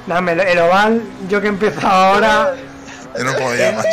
[0.07, 2.55] Dame el, oval, yo que he empezado ahora.
[3.17, 3.87] Yo no podía más.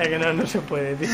[0.00, 1.08] Es que no, no se puede, tío.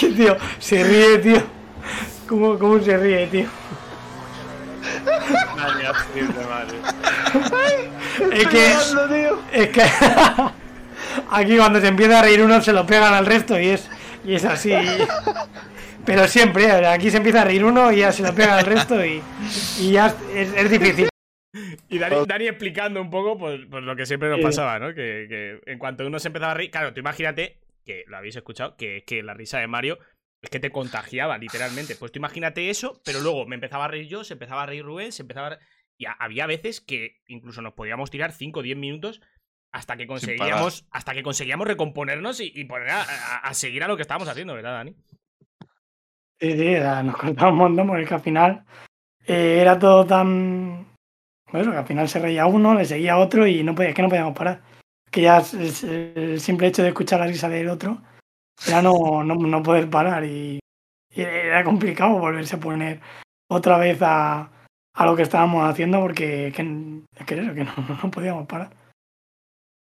[0.00, 1.57] que tío, se ríe, tío.
[2.28, 3.48] ¿Cómo, cómo se ríe, tío?
[6.14, 6.78] De Mario.
[8.32, 8.72] Es que.
[9.52, 9.82] Es que.
[11.30, 13.90] Aquí cuando se empieza a reír uno se lo pegan al resto y es.
[14.24, 14.72] Y es así.
[16.04, 19.04] Pero siempre, aquí se empieza a reír uno y ya se lo pega al resto
[19.04, 19.22] y,
[19.78, 21.08] y ya es, es difícil.
[21.88, 24.88] Y Dani, Dani explicando un poco pues, pues lo que siempre nos pasaba, ¿no?
[24.88, 26.70] Que, que en cuanto uno se empezaba a reír.
[26.70, 29.98] Claro, tú imagínate, que lo habéis escuchado, que, que la risa de Mario
[30.42, 31.96] es que te contagiaba, literalmente.
[31.96, 34.84] Pues tú imagínate eso, pero luego me empezaba a reír yo, se empezaba a reír
[34.84, 35.58] Rubén, se empezaba a re-
[35.98, 39.20] Y ha- había veces que incluso nos podíamos tirar 5 o 10 minutos
[39.72, 43.88] hasta que conseguíamos, hasta que conseguíamos recomponernos y, y poner a, a- a seguir a
[43.88, 44.94] lo que estábamos haciendo, ¿verdad, Dani?
[46.40, 48.64] Sí, sí, era- nos cortaba un montón porque es que al final
[49.26, 50.86] eh, era todo tan.
[51.50, 54.02] Bueno, que al final se reía uno, le seguía otro y no podía, es que
[54.02, 54.62] no podíamos parar.
[55.10, 58.00] Que ya es- el simple hecho de escuchar la risa del otro
[58.66, 60.58] era no, no, no poder parar y,
[61.14, 63.00] y era complicado volverse a poner
[63.50, 64.50] otra vez a,
[64.94, 66.62] a lo que estábamos haciendo porque que,
[67.18, 67.72] es que eso, que no,
[68.02, 68.74] no podíamos parar.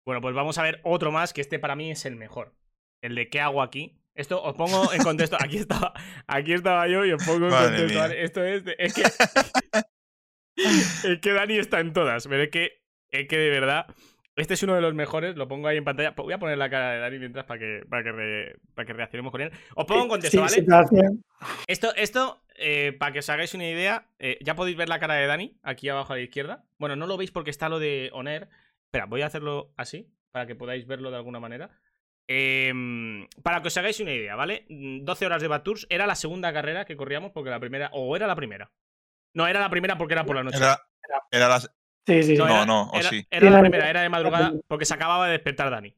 [0.06, 2.54] Bueno, pues vamos a ver otro más, que este para mí es el mejor.
[3.02, 3.94] El de ¿qué hago aquí?
[4.16, 5.36] Esto os pongo en contexto.
[5.38, 5.92] Aquí estaba,
[6.26, 8.04] aquí estaba yo y os pongo en Madre contexto.
[8.14, 9.02] Esto es, de- es que
[10.56, 12.80] es que Dani está en todas, pero es que
[13.12, 13.86] es que de verdad
[14.38, 15.36] este es uno de los mejores.
[15.36, 16.12] Lo pongo ahí en pantalla.
[16.16, 18.92] Voy a poner la cara de Dani mientras para que para que, re- para que
[18.94, 19.52] reaccionemos con él.
[19.74, 20.54] Os pongo en contexto, Sí, ¿vale?
[20.54, 21.24] situación.
[21.66, 25.14] Esto, esto eh, para que os hagáis una idea, eh, ya podéis ver la cara
[25.14, 26.64] de Dani aquí abajo a la izquierda.
[26.78, 28.48] Bueno, no lo veis porque está lo de Oner.
[28.86, 31.70] Espera, voy a hacerlo así para que podáis verlo de alguna manera.
[32.30, 34.66] Em, para que os hagáis una idea, ¿vale?
[34.68, 37.88] Mm, 12 horas de Batours era la segunda carrera que corríamos porque la primera.
[37.92, 38.70] O era la primera.
[39.34, 40.58] No, era la primera porque era por la noche.
[40.58, 40.78] Era,
[41.30, 41.70] era las.
[42.08, 42.38] Sí, sí, sí.
[42.38, 43.26] No, era- no, o era, sí.
[43.30, 45.94] era la Era- primera, era de madrugada porque se acababa de despertar Dani.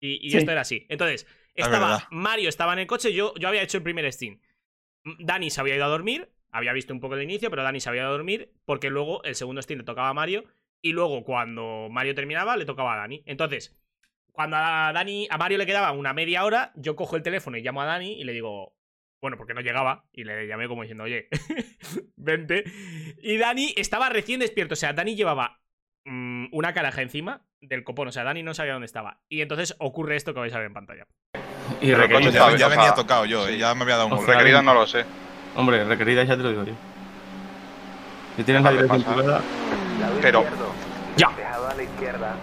[0.00, 0.36] Y, y Sí.
[0.38, 0.86] esto era así.
[0.90, 2.02] Entonces, estaba verdad.
[2.10, 4.38] Mario estaba en el coche, yo, yo había hecho el primer Steam.
[5.18, 7.88] Dani se había ido a dormir, había visto un poco el inicio, pero Dani se
[7.88, 10.44] había ido a dormir porque luego el segundo Steam le tocaba a Mario
[10.82, 13.22] y luego cuando Mario terminaba le tocaba a Dani.
[13.26, 13.76] Entonces,
[14.32, 17.62] cuando a Dani a Mario le quedaba una media hora, yo cojo el teléfono y
[17.62, 18.74] llamo a Dani y le digo,
[19.24, 21.28] bueno, porque no llegaba y le llamé como diciendo, "Oye,
[22.16, 22.62] vente."
[23.22, 25.60] Y Dani estaba recién despierto, o sea, Dani llevaba
[26.04, 29.22] mm, una caraja encima del copón, o sea, Dani no sabía dónde estaba.
[29.30, 31.06] Y entonces ocurre esto que vais a ver en pantalla.
[31.80, 32.30] Y Pero requerida.
[32.50, 33.58] Ya, ya venía tocado yo, eh, sí.
[33.60, 34.30] ya me había dado un O golpe.
[34.30, 35.06] sea, Requerida no lo sé.
[35.56, 36.74] Hombre, requerida ya te lo digo yo.
[38.36, 39.04] Si tienes la dirección
[40.20, 40.44] Pero
[41.16, 41.30] ¡Ya!
[41.34, 42.36] Dejado a la izquierda.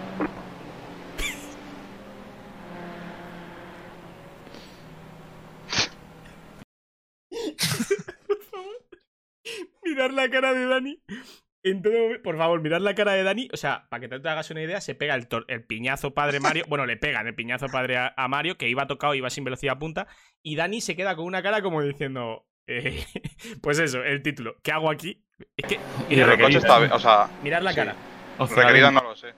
[9.83, 11.01] Mirar la cara de Dani.
[11.63, 13.49] En todo momento- por favor, mirad la cara de Dani.
[13.53, 16.39] O sea, para que te hagas una idea, se pega el, tor- el piñazo padre
[16.39, 16.65] Mario.
[16.67, 19.77] Bueno, le pegan el piñazo padre a, a Mario, que iba tocado, iba sin velocidad
[19.77, 20.07] punta.
[20.43, 22.47] Y Dani se queda con una cara como diciendo.
[22.67, 23.05] eh,
[23.61, 24.55] pues eso, el título.
[24.63, 25.23] ¿Qué hago aquí?
[25.57, 25.75] Es que.
[26.09, 26.95] Y Mirad, el coche está, requerida.
[26.95, 27.75] o sea, mirad la sí.
[27.75, 27.95] cara.
[28.37, 29.33] o sea, requerida no lo sé.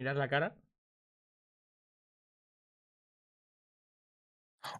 [0.00, 0.54] Mirad la cara.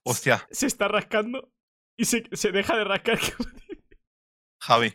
[0.04, 1.48] Hostia, Se está rascando.
[1.96, 3.18] Y se, se deja de rascar.
[4.60, 4.94] Javi,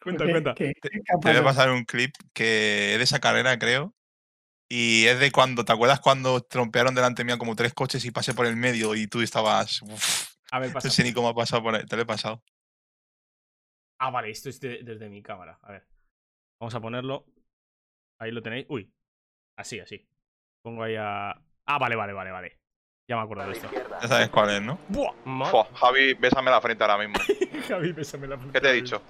[0.00, 0.54] cuenta, ¿Qué- cuenta.
[0.54, 3.94] qué- qué te voy a pasar un clip que es de esa carrera, creo.
[4.68, 8.34] Y es de cuando, ¿te acuerdas cuando trompearon delante mía como tres coches y pasé
[8.34, 9.82] por el medio y tú estabas.
[9.82, 10.90] Uf, A ver, no pasa.
[10.90, 11.84] sé ni cómo ha pasado por ahí.
[11.86, 12.42] Te lo he pasado.
[13.98, 15.58] Ah, vale, esto es de- desde mi cámara.
[15.62, 15.86] A ver.
[16.60, 17.26] Vamos a ponerlo.
[18.18, 18.66] Ahí lo tenéis.
[18.68, 18.92] Uy.
[19.56, 20.06] Así, así.
[20.62, 21.30] Pongo ahí a.
[21.30, 22.60] Ah, vale, vale, vale, vale.
[23.08, 23.68] Ya me acuerdo de esto.
[24.02, 24.78] Ya sabes cuál es, ¿no?
[24.88, 25.50] ¡Buah!
[25.50, 27.14] Fua, Javi, bésame la frente ahora mismo.
[27.68, 29.00] Javi, bésame la ¿Qué te he dicho?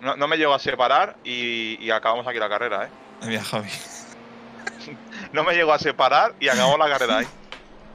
[0.00, 2.88] No, no me llego a separar y, y acabamos aquí la carrera, ¿eh?
[3.26, 3.68] Mira, Javi.
[5.32, 7.26] No me llego a separar y acabamos la carrera ahí.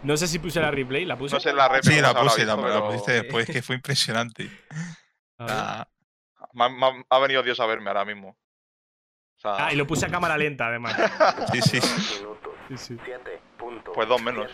[0.02, 1.36] No sé si puse la replay, la puse.
[1.36, 1.84] No sé la rep.
[1.84, 2.56] Sí, la puse, la,
[2.88, 4.50] pusiste después, que fue impresionante.
[5.38, 5.88] Ah,
[6.54, 8.30] me ha- me ha- ha venido Dios a verme ahora mismo.
[8.30, 10.96] O sea, Ah, y lo puse a cámara lenta, además.
[11.52, 11.80] sí, sí.
[12.70, 12.98] Sí, sí.
[13.94, 14.52] Pues dos menos.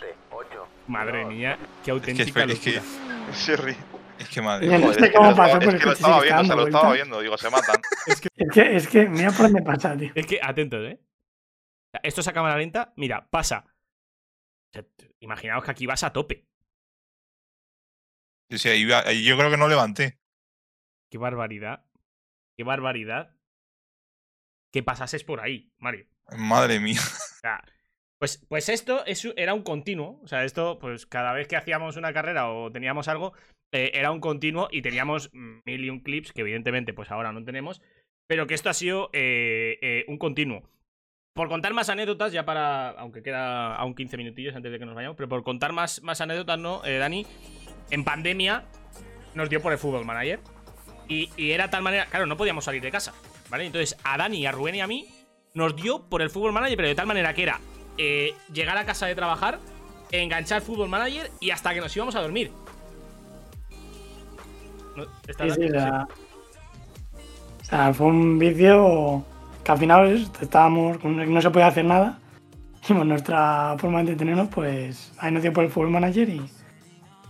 [0.87, 2.81] Madre mía, qué Es que, auténtica es que,
[4.19, 4.67] es que madre.
[4.79, 6.55] No sé es que cómo lo pasó, estaba- pero es que lo estaba viendo, se
[6.55, 7.21] lo estaba viendo.
[7.21, 7.81] Digo, se matan.
[8.07, 10.11] Es que, es que, mira por dónde pasa, tío.
[10.13, 10.99] Es que, atentos, ¿eh?
[12.03, 12.93] Esto es a cámara lenta.
[12.97, 13.65] Mira, pasa.
[13.67, 14.85] O sea,
[15.19, 16.47] imaginaos que aquí vas a tope.
[18.49, 20.19] Sí, sí, ahí ahí yo creo que no levanté.
[21.09, 21.85] Qué barbaridad.
[22.57, 23.35] Qué barbaridad.
[24.71, 26.05] Que pasases por ahí, Mario.
[26.37, 26.99] Madre mía.
[26.99, 27.63] O sea,
[28.19, 29.03] pues, pues esto
[29.35, 30.19] era un continuo.
[30.23, 33.33] O sea, esto, pues cada vez que hacíamos una carrera o teníamos algo,
[33.71, 37.43] eh, era un continuo y teníamos mil y un clips que evidentemente pues ahora no
[37.43, 37.81] tenemos.
[38.27, 40.69] Pero que esto ha sido eh, eh, un continuo.
[41.33, 42.91] Por contar más anécdotas, ya para.
[42.91, 46.21] Aunque queda aún 15 minutillos antes de que nos vayamos, pero por contar más, más
[46.21, 47.27] anécdotas, ¿no, Dani?
[47.91, 48.63] En pandemia
[49.33, 50.39] nos dio por el fútbol manager.
[51.09, 52.05] Y, y era tal manera.
[52.05, 53.13] Claro, no podíamos salir de casa.
[53.49, 53.65] ¿Vale?
[53.65, 55.07] Entonces, a Dani, a Rubén y a mí
[55.53, 57.59] nos dio por el fútbol manager, pero de tal manera que era
[57.97, 59.59] eh, llegar a casa de trabajar,
[60.11, 62.51] enganchar fútbol manager y hasta que nos íbamos a dormir.
[64.95, 65.03] ¿No?
[65.27, 66.05] ¿Está Sí, sí, Dani?
[67.61, 69.23] o sea, fue un vicio
[69.63, 72.19] que al final es- estábamos, no se podía hacer nada.
[72.87, 76.45] Y pues nuestra forma de entretenernos, pues ahí nos dio por el Fútbol Manager y,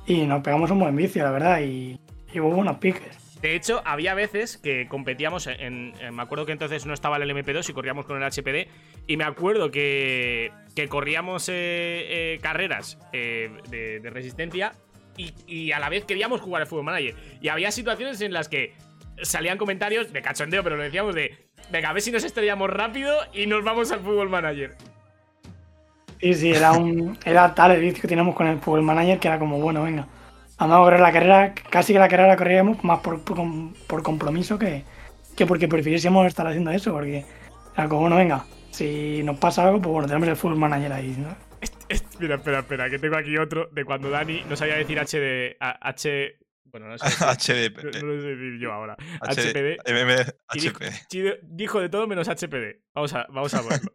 [0.05, 1.61] y nos pegamos un buen vicio, la verdad.
[1.61, 1.97] Y,
[2.33, 3.15] y hubo unos piques.
[3.45, 7.69] De hecho, había veces que competíamos en, Me acuerdo que entonces no estaba el LMP2
[7.69, 8.67] y corríamos con el HPD.
[9.05, 14.71] Y me acuerdo que, que corríamos eh, eh, carreras eh, de, resistencia
[15.15, 17.13] y, y a la vez queríamos jugar al Fútbol Manager.
[17.39, 18.73] Y había situaciones en las que
[19.21, 21.37] salían comentarios de cachondeo, pero lo decíamos de.
[21.71, 24.73] Venga, a ver si nos estrellamos rápido y nos vamos al Fútbol Manager.
[26.19, 29.27] Sí, sí, era, un, era tal el vicio que teníamos con el Fútbol Manager que
[29.27, 30.07] era como, bueno, venga,
[30.57, 33.73] vamos a correr la carrera, casi que la carrera la corríamos más por, por, com-
[33.87, 34.83] por compromiso que,
[35.35, 37.25] que porque prefiriésemos estar haciendo eso, porque
[37.77, 41.15] era como, bueno, venga, si nos pasa algo, pues bueno, tenemos el Fútbol Manager ahí,
[41.17, 41.35] ¿no?
[41.89, 45.57] Espera, espera, espera, que tengo aquí otro de cuando Dani no sabía decir H de.
[45.59, 46.37] a- H.
[46.65, 47.05] Bueno, no sé.
[47.69, 47.83] HDP.
[47.83, 48.95] no, no lo sé decir yo ahora.
[49.21, 49.91] HD, HPD.
[49.91, 51.39] MM, HP.
[51.43, 52.81] dijo de todo menos HPD.
[52.93, 53.91] Vamos a, vamos a verlo.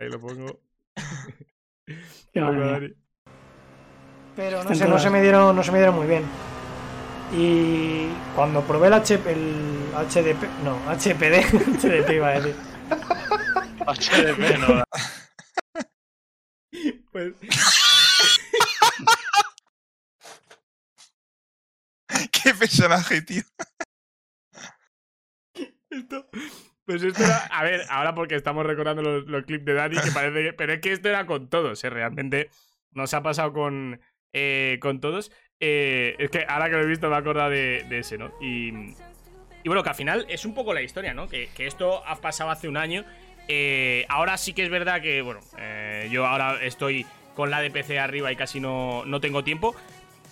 [0.00, 0.60] Ahí lo pongo.
[1.86, 1.94] Qué
[2.40, 2.80] Pongo a barbaridad.
[2.80, 2.94] Dani.
[4.38, 6.24] Pero no sé, no se me dieron, no se me dieron muy bien.
[7.32, 8.06] Y
[8.36, 11.42] cuando probé el, HP, el HDP, no, HPD,
[11.82, 12.54] HDP iba a decir.
[13.84, 14.84] HDP, no.
[17.10, 17.32] Pues,
[22.30, 23.42] Qué personaje, tío.
[25.90, 26.28] esto,
[26.84, 27.38] pues esto era.
[27.46, 30.52] A ver, ahora porque estamos recordando los, los clips de Dani, que parece que.
[30.52, 31.90] Pero es que esto era con todos, ¿eh?
[31.90, 32.50] Realmente
[32.92, 34.00] nos ha pasado con,
[34.32, 35.30] eh, con todos.
[35.60, 38.32] Eh, es que ahora que lo he visto me acordado de, de ese, ¿no?
[38.40, 38.72] Y,
[39.64, 41.28] bueno, que al final es un poco la historia, ¿no?
[41.28, 43.04] Que, esto ha pasado hace un año.
[43.48, 47.70] Eh, ahora sí que es verdad que, bueno, eh, yo ahora estoy con la de
[47.70, 49.74] PC arriba y casi no, no tengo tiempo.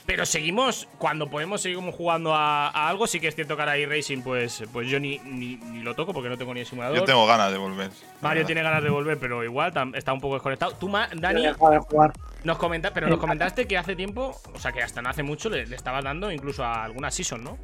[0.07, 3.09] Pero seguimos, cuando podemos, seguimos jugando a, a algo.
[3.09, 6.13] Sí que es cierto que ahora iRacing, pues, pues yo ni, ni, ni lo toco
[6.13, 6.97] porque no tengo ni el simulador.
[6.97, 7.91] Yo tengo ganas de volver.
[8.21, 10.73] Mario tiene ganas de volver, pero igual está un poco desconectado.
[10.77, 12.13] Tú, Dani, de jugar.
[12.45, 15.51] nos comenta, pero nos comentaste que hace tiempo, o sea que hasta no hace mucho,
[15.51, 17.59] le, le estabas dando incluso a alguna season, ¿no?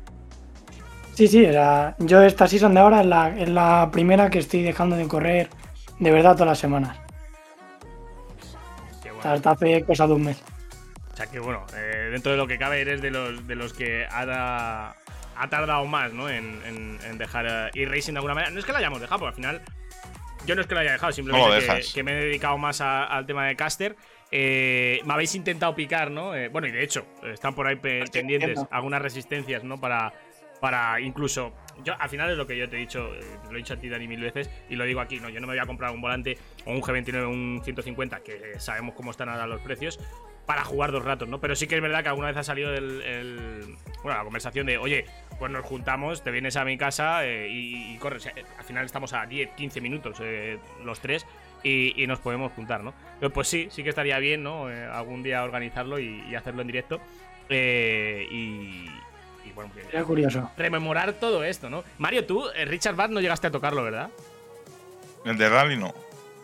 [1.15, 4.63] Sí, sí, era, yo esta season de ahora es la, es la primera que estoy
[4.63, 5.49] dejando de correr
[5.99, 6.99] de verdad todas las semanas.
[9.03, 9.31] Qué bueno.
[9.31, 10.43] Hasta hace cosa de un mes.
[11.13, 13.73] O sea que bueno, eh, dentro de lo que cabe eres de los, de los
[13.75, 14.95] que ha,
[15.37, 16.29] ha tardado más, ¿no?
[16.31, 18.51] En, en- en dejar eh, e-racing de alguna manera.
[18.53, 19.63] No es que lo hayamos dejado, porque al final
[20.47, 21.47] yo no es que lo haya dejado, simplemente
[21.95, 23.95] que, me he dedicado más a- al tema de caster.
[24.31, 26.35] Eh, me habéis intentado picar, ¿no?
[26.35, 29.79] Eh, bueno, y de hecho, están por ahí pe- pendientes algunas resistencias, ¿no?
[29.79, 30.15] Para,
[30.63, 31.53] para incluso.
[31.85, 33.21] Yo, al final es lo que yo te he dicho, eh,
[33.51, 35.29] lo he dicho a ti, Dani, mil veces, y lo digo aquí, ¿no?
[35.29, 38.59] Yo no me voy a comprar un volante o un G29 o un 150, que
[38.59, 39.99] sabemos cómo están ahora los precios,
[40.47, 41.41] para jugar dos ratos, ¿no?
[41.41, 44.67] Pero sí que es verdad que alguna vez ha salido el, el- bueno, la conversación
[44.67, 45.05] de, oye,
[45.39, 48.27] pues nos juntamos, te vienes a mi casa eh, y, y corres.
[48.27, 51.25] Eh, Al final estamos a 10, 15 minutos eh, los tres
[51.63, 52.93] y, y nos podemos juntar, ¿no?
[53.21, 54.71] Pero pues sí, sí que estaría bien, ¿no?
[54.71, 57.01] Eh, algún día organizarlo y, y hacerlo en directo.
[57.49, 58.87] Eh, y,
[59.49, 60.51] y bueno, que- Sería curioso.
[60.57, 61.85] rememorar todo esto, ¿no?
[61.99, 64.11] Mario, tú, eh, Richard Bad no llegaste a tocarlo, ¿verdad?
[65.25, 65.95] El de Rally no.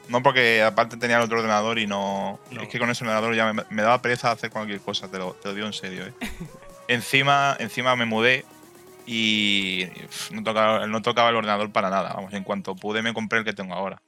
[0.08, 2.40] No, porque aparte tenía el otro ordenador y no.
[2.50, 2.62] No.
[2.62, 5.34] Es que con ese ordenador ya me, me daba pereza hacer cualquier cosa, te lo,
[5.34, 6.12] te lo digo en serio, ¿eh?
[6.88, 8.44] encima, encima me mudé
[9.06, 9.86] y
[10.32, 12.12] no tocaba, no tocaba el ordenador para nada.
[12.14, 14.02] Vamos, en cuanto pude me compré el que tengo ahora.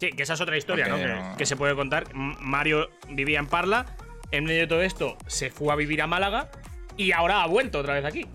[0.00, 1.36] Sí, que esa es otra historia, ¿no?
[1.36, 2.14] Que, se puede contar.
[2.14, 3.86] Mario vivía en Parla,
[4.30, 6.50] en medio de todo esto se fue a vivir a Málaga
[6.96, 8.26] y ahora ha vuelto otra vez aquí.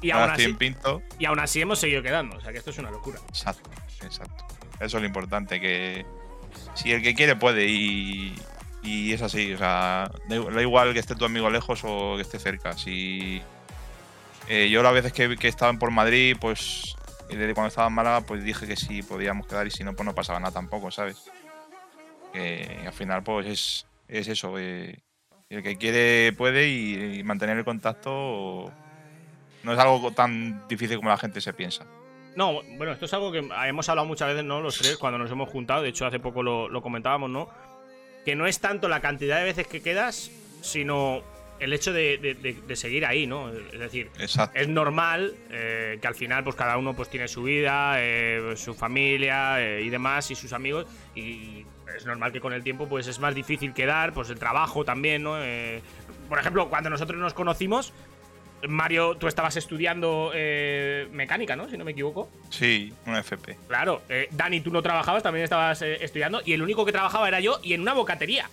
[0.00, 1.02] Y aún, ahora estoy así, Pinto.
[1.18, 3.20] y aún así hemos seguido quedando, o sea que esto es una locura.
[3.28, 3.70] Exacto,
[4.02, 4.44] exacto.
[4.82, 6.04] Eso es lo importante, que
[6.74, 8.34] si el que quiere puede y,
[8.84, 12.72] es así, o sea, da, igual que esté tu amigo lejos o que esté cerca.
[12.72, 13.40] Si
[14.48, 16.96] eh, yo las veces que, que estaban por Madrid, pues
[17.28, 20.04] desde cuando estaba en Málaga, pues dije que sí podíamos quedar y si no, pues
[20.04, 21.30] no pasaba nada tampoco, ¿sabes?
[22.32, 24.98] Que al final, pues es, es eso, eh,
[25.48, 28.72] el que quiere puede y mantener el contacto
[29.62, 31.86] no es algo tan difícil como la gente se piensa.
[32.36, 34.60] No, bueno, esto es algo que hemos hablado muchas veces, ¿no?
[34.60, 35.82] Los tres, cuando nos hemos juntado.
[35.82, 37.48] De hecho, hace poco lo, lo comentábamos, ¿no?
[38.24, 40.30] Que no es tanto la cantidad de veces que quedas,
[40.62, 41.22] sino
[41.60, 43.50] el hecho de, de- de- de seguir ahí, ¿no?
[43.50, 44.58] Es decir, Exacto.
[44.58, 48.74] es normal eh, que al final, pues cada uno pues tiene su vida, eh, su
[48.74, 50.86] familia eh, y demás, y sus amigos.
[51.14, 51.64] Y
[51.96, 55.22] es normal que con el tiempo, pues es más difícil quedar, pues el trabajo también,
[55.22, 55.36] ¿no?
[56.28, 57.92] Por ejemplo, cuando nosotros nos conocimos.
[58.68, 61.68] Mario, tú estabas estudiando eh, mecánica, ¿no?
[61.68, 62.30] Si no me equivoco.
[62.50, 63.56] Sí, una FP.
[63.68, 67.26] Claro, eh, Dani, tú no trabajabas, también estabas eh, estudiando, y el único que trabajaba
[67.28, 68.48] era yo y en una bocatería.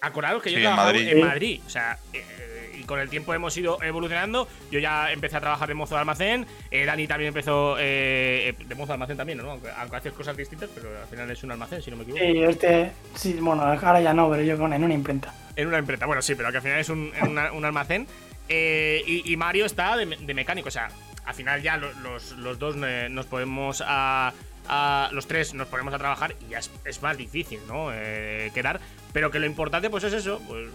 [0.00, 1.08] Acordaros que yo Sí, en trabajaba Madrid.
[1.08, 1.60] en Madrid.
[1.66, 4.48] O sea, eh, y con el tiempo hemos ido evolucionando.
[4.70, 6.44] Yo ya empecé a trabajar de mozo de almacén.
[6.72, 9.48] eh, Dani también empezó eh, de mozo de almacén también, ¿no?
[9.52, 12.24] Aunque, aunque haces cosas distintas, pero al final es un almacén, si no me equivoco.
[12.24, 15.32] Sí, este, sí, bueno, ahora ya no, pero yo con en una imprenta.
[15.54, 18.08] En una imprenta, bueno, sí, pero que al final es un, en una- un almacén.
[18.54, 20.90] Eh, y, y Mario está de, me- de mecánico, o sea,
[21.24, 24.34] al final ya lo- los, los dos eh, nos podemos a,
[24.68, 27.88] a- Los tres nos ponemos a trabajar y ya es, es más difícil, ¿no?
[27.94, 28.78] Eh, quedar.
[29.14, 30.68] Pero que lo importante, pues es eso, pues.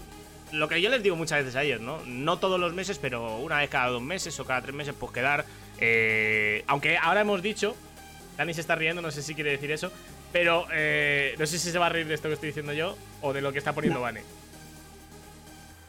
[0.50, 2.00] Lo que yo les digo muchas veces a ellos, ¿no?
[2.06, 5.12] No todos los meses, pero una vez cada dos meses o cada tres meses, pues
[5.12, 5.44] quedar.
[5.78, 7.76] eh, aunque ahora hemos dicho.
[8.38, 9.92] Dani se está riendo, no sé si quiere decir eso.
[10.32, 12.96] Pero eh, no sé si se va a reír de esto que estoy diciendo yo
[13.20, 14.22] o de lo que está poniendo Vane.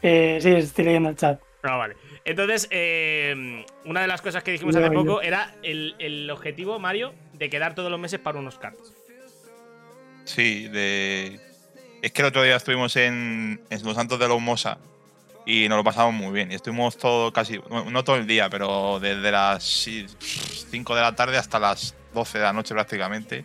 [0.02, 1.40] Eh, sí, estoy leyendo el chat.
[1.62, 1.96] No, vale.
[2.24, 7.12] Entonces, eh, una de las cosas que dijimos hace poco era el, el objetivo, Mario,
[7.34, 8.94] de quedar todos los meses para unos cards.
[10.24, 11.40] Sí, de.
[12.02, 14.78] Es que el otro día estuvimos en, en Los Santos de la Humosa
[15.44, 16.50] y nos lo pasamos muy bien.
[16.50, 21.14] Y estuvimos todo casi, bueno, no todo el día, pero desde las 5 de la
[21.14, 23.44] tarde hasta las 12 de la noche prácticamente.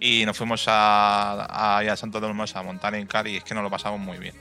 [0.00, 3.36] Y nos fuimos a, a, a Santos de la Humosa a montar en car y
[3.36, 4.34] es que nos lo pasamos muy bien.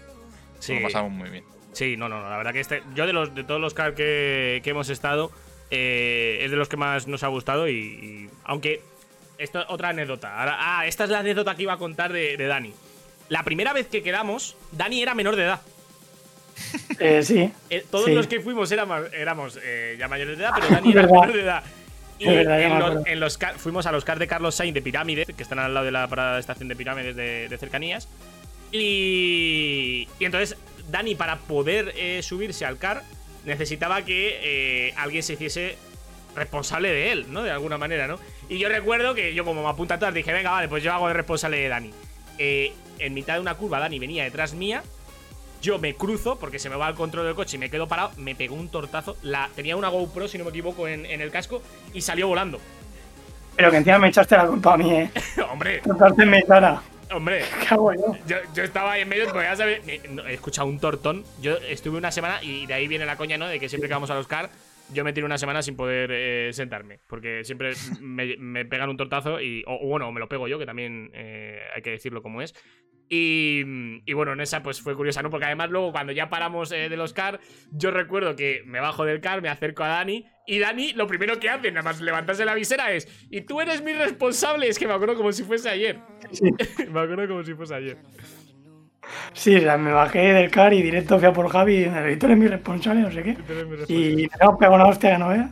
[0.60, 0.74] Sí.
[0.74, 1.53] Nos lo pasamos muy bien.
[1.74, 3.96] Sí, no, no, no, la verdad que este, yo de los de todos los cards
[3.96, 5.32] que, que hemos estado,
[5.72, 8.82] eh, es de los que más nos ha gustado y, y- aunque
[9.38, 10.40] esto otra anécdota.
[10.40, 12.74] Ahora- ah, esta es la anécdota que iba a contar de, de Dani.
[13.30, 15.62] la primera vez que quedamos, Dani era menor de edad.
[17.00, 17.52] Eh, sí.
[17.72, 18.14] Eh, todos sí.
[18.14, 21.42] los que fuimos éramos, éramos eh, ya mayores de edad, pero Dani era menor de
[21.42, 21.64] edad.
[22.20, 25.28] Y verdad, en los- en los fuimos a los cars de Carlos Sainz de Pirámides,
[25.36, 28.08] que están al lado de la parada de estación de Pirámides de, de cercanías.
[28.72, 30.58] Y, y entonces
[30.94, 33.02] Dani, para poder eh, subirse al car,
[33.46, 35.76] necesitaba que eh, alguien se hiciese
[36.36, 37.42] responsable de él, ¿no?
[37.42, 38.20] De alguna manera, ¿no?
[38.48, 41.08] Y yo recuerdo que yo, como me apunta atrás, dije, venga, vale, pues yo hago
[41.08, 41.92] de responsable de Dani.
[42.38, 44.84] Eh, en mitad de una curva, Dani venía detrás mía.
[45.64, 48.12] Yo me cruzo porque se me va el control del coche y me quedo parado.
[48.18, 49.18] Me pegó un tortazo.
[49.24, 52.60] La, tenía una GoPro, si no me equivoco, en, en el casco y salió volando.
[53.56, 55.10] Pero que encima me echaste la culpa a mí, eh.
[55.52, 55.82] hombre,
[56.20, 56.84] en mi cara.
[57.16, 57.44] Hombre.
[57.68, 58.16] ¿Qué hago yo?
[58.54, 61.24] Yo, estaba ahí en medio, porque ya sabes, no, he escuchado un tortón.
[61.42, 63.48] Yo estuve una semana y de ahí viene la coña, ¿no?
[63.48, 64.50] De que siempre que vamos a los car,
[64.92, 67.00] yo me tiro una semana sin poder eh, sentarme.
[67.08, 70.60] Porque siempre me, me pegan un tortazo y, o, o bueno, me lo pego yo,
[70.60, 72.54] que también eh, hay que decirlo como es.
[73.10, 73.62] Y,
[74.06, 75.30] y bueno, en esa pues fue curiosa, ¿no?
[75.30, 77.40] Porque además luego cuando ya paramos eh, de los car,
[77.72, 81.40] yo recuerdo que me bajo del car, me acerco a Dani y Dani lo primero
[81.40, 84.88] que hace, nada más levantarse la visera es y tú eres mi responsable, es que
[84.88, 86.00] me acuerdo como si fuese ayer.
[86.92, 87.98] me acuerdo como si fuese ayer.
[89.34, 92.04] Sí, o sea, me bajé del car y directo fui a por Javi y me
[92.08, 93.38] dijo, tú eres mi responsable, no sé qué.
[93.88, 95.52] Y me hemos pegado una hostia no veas.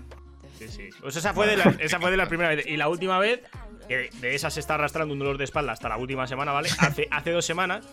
[0.57, 0.89] Sí, sí.
[1.01, 2.65] Pues esa fue de la, esa fue de la primera vez.
[2.65, 3.41] Y la última vez,
[3.87, 6.69] que de esa se está arrastrando un dolor de espalda hasta la última semana, ¿vale?
[6.79, 7.85] Hace, hace dos semanas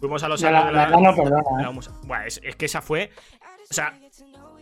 [0.00, 1.42] fuimos a los años la- de la verdad no perdona,
[2.08, 2.28] la ¿eh?
[2.42, 3.10] es que esa fue.
[3.70, 3.98] O sea,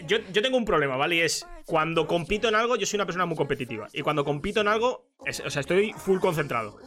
[0.06, 1.16] yo, yo tengo un problema, ¿vale?
[1.16, 3.88] Y es cuando compito en algo, yo soy una persona muy competitiva.
[3.92, 6.78] Y cuando compito en algo, es- o sea, estoy full concentrado.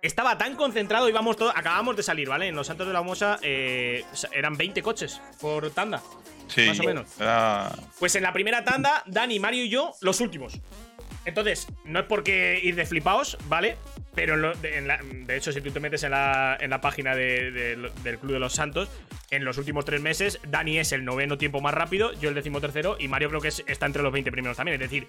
[0.00, 2.46] Estaba tan concentrado, íbamos todos, acabamos de salir, ¿vale?
[2.46, 6.00] En los Santos de la Mosa eh, eran 20 coches por tanda.
[6.46, 7.20] Sí, Más o menos.
[7.20, 10.60] era- Pues en la primera tanda, Dani, Mario y yo, los últimos.
[11.24, 13.76] Entonces, no es porque ir de flipaos, ¿vale?
[14.18, 16.70] Pero en lo- de, en la- de hecho, si tú te metes en la, en
[16.70, 18.88] la página de- de- del Club de los Santos,
[19.30, 22.60] en los últimos tres meses, Dani es el noveno tiempo más rápido, yo el décimo
[22.60, 24.74] tercero, y Mario creo que es- está entre los 20 primeros también.
[24.74, 25.06] Es decir,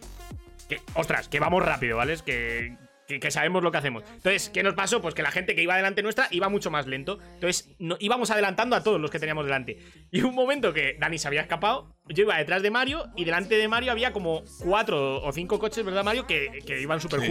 [0.70, 2.14] que, ostras, que vamos rápido, ¿vale?
[2.14, 2.78] Es que,
[3.08, 4.04] que, que sabemos lo que hacemos.
[4.18, 5.02] Entonces, ¿qué nos pasó?
[5.02, 7.18] Pues que la gente que iba delante nuestra iba mucho más lento.
[7.34, 9.80] Entonces, no, íbamos adelantando a todos los que teníamos delante.
[10.12, 13.56] Y un momento que Dani se había escapado, yo iba detrás de Mario y delante
[13.56, 16.28] de Mario había como cuatro o cinco coches, ¿verdad, Mario?
[16.28, 17.26] Que, que iban súper Sí.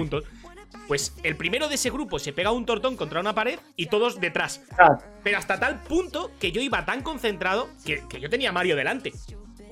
[0.86, 4.20] Pues el primero de ese grupo se pega un tortón contra una pared y todos
[4.20, 4.62] detrás.
[5.22, 8.74] Pero hasta tal punto que yo iba tan concentrado que, que yo tenía a Mario
[8.76, 9.12] delante.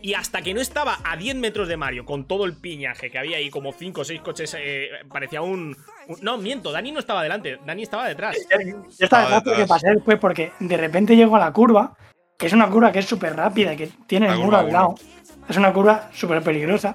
[0.03, 3.19] Y hasta que no estaba a 10 metros de Mario, con todo el piñaje que
[3.19, 5.75] había ahí, como 5 o 6 coches, eh, parecía un,
[6.07, 8.37] un- No, miento, Dani no estaba delante, Dani estaba detrás.
[8.99, 11.97] Yo estaba detrás porque pasé después porque de repente llego a la curva,
[12.39, 14.95] que es una curva que es súper rápida, que tiene el muro curva al lado.
[15.49, 16.95] Es una curva súper peligrosa.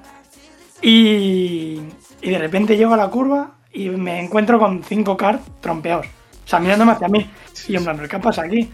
[0.82, 1.82] Y,
[2.22, 6.06] y de repente llego a la curva y me encuentro con cinco cars trompeados.
[6.46, 7.30] O sea, mirándome hacia mí.
[7.68, 8.70] Y en plan, ¿pero qué pasa aquí?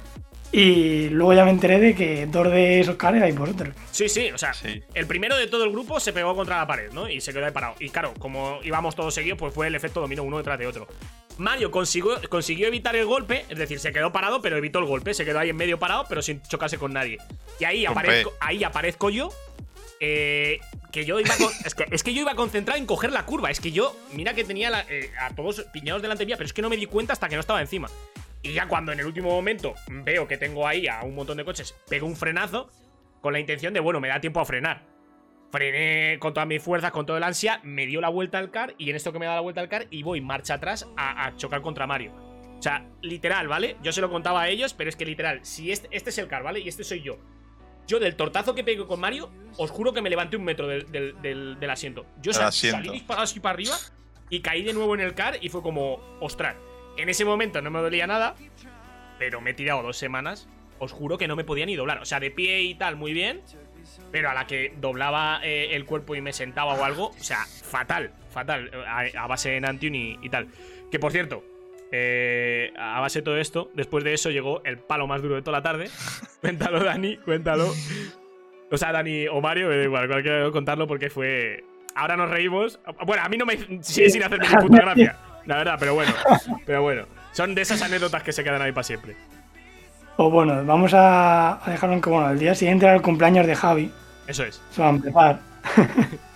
[0.52, 3.76] Y luego ya me enteré de que dos de esos cars erais vosotros.
[3.92, 4.82] Sí, sí, o sea, Sí.
[4.94, 7.10] el primero de todo el grupo se pegó contra la pared, ¿no?
[7.10, 7.76] Y se quedó ahí parado.
[7.80, 10.88] Y claro, como íbamos todos seguidos, pues fue el efecto dominó uno detrás de otro.
[11.38, 15.14] Mario consiguió, consiguió evitar el golpe, es decir, se quedó parado, pero evitó el golpe.
[15.14, 17.18] Se quedó ahí en medio parado, pero sin chocarse con nadie.
[17.60, 19.30] Y ahí aparezco, ahí aparezco yo.
[20.00, 20.60] Eh,
[20.92, 23.52] que yo iba con- es, que, es que yo iba concentrado en coger la curva.
[23.52, 26.54] Es que yo, mira que tenía la- eh, a todos piñados delante mía, pero es
[26.54, 27.90] que no me di cuenta hasta que no estaba encima.
[28.42, 31.46] Y ya cuando en el último momento veo que tengo ahí a un montón de
[31.46, 32.70] coches, pego un frenazo
[33.22, 34.84] con la intención de, bueno, me da tiempo a frenar.
[35.52, 38.76] Frené con todas mis fuerzas, con todo el ansia, me dio la vuelta al car
[38.78, 41.34] y en esto que me da la vuelta al car y voy marcha atrás a,
[41.38, 42.14] chocar contra Mario.
[42.58, 43.78] O sea, literal, ¿vale?
[43.82, 46.28] Yo se lo contaba a ellos, pero es que literal, si este, este es el
[46.28, 46.60] car, ¿vale?
[46.60, 47.18] Y este soy yo.
[47.88, 50.92] Yo del tortazo que pegué con Mario, os juro que me levanté un metro del,
[50.92, 52.06] del- del- del asiento.
[52.22, 52.78] Yo asiento.
[52.78, 53.76] salí disparado así para arriba
[54.30, 56.56] y caí de nuevo en el car y fue como, ostras.
[56.98, 58.36] En ese momento no me dolía nada,
[59.20, 60.48] pero me he tirado dos semanas.
[60.80, 62.00] Os juro que no me podía ni doblar.
[62.02, 63.42] O sea, de pie y tal, muy bien.
[64.12, 67.46] Pero a la que doblaba eh, el cuerpo y me sentaba o algo, o sea,
[67.46, 68.70] fatal, fatal.
[68.86, 70.50] A, a base de Nantium y, y tal.
[70.92, 71.44] Que por cierto,
[71.92, 75.42] eh, a base de todo esto, después de eso llegó el palo más duro de
[75.42, 75.90] toda la tarde.
[76.42, 77.74] cuéntalo, Dani, cuéntalo.
[78.70, 81.64] O sea, Dani o Mario, da igual, cualquiera contarlo porque fue.
[81.96, 82.80] Ahora nos reímos.
[83.06, 85.18] Bueno, a mí no me sigue sin hacerme ni puta gracia.
[85.46, 86.14] La verdad, pero bueno.
[86.66, 87.06] Pero bueno.
[87.32, 89.16] Son de esas anécdotas que se quedan ahí para siempre.
[90.18, 93.48] Pues bueno, vamos a, a dejarlo en que bueno, el día siguiente era el cumpleaños
[93.48, 93.92] de Javi.
[94.28, 94.62] Eso es.
[94.72, 95.40] Se va a empezar.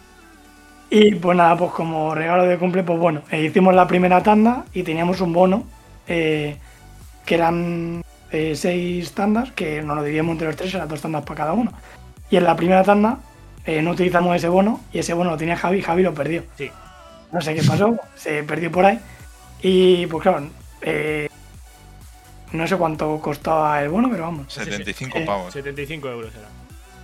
[0.91, 4.65] y pues nada, pues como regalo de cumple, pues bueno, eh, hicimos la primera tanda
[4.73, 5.63] y teníamos un bono
[6.07, 6.57] eh,
[7.25, 11.23] que eran eh, seis tandas, que nos lo dividíamos entre los tres, eran dos tandas
[11.23, 11.71] para cada uno.
[12.29, 13.19] Y en la primera tanda
[13.65, 16.43] eh, no utilizamos ese bono y ese bono lo tenía Javi y Javi lo perdió.
[16.57, 16.69] Sí.
[17.31, 18.99] No sé qué pasó, se perdió por ahí.
[19.61, 20.47] Y pues claro,
[20.81, 21.29] eh,
[22.51, 24.51] No sé cuánto costaba el bono, pero vamos.
[24.51, 25.53] 75 Eh, pavos.
[25.53, 26.49] 75 euros era.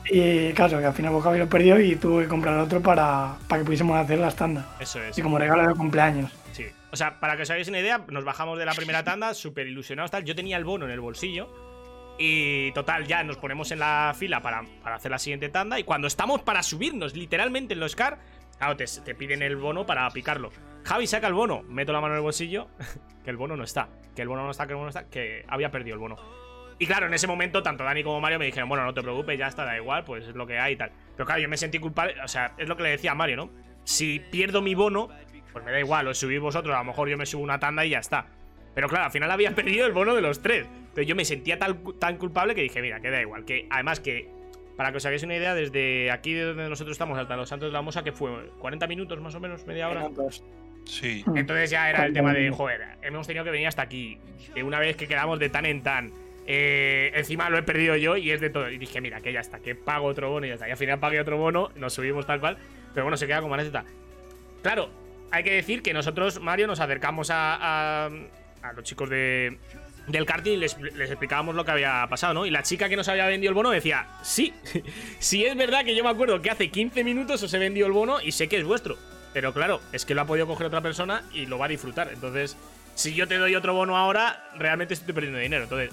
[0.10, 3.36] Y claro, que al final pues, Javi lo perdió y tuvo que comprar otro para,
[3.48, 4.66] para que pudiésemos hacer las tandas.
[4.80, 5.18] Eso es.
[5.18, 6.32] Y como regalo de cumpleaños.
[6.52, 6.66] Sí.
[6.92, 9.68] O sea, para que os hagáis una idea, nos bajamos de la primera tanda, súper
[9.68, 10.24] ilusionados, tal.
[10.24, 11.50] Yo tenía el bono en el bolsillo.
[12.20, 15.78] Y total, ya nos ponemos en la fila para, para hacer la siguiente tanda.
[15.80, 18.20] Y cuando estamos para subirnos, literalmente en los car,
[18.58, 20.52] claro, te, te piden el bono para picarlo.
[20.84, 22.70] Javi saca el bono, meto la mano en el bolsillo,
[23.24, 23.90] que el bono no está.
[24.16, 26.16] Que el bono no está, que el bono no está, que había perdido el bono.
[26.80, 29.38] Y claro, en ese momento, tanto Dani como Mario me dijeron, bueno, no te preocupes,
[29.38, 30.92] ya está, da igual, pues es lo que hay y tal.
[31.16, 33.38] Pero claro, yo me sentí culpable, o sea, es lo que le decía a Mario,
[33.38, 33.50] ¿no?
[33.84, 35.10] Si pierdo mi bono,
[35.52, 37.84] pues me da igual, os subís vosotros, a lo mejor yo me subo una tanda
[37.84, 38.28] y ya está.
[38.76, 40.68] Pero claro, al final había perdido el bono de los tres.
[40.68, 43.44] Entonces yo me sentía tan, tan culpable que dije, mira, que da igual.
[43.44, 44.30] Que además que,
[44.76, 47.70] para que os hagáis una idea, desde aquí de donde nosotros estamos hasta los Santos
[47.70, 50.08] de la Mosa, que fue 40 minutos más o menos, media hora.
[50.86, 51.26] Sí.
[51.36, 54.20] Entonces ya era el tema de, joder, hemos tenido que venir hasta aquí.
[54.54, 56.14] De una vez que quedamos de tan en tan.
[56.48, 58.70] Eh, encima lo he perdido yo y es de todo.
[58.70, 60.68] Y dije, mira, que ya está, que pago otro bono y ya está.
[60.68, 62.58] Y al final pagué otro bono, nos subimos tal cual.
[62.94, 63.84] Pero bueno, se queda como anécdota.
[64.64, 64.90] Claro,
[65.30, 69.58] hay que decir que nosotros, Mario, nos acercamos a, a, los chicos de,
[70.08, 72.46] del karting y les, les explicábamos lo que había pasado, ¿no?
[72.46, 74.54] Y la chica que nos había vendido el bono decía, sí,
[75.20, 77.94] sí es verdad que yo me acuerdo que hace 15 minutos os he vendido el
[77.94, 78.98] bono y sé que es vuestro.
[79.34, 82.10] Pero claro, es que lo ha podido coger otra persona y lo va a disfrutar.
[82.12, 82.58] Entonces,
[82.96, 85.64] si yo te doy otro bono ahora, realmente estoy perdiendo dinero.
[85.64, 85.92] Entonces,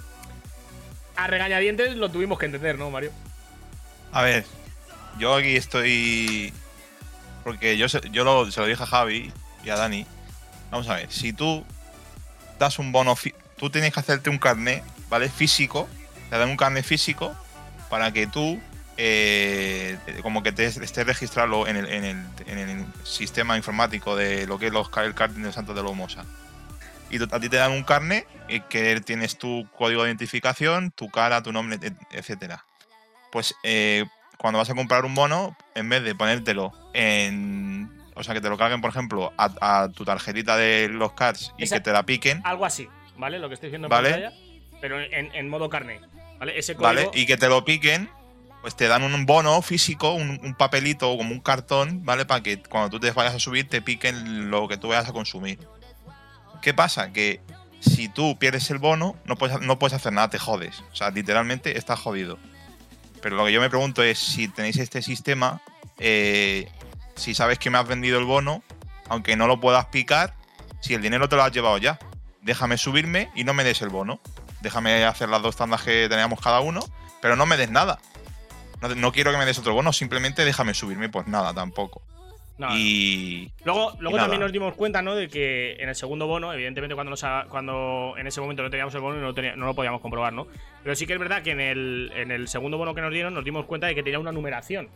[1.16, 3.10] a regañadientes lo tuvimos que entender, ¿no, Mario?
[4.12, 4.44] A ver,
[5.18, 6.52] yo aquí estoy.
[7.42, 9.32] Porque yo, se- yo lo, se lo dije a Javi
[9.64, 10.06] y a Dani.
[10.70, 11.64] Vamos a ver, si tú
[12.58, 13.16] das un bono.
[13.56, 15.28] Tú tienes que hacerte un carnet, ¿vale?
[15.28, 15.88] Físico.
[16.30, 17.34] Te dan un carnet físico
[17.90, 18.60] para que tú.
[18.96, 24.46] eh, como que te estés registrado en el, en, el, en el sistema informático de
[24.46, 26.24] lo que es los, el karting de Santos de Lomosa.
[27.14, 31.08] Y a ti te dan un carnet eh, que tienes tu código de identificación, tu
[31.10, 32.64] cara, tu nombre, et- etcétera
[33.30, 34.04] pues eh,
[34.38, 37.90] cuando vas a comprar un bono, en vez de ponértelo en.
[38.14, 41.52] O sea, que te lo carguen, por ejemplo, a, a tu tarjetita de los cards
[41.58, 43.38] y Esa- que te la piquen, Algo así, ¿vale?
[43.40, 44.10] Lo que estoy diciendo en Vale.
[44.10, 44.32] pantalla.
[44.80, 46.00] Pero en, en modo carne,
[46.38, 46.56] ¿vale?
[46.58, 46.84] Ese código.
[46.84, 47.10] ¿vale?
[47.14, 48.08] Y que te lo piquen,
[48.60, 52.24] pues te dan un bono físico, un, un papelito o como un cartón, ¿vale?
[52.24, 55.12] Para que cuando tú te vayas a subir te piquen lo que tú vayas a
[55.12, 55.58] consumir.
[56.64, 57.12] ¿Qué pasa?
[57.12, 57.42] Que
[57.80, 60.82] si tú pierdes el bono, no puedes, no puedes hacer nada, te jodes.
[60.90, 62.38] O sea, literalmente estás jodido.
[63.20, 65.60] Pero lo que yo me pregunto es si tenéis este sistema,
[65.98, 66.72] eh,
[67.16, 68.62] si sabes que me has vendido el bono,
[69.10, 70.36] aunque no lo puedas picar,
[70.80, 71.98] si el dinero te lo has llevado ya,
[72.40, 74.18] déjame subirme y no me des el bono.
[74.62, 76.80] Déjame hacer las dos tandas que teníamos cada uno,
[77.20, 77.98] pero no me des nada.
[78.80, 82.00] No, no quiero que me des otro bono, simplemente déjame subirme, pues nada, tampoco.
[82.56, 85.16] No, y Luego, luego y también nos dimos cuenta, ¿no?
[85.16, 88.70] De que en el segundo bono, evidentemente, cuando, nos ha- cuando en ese momento no
[88.70, 90.46] teníamos el bono, no, lo tenía- no lo podíamos comprobar, ¿no?
[90.84, 93.34] Pero sí que es verdad que en el, en el segundo bono que nos dieron,
[93.34, 94.88] nos dimos cuenta de que tenía una numeración.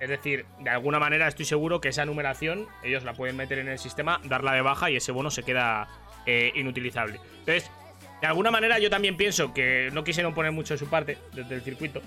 [0.00, 3.66] Es decir, de alguna manera estoy seguro que esa numeración ellos la pueden meter en
[3.66, 5.88] el sistema, darla de baja y ese bono se queda
[6.26, 7.18] eh, inutilizable.
[7.40, 7.68] Entonces,
[8.20, 11.56] de alguna manera yo también pienso que no quisieron poner mucho de su parte desde
[11.56, 12.00] el circuito.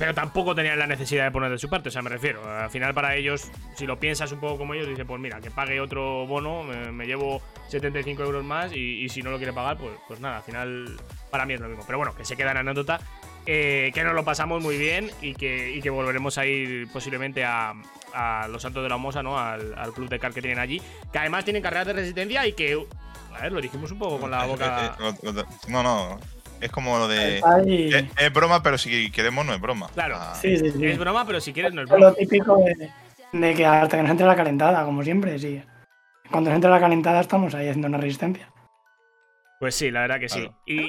[0.00, 2.42] Pero tampoco tenían la necesidad de poner de su parte, o sea, me refiero.
[2.50, 5.50] Al final, para ellos, si lo piensas un poco como ellos, dice, pues mira, que
[5.50, 9.52] pague otro bono, me, me llevo 75 euros más y, y si no lo quiere
[9.52, 10.96] pagar, pues, pues nada, al final,
[11.30, 11.84] para mí es lo mismo.
[11.86, 12.98] Pero bueno, que se queda en anécdota,
[13.44, 17.44] eh, que nos lo pasamos muy bien y que, y que volveremos a ir posiblemente
[17.44, 17.74] a,
[18.14, 19.38] a Los Santos de la Mosa, ¿no?
[19.38, 20.80] Al, al club de car que tienen allí,
[21.12, 22.72] que además tienen carreras de resistencia y que,
[23.36, 24.96] a ver, lo dijimos un poco con la boca.
[24.98, 26.39] Eh, eh, lo- lo- no, no.
[26.60, 27.40] Es como lo de.
[27.44, 27.88] Ay.
[27.92, 29.88] Es, es broma, pero si queremos, no es broma.
[29.94, 30.86] Claro, Ah, Sí, sí, sí.
[30.86, 32.14] es broma, pero si quieres no es Es lo broma.
[32.16, 32.90] típico de,
[33.38, 35.62] de que hasta que nos entre la calentada, como siempre, sí.
[36.30, 38.50] Cuando nos entre la calentada estamos ahí haciendo una resistencia.
[39.58, 40.48] Pues sí, la verdad que sí.
[40.64, 40.88] Y,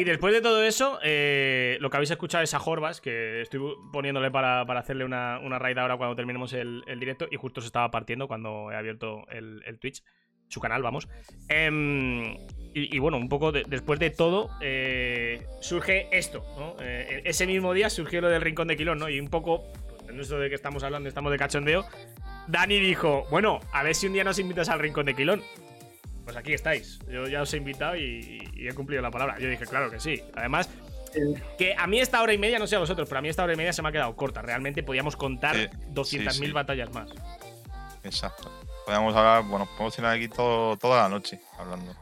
[0.00, 3.60] y después de todo eso, eh, lo que habéis escuchado es a Jorbas, que estoy
[3.92, 7.60] poniéndole para, para hacerle una, una raid ahora cuando terminemos el, el directo, y justo
[7.60, 10.02] se estaba partiendo cuando he abierto el, el Twitch,
[10.48, 11.08] su canal, vamos.
[11.48, 12.34] Em,
[12.74, 16.76] y, y bueno, un poco de- después de todo, eh, surge esto, ¿no?
[16.80, 19.08] Eh, ese mismo día surgió lo del Rincón de Quilón, ¿no?
[19.08, 19.64] Y un poco,
[20.08, 21.84] en esto de que estamos hablando, estamos de cachondeo,
[22.48, 25.42] Dani dijo, bueno, a ver si un día nos invitas al Rincón de Quilón.
[26.24, 26.98] Pues aquí estáis.
[27.10, 29.38] Yo ya os he invitado y, y he cumplido la palabra.
[29.38, 30.22] Yo dije, claro que sí.
[30.34, 30.70] Además,
[31.58, 33.44] que a mí esta hora y media, no sé a vosotros, pero a mí esta
[33.44, 34.40] hora y media se me ha quedado corta.
[34.42, 36.52] Realmente podíamos contar Sí, 200.000 sí, sí.
[36.52, 37.10] batallas más.
[38.02, 38.50] Exacto.
[38.86, 41.94] Podemos hablar, bueno, podemos tener aquí todo, toda la noche hablando.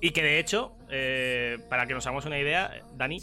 [0.00, 3.22] Y que de hecho, eh, para que nos hagamos una idea, Dani,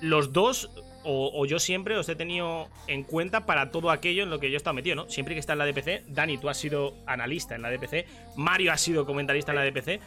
[0.00, 0.70] los dos,
[1.04, 4.54] o, yo siempre os he tenido en cuenta para todo aquello en lo que yo
[4.54, 5.10] he estado metido, ¿no?
[5.10, 8.06] Siempre que está en la DPC, Dani, tú has sido analista en la DPC,
[8.36, 10.00] Mario ha sido comentarista en la DPC.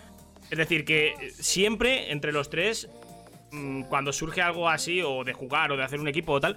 [0.50, 2.90] Es decir, que siempre entre los tres,
[3.52, 6.56] mm, cuando surge algo así, o de jugar, o de hacer un equipo o tal,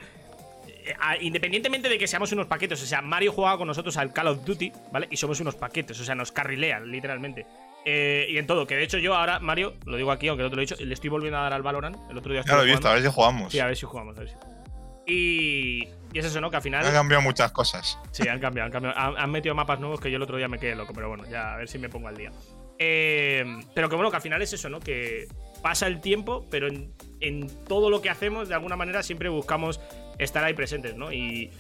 [1.21, 4.45] independientemente de que seamos unos paquetes, o sea, Mario jugaba con nosotros al Call of
[4.45, 5.09] Duty, ¿vale?
[5.11, 7.47] Y somos unos paquetes, o sea, nos carrilean, literalmente.
[7.85, 10.51] Eh, y en todo, que de hecho yo ahora, Mario, lo digo aquí, aunque no
[10.51, 11.97] te lo he dicho, le estoy volviendo a dar al Valorant.
[12.11, 13.53] El otro día Ya lo he visto, a ver si jugamos.
[13.53, 14.35] Sí, a ver si jugamos, a ver si.
[15.07, 16.51] Y, y es eso, ¿no?
[16.51, 16.85] Que al final.
[16.87, 17.99] Han cambiado muchas cosas.
[18.13, 18.99] Sí, han cambiado, han cambiado.
[18.99, 21.25] Han, han metido mapas nuevos que yo el otro día me quedé loco, pero bueno,
[21.29, 22.31] ya a ver si me pongo al día.
[22.79, 23.45] Eh,
[23.75, 24.79] pero que bueno, que al final es eso, ¿no?
[24.79, 25.27] Que
[25.63, 29.81] pasa el tiempo, pero en, en todo lo que hacemos, de alguna manera, siempre buscamos
[30.23, 31.13] estar ahí presentes, ¿no?
[31.13, 31.51] Y,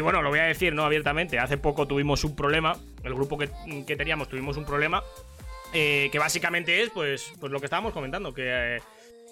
[0.00, 0.84] bueno, lo voy a decir, ¿no?
[0.84, 1.38] Abiertamente.
[1.38, 2.76] Hace poco tuvimos un problema.
[3.02, 3.50] El grupo que,
[3.86, 5.02] que teníamos tuvimos un problema.
[5.72, 8.80] eh, que básicamente es, pues, pues lo que estábamos comentando, que eh,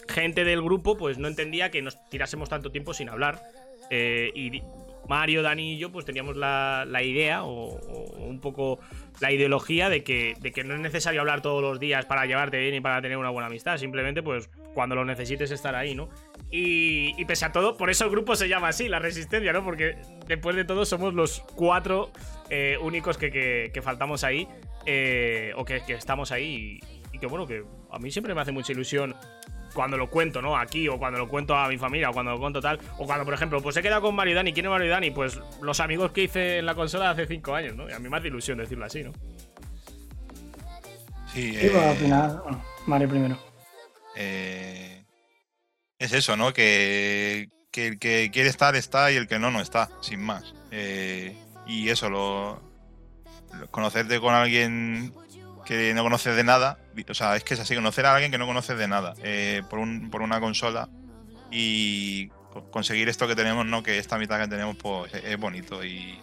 [0.09, 3.43] gente del grupo, pues no entendía que nos tirásemos tanto tiempo sin hablar.
[3.91, 4.63] Eh, y
[5.09, 8.79] Mario, Dani y yo, pues teníamos la, la idea o, o un poco
[9.21, 12.59] la ideología de que, de que no es necesario hablar todos los días para llevarte
[12.59, 13.79] bien y para tener una buena amistad.
[13.79, 16.11] Simplemente, pues, cuando lo necesites estar ahí, ¿no?
[16.51, 19.63] Y, y pese a todo, por eso el grupo se llama así, la resistencia, ¿no?
[19.65, 19.97] Porque
[20.27, 22.11] después de todo somos los cuatro
[22.49, 24.49] eh, únicos que, que- que faltamos ahí.
[24.87, 26.81] eh, o que, que estamos ahí.
[27.13, 29.15] Y, y que bueno, que a mí siempre me hace mucha ilusión
[29.75, 30.57] cuando lo cuento, ¿no?
[30.57, 32.81] Aquí, o cuando lo cuento a mi familia, o cuando lo cuento tal.
[32.97, 34.53] O cuando, por ejemplo, pues he quedado con Mario y Dani.
[34.55, 35.11] ¿Quién es Mario y Dani?
[35.11, 37.87] Pues los amigos que hice en la consola hace cinco años, ¿no?
[37.91, 39.13] Y a mí me hace ilusión decirlo así, ¿no?
[41.35, 43.39] Sí, Sí, pues, al eh, final, bueno, Mario primero.
[46.09, 46.53] Es eso, ¿no?
[46.53, 50.53] Que, el que quiere estar está y el que no, no está, sin más.
[50.73, 51.37] Eh,
[51.67, 52.61] y eso, lo,
[53.71, 55.13] conocerte con alguien
[55.65, 56.79] que no conoces de nada,
[57.09, 59.63] o sea, es que es así, conocer a alguien que no conoces de nada eh,
[59.69, 60.89] por, un, por una consola
[61.51, 63.83] y co- conseguir esto que tenemos, ¿no?
[63.83, 66.19] Que esta mitad que tenemos, pues es, es bonito y,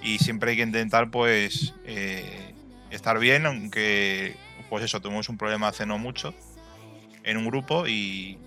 [0.00, 2.54] y siempre hay que intentar, pues, eh,
[2.90, 4.36] estar bien, aunque,
[4.70, 6.32] pues eso, tuvimos un problema hace no mucho
[7.24, 8.38] en un grupo y,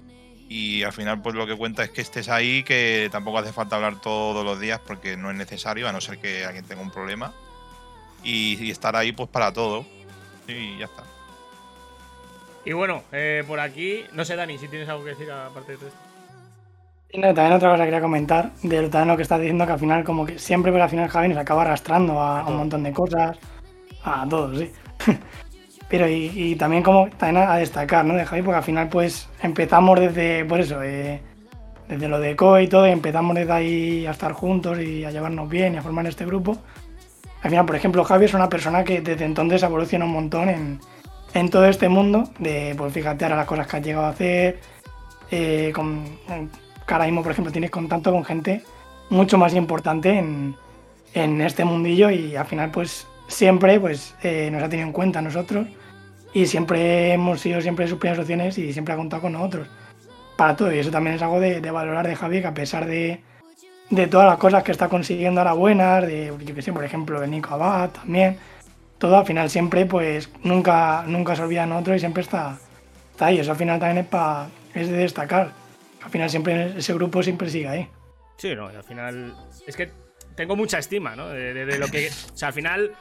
[0.50, 3.76] y al final pues lo que cuenta es que estés ahí, que tampoco hace falta
[3.78, 6.92] hablar todos los días porque no es necesario, a no ser que alguien tenga un
[6.92, 7.34] problema.
[8.24, 9.86] Y, y estar ahí pues para todo.
[10.48, 11.04] Y ya está.
[12.66, 15.88] Y bueno, eh, por aquí, no sé, Dani, si tienes algo que decir aparte de
[15.88, 16.00] esto.
[17.14, 19.72] No, también otra cosa que quería comentar de lo- también lo que estás diciendo, que
[19.74, 22.58] al final, como que siempre, pero al final Javi nos acaba arrastrando a, a un
[22.58, 23.38] montón de cosas,
[24.04, 24.72] a todos, sí.
[25.90, 28.16] pero y, y también como también a, destacar, ¿no?
[28.16, 31.22] De Javi, porque al final, pues empezamos desde, por eso, eh,
[31.88, 35.12] desde lo de CO y todo, y empezamos desde ahí a estar juntos y a
[35.12, 36.58] llevarnos bien y a formar este grupo.
[37.44, 40.80] Al final, por ejemplo, Javi es una persona que desde entonces evoluciona un montón en,
[41.36, 44.60] en todo este mundo, de, pues fíjate ahora las cosas que has llegado a hacer,
[45.30, 46.04] eh, con,
[46.88, 48.64] que ahora mismo, por ejemplo, tienes contacto con gente
[49.12, 50.56] mucho más importante en,
[51.14, 55.22] en este mundillo y al final, pues siempre pues, eh, nos ha tenido en cuenta
[55.22, 55.68] nosotros
[56.34, 59.68] y siempre hemos sido siempre sus primeras opciones y siempre ha contado con nosotros
[60.38, 60.74] para todo.
[60.74, 63.22] Y eso también es algo de, de valorar de Javi, que a pesar de,
[63.90, 67.24] de todas las cosas que está consiguiendo ahora buenas, de, yo que sé, por ejemplo,
[67.24, 68.38] el Nico Abad también,
[68.98, 72.58] todo al final siempre, pues nunca, nunca se olvida de nosotros y siempre está,
[73.12, 73.40] está ahí.
[73.40, 75.52] Eso al final también es, pa- es de destacar.
[76.04, 77.88] Al final siempre ese grupo siempre sigue ahí.
[78.38, 79.34] Sí, no, al final.
[79.66, 79.90] Es que
[80.36, 81.30] tengo mucha estima, ¿no?
[81.30, 82.10] De, de- de lo que.
[82.10, 82.92] O sea, al final.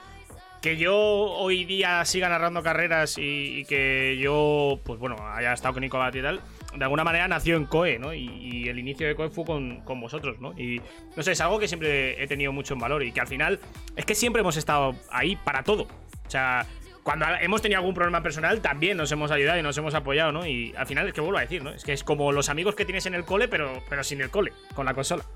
[0.65, 5.75] Que yo hoy día siga narrando carreras y, y que yo, pues bueno, haya estado
[5.75, 6.41] con Nico Abad y tal,
[6.75, 8.15] de alguna manera nació en COE, ¿no?
[8.15, 10.59] Y, y el inicio de COE fue con, con vosotros, ¿no?
[10.59, 10.81] Y
[11.15, 13.61] no sé, es algo que siempre he tenido mucho en valor y que al final
[13.95, 15.83] es que siempre hemos estado ahí para todo.
[15.83, 16.65] O sea,
[17.03, 20.47] cuando hemos tenido algún problema personal, también nos hemos ayudado y nos hemos apoyado, ¿no?
[20.47, 21.75] Y al final es que vuelvo a decir, ¿no?
[21.75, 24.31] Es que es como los amigos que tienes en el cole, pero, pero sin el
[24.31, 25.27] cole, con la consola.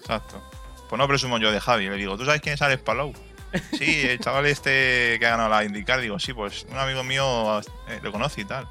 [0.00, 0.42] Exacto.
[0.88, 1.90] Pues no presumo yo de Javi.
[1.90, 3.12] Le digo, ¿tú sabes quién es Alex Palou?
[3.72, 6.00] Sí, el chaval este que ha ganado la IndyCar.
[6.00, 8.68] Digo, sí, pues un amigo mío eh, lo conoce y tal.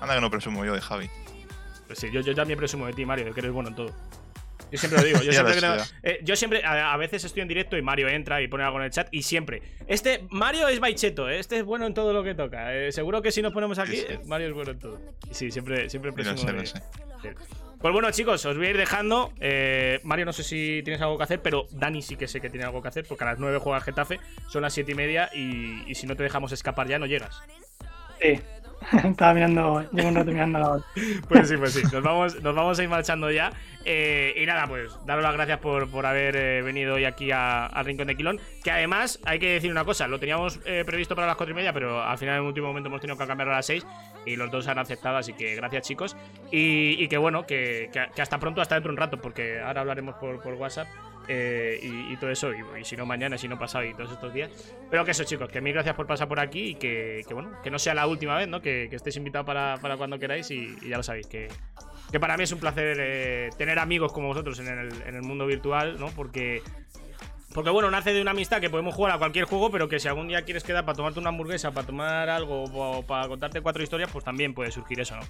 [0.00, 1.10] Anda que no presumo yo de Javi.
[1.86, 3.94] Pues sí, yo, yo también presumo de ti, Mario, de que eres bueno en todo.
[4.70, 5.22] Yo siempre lo digo.
[5.22, 8.40] Yo siempre, sé, eh, yo siempre a, a veces estoy en directo y Mario entra
[8.42, 9.62] y pone algo en el chat y siempre.
[9.86, 11.38] Este Mario es baicheto, ¿eh?
[11.38, 12.74] este es bueno en todo lo que toca.
[12.74, 14.18] eh, seguro que si nos ponemos aquí, Sí, sí.
[14.26, 15.00] Mario es bueno en todo.
[15.30, 17.34] Sí, siempre, siempre presumo sé, de-.
[17.80, 19.32] Pues bueno, chicos, os voy a ir dejando.
[19.40, 22.50] Eh, Mario, no sé si tienes algo que hacer, pero Dani sí que sé que
[22.50, 24.18] tiene algo que hacer, porque a las 9 juega Getafe,
[24.48, 27.40] son las 7 y media y, y si no te dejamos escapar ya no llegas.
[28.20, 28.40] Sí.
[29.04, 30.84] Estaba mirando, llevo un rato mirando la hora.
[31.28, 31.82] Pues sí, pues sí.
[31.92, 33.52] Nos vamos, nos vamos a ir marchando ya.
[33.84, 37.84] Eh, y nada, pues daros las gracias por, por haber eh, venido hoy aquí al
[37.84, 38.40] Rincón de Quilón.
[38.62, 41.56] Que además, hay que decir una cosa: lo teníamos eh, previsto para las 4 y
[41.56, 43.84] media, pero al final en un último momento hemos tenido que cambiarlo a las 6.
[44.26, 46.16] Y los dos han aceptado, así que gracias, chicos.
[46.50, 49.80] Y, y que bueno, que, que- hasta pronto, hasta dentro de un rato, porque ahora
[49.80, 50.86] hablaremos por WhatsApp.
[51.28, 52.50] Eh, y, todo eso.
[52.52, 54.50] Y, si no, mañana, si no, pasado y todos estos días.
[54.90, 57.70] Pero que eso, chicos, que mil gracias por pasar por aquí y que, bueno, que
[57.70, 58.60] no sea la última vez, ¿no?
[58.60, 61.48] Que, que estéis invitados para, para cuando queráis y, y ya lo sabéis, que,
[62.10, 65.22] que para mí es un placer eh, tener amigos como vosotros en el, en el
[65.22, 66.08] mundo virtual, ¿no?
[66.08, 66.62] Porque
[67.54, 70.06] porque bueno, nace de una amistad que podemos jugar a cualquier juego, pero que si
[70.06, 73.82] algún día quieres quedar para tomarte una hamburguesa, para tomar algo o para contarte cuatro
[73.82, 75.22] historias, pues también puede surgir eso, ¿no?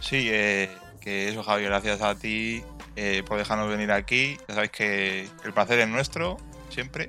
[0.00, 0.68] Sí, eh,
[1.02, 2.62] que eso, Javi, gracias a ti
[2.96, 4.36] eh, por dejarnos venir aquí.
[4.48, 6.36] Ya sabéis que el placer es nuestro,
[6.70, 7.08] siempre.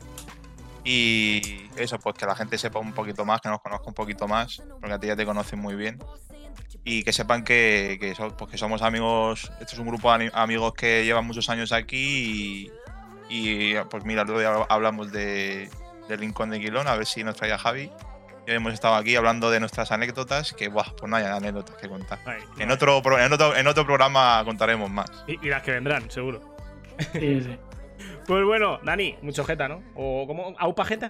[0.83, 4.27] Y eso, pues que la gente sepa un poquito más, que nos conozca un poquito
[4.27, 5.99] más, porque a ti ya te conocen muy bien.
[6.83, 11.05] Y que sepan que, que, pues somos amigos, esto es un grupo de amigos que
[11.05, 12.69] llevan muchos años aquí
[13.29, 15.69] y, y, pues mira, día hablamos de,
[16.09, 17.89] Rincón de Quilón, a ver si nos traía Javi.
[18.45, 22.19] Hemos estado aquí hablando de nuestras anécdotas, que buah, pues no hay anécdotas que contar.
[22.25, 22.73] Ay, En no.
[22.73, 25.09] otro, pro- en, otro, en otro programa contaremos más.
[25.27, 26.55] Y, y las que vendrán, seguro.
[27.13, 27.57] Sí, sí.
[28.27, 29.81] Pues bueno, Dani, mucho jeta, ¿no?
[29.95, 30.55] ¿O cómo?
[30.57, 31.09] ¿Aupa jeta?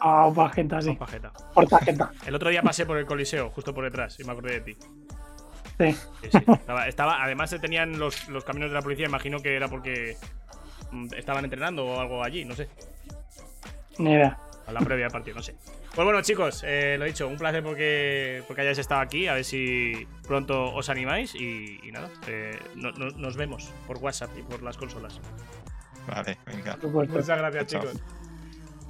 [0.00, 0.90] Ah, tarjeta, sí.
[0.90, 1.32] Aupa jeta.
[1.54, 2.10] Por tarjeta.
[2.24, 4.76] El otro día pasé por el Coliseo, justo por detrás, y me acordé de ti.
[5.78, 5.92] Sí.
[5.92, 6.38] Sí, sí.
[6.52, 10.16] Estaba, estaba- además se tenían los, los caminos de la policía, imagino que era porque
[10.92, 12.68] mm, estaban entrenando o algo allí, no sé.
[13.98, 14.38] Ni idea.
[14.66, 15.54] A la previa del partido, no sé.
[15.94, 19.28] Pues bueno, chicos, eh, lo dicho, un placer porque, porque hayáis estado aquí.
[19.28, 21.34] A ver si pronto os animáis.
[21.36, 25.20] Y, y nada, eh, no- no- nos vemos por WhatsApp y por las consolas.
[26.08, 26.76] Vale, venga.
[26.82, 27.82] Muchas gracias, Chao.
[27.82, 28.02] chicos.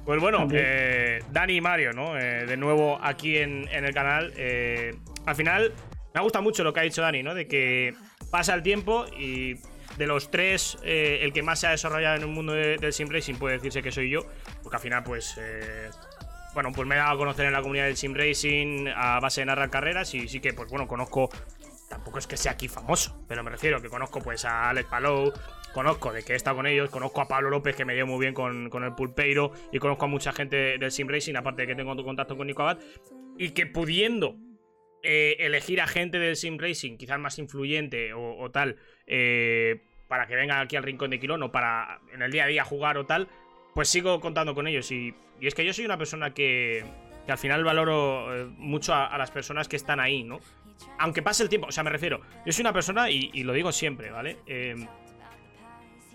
[0.03, 2.17] Pues bueno, eh, Dani y Mario, ¿no?
[2.17, 4.33] Eh, de nuevo aquí en, en el canal.
[4.37, 4.95] Eh,
[5.25, 5.73] al final,
[6.15, 7.35] me gusta mucho lo que ha dicho Dani, ¿no?
[7.35, 7.93] De que
[8.31, 9.55] pasa el tiempo y
[9.97, 12.93] de los tres, eh, el que más se ha desarrollado en un mundo de- del
[12.93, 14.21] sim racing puede decirse que soy yo.
[14.67, 15.37] Porque al final, pues.
[15.37, 15.89] eh,
[16.53, 19.39] bueno, pues me he dado a conocer en la comunidad del sim racing a base
[19.39, 21.29] de narrar carreras y sí que, pues bueno, conozco.
[21.87, 25.31] Tampoco es que sea aquí famoso, pero me refiero que conozco pues a Alex Palou,
[25.73, 28.19] conozco de que he estado con ellos, conozco a Pablo López que me llevo muy
[28.19, 31.69] bien con, con el Pulpeiro y conozco a mucha gente del Sim Racing, aparte de
[31.69, 32.79] que tengo contacto con Nico Abad,
[33.37, 34.35] y que pudiendo
[35.01, 38.75] eh, elegir a gente del Sim Racing, quizás más influyente o, o tal,
[39.05, 42.47] eh, para que vengan aquí al Rincón de Quilón o para en el día a
[42.47, 43.29] día jugar o tal,
[43.77, 44.91] pues sigo contando con ellos.
[44.91, 46.83] Y, y es que yo soy una persona que,
[47.27, 50.39] que al final valoro eh, mucho a, las personas que están ahí, ¿no?
[50.97, 53.53] Aunque pase el tiempo, o sea, me refiero, yo soy una persona, y, y lo
[53.53, 54.37] digo siempre, ¿vale?
[54.47, 54.75] Eh,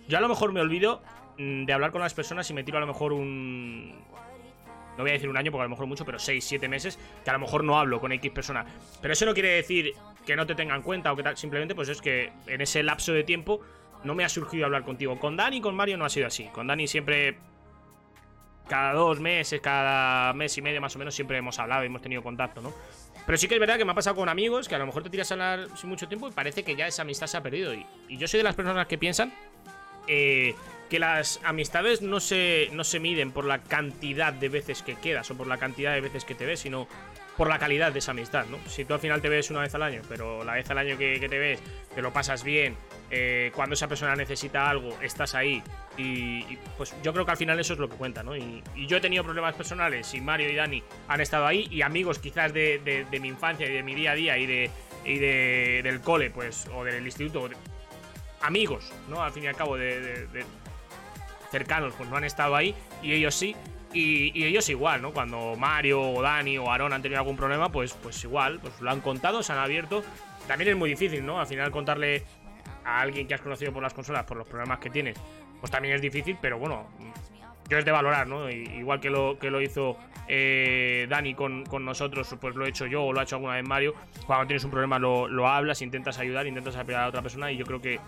[0.08, 1.02] yo a lo mejor me olvido
[1.38, 3.90] mm, de hablar con las personas y me tiro a lo mejor un.
[4.96, 6.98] No voy a decir un año porque a lo mejor mucho, pero 6, 7 meses
[7.22, 8.66] que a lo mejor no hablo con X persona.
[9.00, 9.92] Pero eso no quiere decir
[10.26, 11.36] que no te tengan en cuenta o que tal.
[11.36, 13.60] Simplemente, pues es que en ese lapso de tiempo
[14.04, 15.18] no me ha surgido hablar contigo.
[15.18, 16.46] Con Dani y con Mario no ha sido así.
[16.52, 17.38] Con Dani siempre.
[18.68, 22.00] Cada dos meses, cada mes y medio más o menos, siempre hemos hablado y hemos
[22.00, 22.72] tenido contacto, ¿no?
[23.26, 25.02] Pero sí que es verdad que me ha pasado con amigos que a lo mejor
[25.02, 27.42] te tiras a hablar sin mucho tiempo y parece que ya esa amistad se ha
[27.42, 27.72] perdido.
[27.74, 29.32] Y, yo soy de las personas que piensan
[30.08, 30.54] eh,
[30.90, 35.30] que las amistades no se, no se miden por la cantidad de veces que quedas
[35.30, 36.88] o por la cantidad de veces que te ves, sino
[37.36, 38.58] por la calidad de esa amistad, ¿no?
[38.68, 40.98] Si tú al final te ves una vez al año, pero la vez al año
[40.98, 41.60] que, que te ves,
[41.94, 42.76] te lo pasas bien,
[43.14, 45.62] eh, cuando esa persona necesita algo, estás ahí,
[45.98, 48.34] y, pues yo creo que al final eso es lo que cuenta, ¿no?
[48.34, 52.18] Y, yo he tenido problemas personales y Mario y Dani han estado ahí, y amigos
[52.18, 52.78] quizás de,
[53.10, 54.70] de- mi infancia y de mi día a día y, de,
[55.04, 57.50] y de- del cole, pues, o del instituto,
[58.40, 59.22] amigos, ¿no?
[59.22, 60.26] Al fin y al cabo, de,
[61.50, 63.54] cercanos, pues no han estado ahí, y ellos sí.
[63.94, 65.12] Y, y ellos igual, ¿no?
[65.12, 68.90] Cuando Mario o Dani o Aaron han tenido algún problema, pues, pues igual, pues lo
[68.90, 70.02] han contado, se han abierto.
[70.48, 71.38] También es muy difícil, ¿no?
[71.38, 72.24] Al final contarle
[72.84, 75.18] a alguien que has conocido por las consolas por los problemas que tienes,
[75.60, 76.86] pues también es difícil, pero bueno,
[77.68, 78.50] yo es de valorar, ¿no?
[78.50, 79.96] Igual que lo, que lo hizo
[80.28, 83.54] eh, Dani con, con nosotros, pues lo he hecho yo o lo ha hecho alguna
[83.54, 83.94] vez Mario.
[84.26, 87.56] Cuando tienes un problema lo, lo hablas, intentas ayudar, intentas apoyar a otra persona y
[87.56, 88.00] yo creo que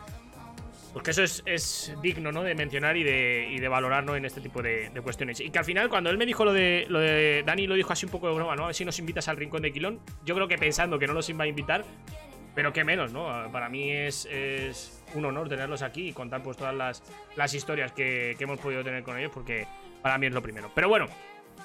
[0.92, 2.44] pues eso es, es digno, ¿no?
[2.44, 4.14] De mencionar y de, y de valorar, ¿no?
[4.14, 5.40] En este tipo de, de cuestiones.
[5.40, 7.92] Y que al final, cuando él me dijo lo de, lo de Dani, lo dijo
[7.92, 8.62] así un poco de broma, ¿no?
[8.62, 9.98] A ver si nos invitas al rincón de Quilón.
[10.24, 11.84] Yo creo que pensando que no los iba a invitar,
[12.54, 13.50] pero qué menos, ¿no?
[13.50, 17.02] Para mí es, es un honor tenerlos aquí y contar pues todas las,
[17.36, 19.66] las historias que, que hemos podido tener con ellos, porque
[20.02, 20.70] para mí es lo primero.
[20.74, 21.06] Pero bueno,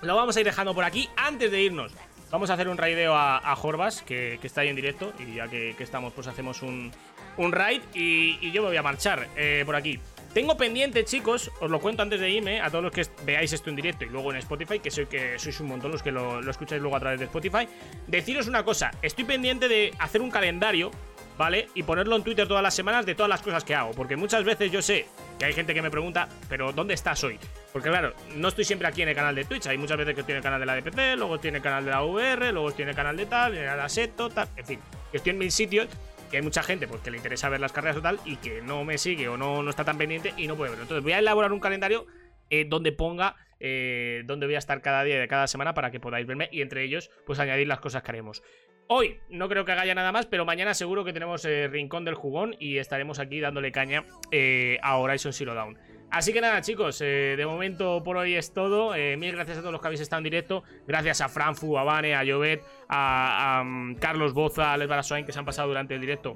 [0.01, 1.09] lo vamos a ir dejando por aquí.
[1.17, 1.93] Antes de irnos,
[2.31, 5.13] vamos a hacer un raideo a, a Jorbas, que, que está ahí en directo.
[5.19, 6.91] Y ya que, estamos, pues hacemos un,
[7.37, 7.81] un raid.
[7.93, 9.99] Y, y yo me voy a marchar eh, por aquí.
[10.33, 13.69] Tengo pendiente, chicos, os lo cuento antes de irme, a todos los que veáis esto
[13.69, 16.41] en directo y luego en Spotify, que soy que sois un montón los que lo,
[16.41, 17.67] lo escucháis luego a través de Spotify.
[18.05, 20.91] Deciros una cosa, estoy pendiente de hacer un calendario,
[21.39, 21.69] ¿vale?
[21.73, 23.91] Y ponerlo en Twitter todas las semanas de todas las cosas que hago.
[23.91, 25.07] Porque muchas veces yo sé
[25.39, 27.39] que hay gente que me pregunta, pero ¿dónde estás hoy?
[27.71, 29.65] Porque claro, no estoy siempre aquí en el canal de Twitch.
[29.67, 31.61] Hay muchas veces que estoy en el canal de la DPC, luego estoy en el
[31.61, 34.49] canal de la VR, luego estoy en el canal de tal, en el Aseto, tal,
[34.57, 34.79] en fin,
[35.11, 35.87] que estoy en mil sitios.
[36.29, 38.61] Que hay mucha gente pues, que le interesa ver las carreras o tal y que
[38.61, 40.83] no me sigue o no, no está tan pendiente y no puede verlo.
[40.83, 42.05] Entonces voy a elaborar un calendario
[42.49, 45.99] eh, donde ponga eh, donde voy a estar cada día de cada semana para que
[45.99, 48.41] podáis verme y entre ellos pues añadir las cosas que haremos.
[48.87, 52.05] Hoy no creo que haga ya nada más, pero mañana seguro que tenemos eh, Rincón
[52.05, 55.77] del Jugón y estaremos aquí dándole caña eh, a Horizon Zero Dawn.
[56.11, 58.95] Así que nada, chicos, eh, de momento por hoy es todo.
[58.95, 60.63] Eh, mil gracias a todos los que habéis estado en directo.
[60.87, 65.31] Gracias a Franfu, a Vane, a Jovet, a, mm, Carlos Boza, a Les Baraswain que
[65.31, 66.35] se han pasado durante el directo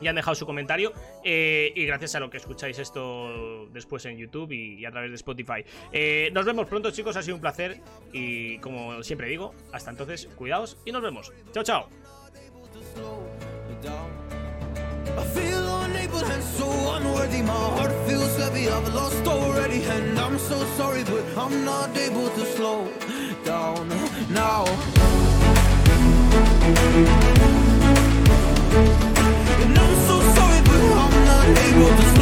[0.00, 0.92] y han dejado su comentario.
[1.24, 5.16] Eh, y gracias a lo que escucháis esto después en YouTube y, a través de
[5.16, 5.64] Spotify.
[6.32, 7.16] Nos vemos pronto, chicos.
[7.16, 7.80] Ha sido un placer.
[8.12, 11.32] Y como siempre digo, hasta entonces, cuidaos y nos vemos.
[11.52, 11.88] Chao, chao.
[16.08, 17.42] Unable and so unworthy.
[17.42, 18.68] My heart feels heavy.
[18.68, 22.88] I've lost already, and I'm so sorry, but I'm not able to slow
[23.44, 23.88] down
[24.30, 24.64] now.
[29.62, 32.17] And I'm so sorry, but I'm not able to